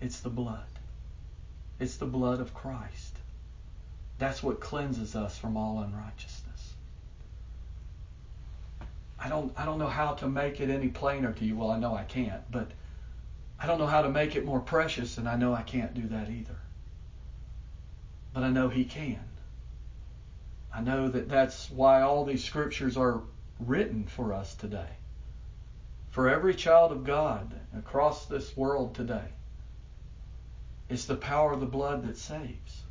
It's 0.00 0.20
the 0.20 0.30
blood. 0.30 0.66
It's 1.80 1.96
the 1.96 2.06
blood 2.06 2.40
of 2.40 2.54
Christ. 2.54 3.16
That's 4.18 4.42
what 4.42 4.60
cleanses 4.60 5.16
us 5.16 5.36
from 5.36 5.56
all 5.56 5.80
unrighteousness. 5.80 6.43
I 9.18 9.28
don't 9.28 9.52
I 9.56 9.64
don't 9.64 9.78
know 9.78 9.88
how 9.88 10.14
to 10.14 10.28
make 10.28 10.60
it 10.60 10.70
any 10.70 10.88
plainer 10.88 11.32
to 11.32 11.44
you. 11.44 11.56
Well, 11.56 11.70
I 11.70 11.78
know 11.78 11.94
I 11.94 12.04
can't, 12.04 12.42
but 12.50 12.70
I 13.58 13.66
don't 13.66 13.78
know 13.78 13.86
how 13.86 14.02
to 14.02 14.10
make 14.10 14.36
it 14.36 14.44
more 14.44 14.60
precious, 14.60 15.18
and 15.18 15.28
I 15.28 15.36
know 15.36 15.54
I 15.54 15.62
can't 15.62 15.94
do 15.94 16.08
that 16.08 16.28
either. 16.28 16.56
But 18.32 18.42
I 18.42 18.50
know 18.50 18.68
He 18.68 18.84
can. 18.84 19.24
I 20.72 20.80
know 20.80 21.08
that 21.08 21.28
that's 21.28 21.70
why 21.70 22.02
all 22.02 22.24
these 22.24 22.44
scriptures 22.44 22.96
are 22.96 23.22
written 23.60 24.06
for 24.06 24.32
us 24.32 24.54
today. 24.54 24.88
For 26.10 26.28
every 26.28 26.54
child 26.54 26.92
of 26.92 27.04
God 27.04 27.54
across 27.76 28.26
this 28.26 28.56
world 28.56 28.94
today. 28.94 29.28
It's 30.88 31.06
the 31.06 31.16
power 31.16 31.52
of 31.52 31.60
the 31.60 31.66
blood 31.66 32.06
that 32.06 32.18
saves. 32.18 32.82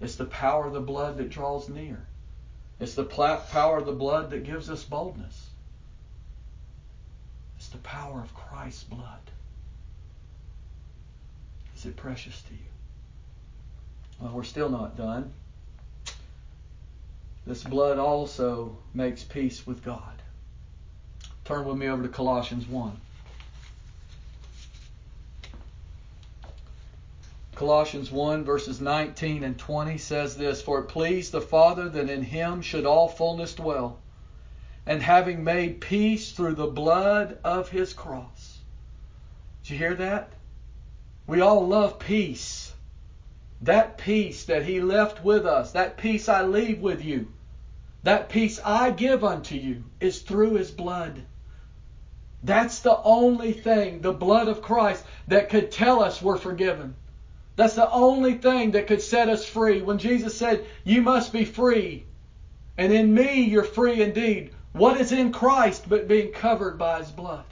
It's 0.00 0.16
the 0.16 0.24
power 0.24 0.66
of 0.66 0.72
the 0.72 0.80
blood 0.80 1.18
that 1.18 1.30
draws 1.30 1.68
near. 1.68 2.06
It's 2.82 2.94
the 2.94 3.04
power 3.04 3.78
of 3.78 3.86
the 3.86 3.92
blood 3.92 4.30
that 4.30 4.42
gives 4.42 4.68
us 4.68 4.82
boldness. 4.82 5.50
It's 7.56 7.68
the 7.68 7.78
power 7.78 8.20
of 8.20 8.34
Christ's 8.34 8.82
blood. 8.82 9.20
Is 11.76 11.86
it 11.86 11.94
precious 11.94 12.42
to 12.42 12.54
you? 12.54 12.58
Well, 14.18 14.32
we're 14.32 14.42
still 14.42 14.68
not 14.68 14.96
done. 14.96 15.32
This 17.46 17.62
blood 17.62 18.00
also 18.00 18.76
makes 18.94 19.22
peace 19.22 19.64
with 19.64 19.84
God. 19.84 20.20
Turn 21.44 21.64
with 21.64 21.76
me 21.76 21.86
over 21.86 22.02
to 22.02 22.08
Colossians 22.08 22.66
1. 22.66 23.00
Colossians 27.62 28.10
1 28.10 28.44
verses 28.44 28.80
19 28.80 29.44
and 29.44 29.56
20 29.56 29.96
says 29.96 30.36
this 30.36 30.60
For 30.60 30.80
it 30.80 30.88
pleased 30.88 31.30
the 31.30 31.40
Father 31.40 31.88
that 31.90 32.10
in 32.10 32.24
him 32.24 32.60
should 32.60 32.84
all 32.84 33.06
fullness 33.06 33.54
dwell, 33.54 34.00
and 34.84 35.00
having 35.00 35.44
made 35.44 35.80
peace 35.80 36.32
through 36.32 36.54
the 36.54 36.66
blood 36.66 37.38
of 37.44 37.68
his 37.68 37.92
cross. 37.92 38.58
Did 39.62 39.70
you 39.70 39.76
hear 39.76 39.94
that? 39.94 40.32
We 41.28 41.40
all 41.40 41.64
love 41.64 42.00
peace. 42.00 42.72
That 43.60 43.96
peace 43.96 44.44
that 44.46 44.64
he 44.64 44.80
left 44.80 45.22
with 45.22 45.46
us, 45.46 45.70
that 45.70 45.96
peace 45.96 46.28
I 46.28 46.42
leave 46.42 46.80
with 46.80 47.04
you, 47.04 47.28
that 48.02 48.28
peace 48.28 48.58
I 48.64 48.90
give 48.90 49.22
unto 49.22 49.54
you 49.54 49.84
is 50.00 50.22
through 50.22 50.54
his 50.54 50.72
blood. 50.72 51.22
That's 52.42 52.80
the 52.80 53.00
only 53.04 53.52
thing, 53.52 54.00
the 54.00 54.12
blood 54.12 54.48
of 54.48 54.62
Christ, 54.62 55.04
that 55.28 55.48
could 55.48 55.70
tell 55.70 56.02
us 56.02 56.20
we're 56.20 56.38
forgiven. 56.38 56.96
That's 57.62 57.74
the 57.74 57.92
only 57.92 58.34
thing 58.34 58.72
that 58.72 58.88
could 58.88 59.00
set 59.00 59.28
us 59.28 59.44
free. 59.44 59.82
When 59.82 59.98
Jesus 59.98 60.36
said, 60.36 60.66
You 60.82 61.00
must 61.00 61.32
be 61.32 61.44
free, 61.44 62.04
and 62.76 62.92
in 62.92 63.14
me 63.14 63.42
you're 63.42 63.62
free 63.62 64.02
indeed. 64.02 64.50
What 64.72 65.00
is 65.00 65.12
in 65.12 65.30
Christ 65.30 65.88
but 65.88 66.08
being 66.08 66.32
covered 66.32 66.76
by 66.76 66.98
his 66.98 67.12
blood? 67.12 67.44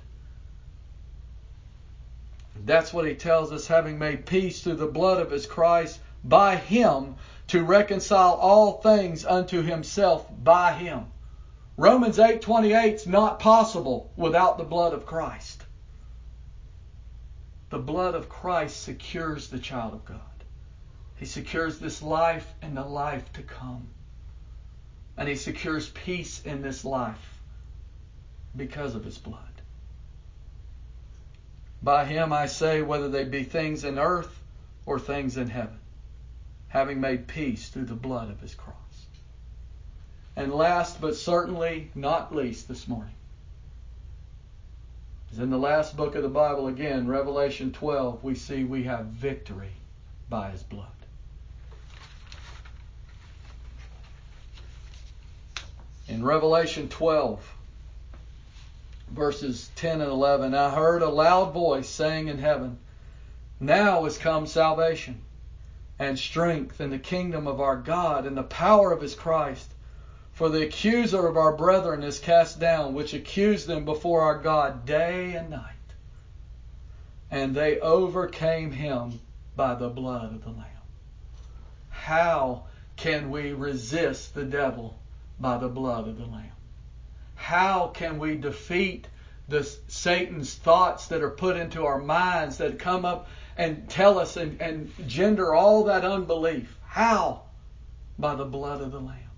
That's 2.67 2.93
what 2.93 3.07
he 3.07 3.15
tells 3.15 3.53
us, 3.53 3.69
having 3.69 4.01
made 4.01 4.27
peace 4.27 4.61
through 4.61 4.79
the 4.79 4.89
blood 4.89 5.21
of 5.23 5.31
his 5.31 5.47
Christ, 5.47 6.01
by 6.25 6.57
him 6.57 7.15
to 7.47 7.63
reconcile 7.63 8.33
all 8.33 8.81
things 8.81 9.25
unto 9.25 9.63
himself 9.63 10.27
by 10.43 10.73
him. 10.73 11.05
Romans 11.77 12.19
8:28 12.19 12.95
is 12.95 13.07
not 13.07 13.39
possible 13.39 14.11
without 14.17 14.59
the 14.59 14.65
blood 14.65 14.93
of 14.93 15.07
Christ. 15.07 15.60
The 17.71 17.79
blood 17.79 18.17
of 18.17 18.29
Christ 18.29 18.83
secures 18.83 19.49
the 19.49 19.59
child 19.61 19.95
of 19.95 20.05
God. 20.05 20.21
He 21.17 21.25
secures 21.25 21.79
this 21.79 22.03
life 22.03 22.53
and 22.61 22.77
the 22.77 22.85
life 22.85 23.33
to 23.35 23.43
come. 23.43 23.87
And 25.17 25.29
he 25.29 25.37
secures 25.37 25.89
peace 25.91 26.43
in 26.43 26.63
this 26.63 26.85
life 26.85 27.41
because 28.57 28.95
of 28.95 29.05
his 29.05 29.19
blood. 29.19 29.39
By 31.83 32.05
him 32.05 32.33
I 32.33 32.47
say, 32.47 32.83
whether 32.83 33.09
they 33.09 33.25
be 33.25 33.45
things 33.45 33.85
in 33.85 33.99
earth 33.99 34.43
or 34.85 34.99
things 34.99 35.37
in 35.37 35.49
heaven, 35.49 35.79
having 36.69 37.01
made 37.01 37.29
peace 37.29 37.69
through 37.69 37.87
the 37.87 37.95
blood 37.95 38.31
of 38.31 38.41
his 38.41 38.55
cross. 38.55 38.77
And 40.35 40.53
last 40.53 41.01
but 41.01 41.17
certainly 41.17 41.91
not 41.95 42.35
least 42.35 42.67
this 42.67 42.89
morning, 42.89 43.15
is 45.33 45.39
in 45.39 45.51
the 45.51 45.59
last 45.59 45.97
book 45.97 46.15
of 46.15 46.23
the 46.23 46.29
Bible 46.29 46.69
again, 46.69 47.07
Revelation 47.07 47.73
12, 47.73 48.25
we 48.25 48.35
see 48.35 48.65
we 48.65 48.85
have 48.85 49.07
victory 49.07 49.73
by 50.29 50.51
his 50.51 50.63
blood. 50.63 50.87
In 56.09 56.25
Revelation 56.25 56.89
12, 56.89 57.55
verses 59.11 59.71
10 59.77 60.01
and 60.01 60.11
11, 60.11 60.55
I 60.55 60.71
heard 60.71 61.03
a 61.03 61.09
loud 61.09 61.53
voice 61.53 61.89
saying 61.89 62.29
in 62.29 62.39
heaven, 62.39 62.79
Now 63.61 64.07
is 64.07 64.19
come 64.19 64.47
salvation 64.47 65.21
and 66.01 66.19
strength 66.19 66.81
in 66.81 66.91
the 66.91 66.99
kingdom 66.99 67.47
of 67.47 67.61
our 67.61 67.77
God 67.77 68.27
and 68.27 68.37
the 68.37 68.43
power 68.43 68.91
of 68.91 69.03
his 69.03 69.15
Christ. 69.15 69.71
For 70.41 70.49
the 70.49 70.63
accuser 70.63 71.27
of 71.27 71.37
our 71.37 71.55
brethren 71.55 72.03
is 72.03 72.19
cast 72.19 72.59
down, 72.59 72.95
which 72.95 73.13
accused 73.13 73.67
them 73.67 73.85
before 73.85 74.23
our 74.23 74.39
God 74.39 74.87
day 74.87 75.35
and 75.35 75.51
night. 75.51 75.75
And 77.31 77.55
they 77.55 77.79
overcame 77.79 78.73
him 78.73 79.21
by 79.55 79.75
the 79.75 79.91
blood 79.91 80.33
of 80.33 80.43
the 80.43 80.49
Lamb. 80.49 80.65
How 81.91 82.65
can 82.97 83.31
we 83.31 83.53
resist 83.53 84.35
the 84.35 84.47
devil 84.47 84.99
by 85.39 85.59
the 85.59 85.69
blood 85.69 86.09
of 86.09 86.17
the 86.17 86.25
Lamb? 86.25 86.53
How 87.35 87.89
can 87.89 88.19
we 88.19 88.37
defeat 88.37 89.09
the 89.47 89.63
Satan's 89.89 90.55
thoughts 90.55 91.09
that 91.09 91.23
are 91.23 91.29
put 91.29 91.59
into 91.59 91.85
our 91.85 92.01
minds 92.01 92.57
that 92.57 92.79
come 92.79 93.05
up 93.05 93.29
and 93.59 93.91
tell 93.91 94.19
us 94.19 94.39
and, 94.39 94.59
and 94.63 94.91
gender 95.07 95.55
all 95.55 95.85
that 95.85 96.07
unbelief? 96.07 96.79
How? 96.87 97.43
By 98.19 98.37
the 98.37 98.47
blood 98.47 98.81
of 98.81 98.91
the 98.91 99.01
Lamb. 99.01 99.30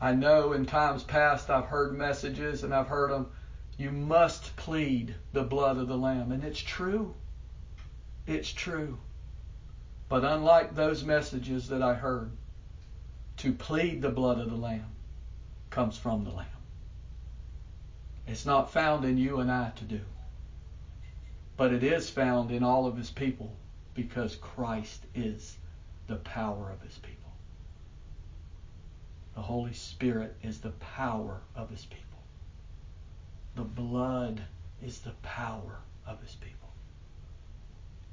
I 0.00 0.12
know 0.12 0.52
in 0.52 0.64
times 0.64 1.02
past 1.02 1.50
I've 1.50 1.66
heard 1.66 1.92
messages 1.96 2.62
and 2.62 2.72
I've 2.72 2.88
heard 2.88 3.10
them, 3.10 3.30
you 3.76 3.90
must 3.90 4.54
plead 4.56 5.14
the 5.32 5.42
blood 5.42 5.76
of 5.76 5.88
the 5.88 5.96
Lamb. 5.96 6.32
And 6.32 6.44
it's 6.44 6.60
true. 6.60 7.14
It's 8.26 8.52
true. 8.52 8.98
But 10.08 10.24
unlike 10.24 10.74
those 10.74 11.04
messages 11.04 11.68
that 11.68 11.82
I 11.82 11.94
heard, 11.94 12.30
to 13.38 13.52
plead 13.52 14.02
the 14.02 14.10
blood 14.10 14.38
of 14.38 14.50
the 14.50 14.56
Lamb 14.56 14.90
comes 15.70 15.96
from 15.98 16.24
the 16.24 16.30
Lamb. 16.30 16.46
It's 18.26 18.46
not 18.46 18.72
found 18.72 19.04
in 19.04 19.16
you 19.16 19.40
and 19.40 19.50
I 19.50 19.70
to 19.76 19.84
do. 19.84 20.00
But 21.56 21.72
it 21.72 21.82
is 21.82 22.10
found 22.10 22.50
in 22.50 22.62
all 22.62 22.86
of 22.86 22.96
His 22.96 23.10
people 23.10 23.56
because 23.94 24.36
Christ 24.36 25.04
is 25.14 25.56
the 26.06 26.16
power 26.16 26.70
of 26.70 26.82
His 26.82 26.98
people. 26.98 27.17
The 29.38 29.44
Holy 29.44 29.72
Spirit 29.72 30.34
is 30.42 30.58
the 30.58 30.72
power 30.80 31.42
of 31.54 31.70
His 31.70 31.84
people. 31.84 32.18
The 33.54 33.62
blood 33.62 34.42
is 34.84 34.98
the 34.98 35.12
power 35.22 35.78
of 36.08 36.20
His 36.20 36.34
people. 36.34 36.68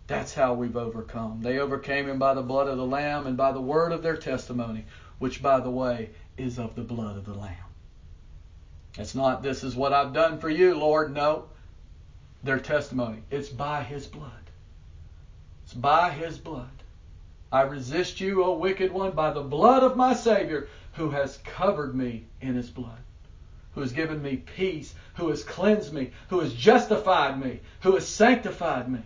That's 0.06 0.36
how 0.36 0.54
we've 0.54 0.78
overcome. 0.78 1.42
They 1.42 1.58
overcame 1.58 2.08
Him 2.08 2.20
by 2.20 2.36
the 2.36 2.44
blood 2.44 2.68
of 2.68 2.78
the 2.78 2.86
Lamb 2.86 3.26
and 3.26 3.36
by 3.36 3.52
the 3.54 3.60
word 3.60 3.92
of 3.92 4.04
their 4.04 4.18
testimony, 4.18 4.86
which, 5.18 5.42
by 5.42 5.60
the 5.62 5.72
way, 5.72 6.12
is 6.38 6.60
of 6.60 6.76
the 6.76 6.84
blood 6.84 7.18
of 7.18 7.26
the 7.26 7.34
Lamb. 7.34 7.74
It's 9.00 9.16
not, 9.16 9.42
this 9.42 9.64
is 9.64 9.76
what 9.76 9.94
I've 9.94 10.14
done 10.14 10.38
for 10.38 10.52
you, 10.52 10.76
Lord. 10.76 11.12
No. 11.12 11.46
Their 12.44 12.60
testimony. 12.60 13.24
It's 13.32 13.50
by 13.50 13.82
His 13.82 14.06
blood. 14.06 14.52
It's 15.64 15.74
by 15.74 16.12
His 16.12 16.38
blood. 16.38 16.70
I 17.52 17.62
resist 17.62 18.20
you, 18.20 18.44
O 18.44 18.52
wicked 18.58 18.92
one, 18.92 19.14
by 19.14 19.32
the 19.32 19.42
blood 19.42 19.82
of 19.82 19.96
my 19.96 20.14
Savior 20.14 20.68
who 20.96 21.10
has 21.10 21.38
covered 21.43 21.93
me 21.93 22.26
in 22.41 22.56
his 22.56 22.70
blood, 22.70 23.00
who 23.74 23.82
has 23.82 23.91
given 23.91 24.22
me 24.22 24.38
peace, 24.38 24.93
who 25.16 25.30
has 25.30 25.43
cleansed 25.43 25.93
me, 25.93 26.12
who 26.30 26.39
has 26.39 26.54
justified 26.54 27.39
me, 27.39 27.60
who 27.82 27.96
has 27.96 28.08
sanctified 28.08 28.89
me 28.89 29.02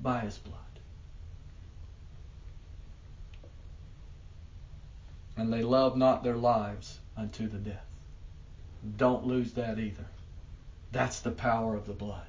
by 0.00 0.20
his 0.20 0.38
blood. 0.38 0.54
And 5.36 5.52
they 5.52 5.62
love 5.62 5.96
not 5.96 6.22
their 6.22 6.36
lives 6.36 6.98
unto 7.16 7.48
the 7.48 7.58
death. 7.58 7.84
Don't 8.96 9.26
lose 9.26 9.52
that 9.52 9.78
either. 9.78 10.06
That's 10.92 11.20
the 11.20 11.30
power 11.30 11.74
of 11.74 11.86
the 11.86 11.92
blood. 11.92 12.22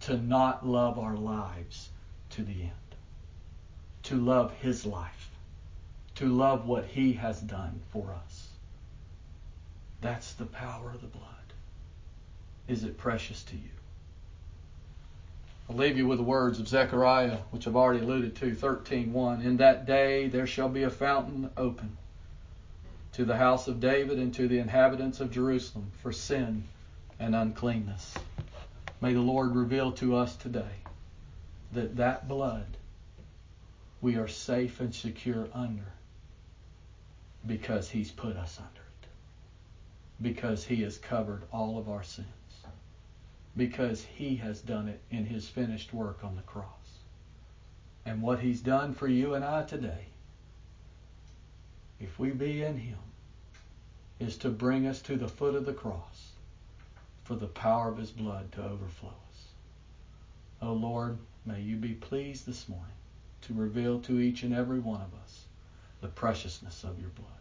To 0.00 0.16
not 0.18 0.66
love 0.66 0.98
our 0.98 1.16
lives 1.16 1.88
to 2.30 2.42
the 2.42 2.62
end. 2.62 2.72
To 4.04 4.16
love 4.16 4.52
his 4.60 4.84
life 4.84 5.25
to 6.16 6.26
love 6.26 6.66
what 6.66 6.86
He 6.86 7.12
has 7.14 7.40
done 7.40 7.80
for 7.92 8.14
us. 8.24 8.48
That's 10.00 10.32
the 10.32 10.46
power 10.46 10.90
of 10.90 11.02
the 11.02 11.06
blood. 11.06 11.24
Is 12.68 12.84
it 12.84 12.98
precious 12.98 13.42
to 13.44 13.54
you? 13.54 13.70
I'll 15.68 15.76
leave 15.76 15.98
you 15.98 16.06
with 16.06 16.18
the 16.18 16.24
words 16.24 16.58
of 16.58 16.68
Zechariah, 16.68 17.38
which 17.50 17.66
I've 17.66 17.76
already 17.76 18.00
alluded 18.00 18.36
to, 18.36 18.54
13.1. 18.54 19.44
In 19.44 19.56
that 19.58 19.84
day 19.84 20.28
there 20.28 20.46
shall 20.46 20.68
be 20.68 20.84
a 20.84 20.90
fountain 20.90 21.50
open 21.56 21.96
to 23.12 23.24
the 23.24 23.36
house 23.36 23.68
of 23.68 23.80
David 23.80 24.18
and 24.18 24.32
to 24.34 24.48
the 24.48 24.58
inhabitants 24.58 25.20
of 25.20 25.30
Jerusalem 25.30 25.90
for 26.02 26.12
sin 26.12 26.64
and 27.18 27.34
uncleanness. 27.34 28.14
May 29.00 29.12
the 29.12 29.20
Lord 29.20 29.54
reveal 29.54 29.92
to 29.92 30.16
us 30.16 30.36
today 30.36 30.84
that 31.72 31.96
that 31.96 32.28
blood 32.28 32.76
we 34.00 34.16
are 34.16 34.28
safe 34.28 34.80
and 34.80 34.94
secure 34.94 35.48
under 35.52 35.92
because 37.46 37.88
he's 37.88 38.10
put 38.10 38.36
us 38.36 38.58
under 38.58 38.80
it. 38.80 39.08
Because 40.20 40.64
he 40.64 40.82
has 40.82 40.98
covered 40.98 41.42
all 41.52 41.78
of 41.78 41.88
our 41.88 42.02
sins. 42.02 42.26
Because 43.56 44.04
he 44.04 44.36
has 44.36 44.60
done 44.60 44.88
it 44.88 45.00
in 45.10 45.24
his 45.24 45.48
finished 45.48 45.94
work 45.94 46.24
on 46.24 46.36
the 46.36 46.42
cross. 46.42 47.00
And 48.04 48.22
what 48.22 48.40
he's 48.40 48.60
done 48.60 48.94
for 48.94 49.08
you 49.08 49.34
and 49.34 49.44
I 49.44 49.64
today, 49.64 50.06
if 52.00 52.18
we 52.18 52.30
be 52.30 52.62
in 52.62 52.78
him, 52.78 52.98
is 54.18 54.36
to 54.38 54.50
bring 54.50 54.86
us 54.86 55.00
to 55.02 55.16
the 55.16 55.28
foot 55.28 55.54
of 55.54 55.66
the 55.66 55.72
cross 55.72 56.32
for 57.24 57.34
the 57.34 57.46
power 57.46 57.90
of 57.90 57.98
his 57.98 58.10
blood 58.10 58.52
to 58.52 58.62
overflow 58.62 59.08
us. 59.30 59.44
O 60.62 60.68
oh 60.68 60.72
Lord, 60.74 61.18
may 61.44 61.60
you 61.60 61.76
be 61.76 61.94
pleased 61.94 62.46
this 62.46 62.68
morning 62.68 62.86
to 63.42 63.54
reveal 63.54 64.00
to 64.00 64.20
each 64.20 64.42
and 64.42 64.54
every 64.54 64.78
one 64.78 65.00
of 65.00 65.12
us 65.22 65.44
the 66.00 66.08
preciousness 66.08 66.84
of 66.84 67.00
your 67.00 67.10
blood. 67.10 67.35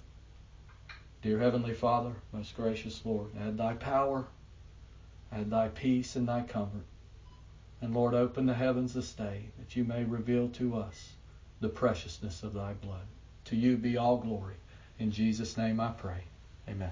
Dear 1.26 1.40
Heavenly 1.40 1.74
Father, 1.74 2.12
most 2.32 2.56
gracious 2.56 3.04
Lord, 3.04 3.32
add 3.36 3.58
thy 3.58 3.74
power, 3.74 4.28
add 5.32 5.50
thy 5.50 5.70
peace 5.70 6.16
and 6.16 6.28
thy 6.28 6.44
comfort. 6.44 6.86
And 7.82 7.96
Lord, 7.96 8.14
open 8.14 8.46
the 8.46 8.54
heavens 8.54 8.94
this 8.94 9.12
day 9.12 9.46
that 9.58 9.76
you 9.76 9.84
may 9.86 10.04
reveal 10.04 10.50
to 10.50 10.76
us 10.76 11.14
the 11.62 11.70
preciousness 11.70 12.44
of 12.44 12.54
thy 12.54 12.74
blood. 12.74 13.08
To 13.46 13.56
you 13.56 13.76
be 13.76 13.98
all 13.98 14.18
glory. 14.18 14.58
In 15.00 15.10
Jesus' 15.10 15.58
name 15.58 15.80
I 15.80 15.94
pray. 15.94 16.26
Amen. 16.70 16.92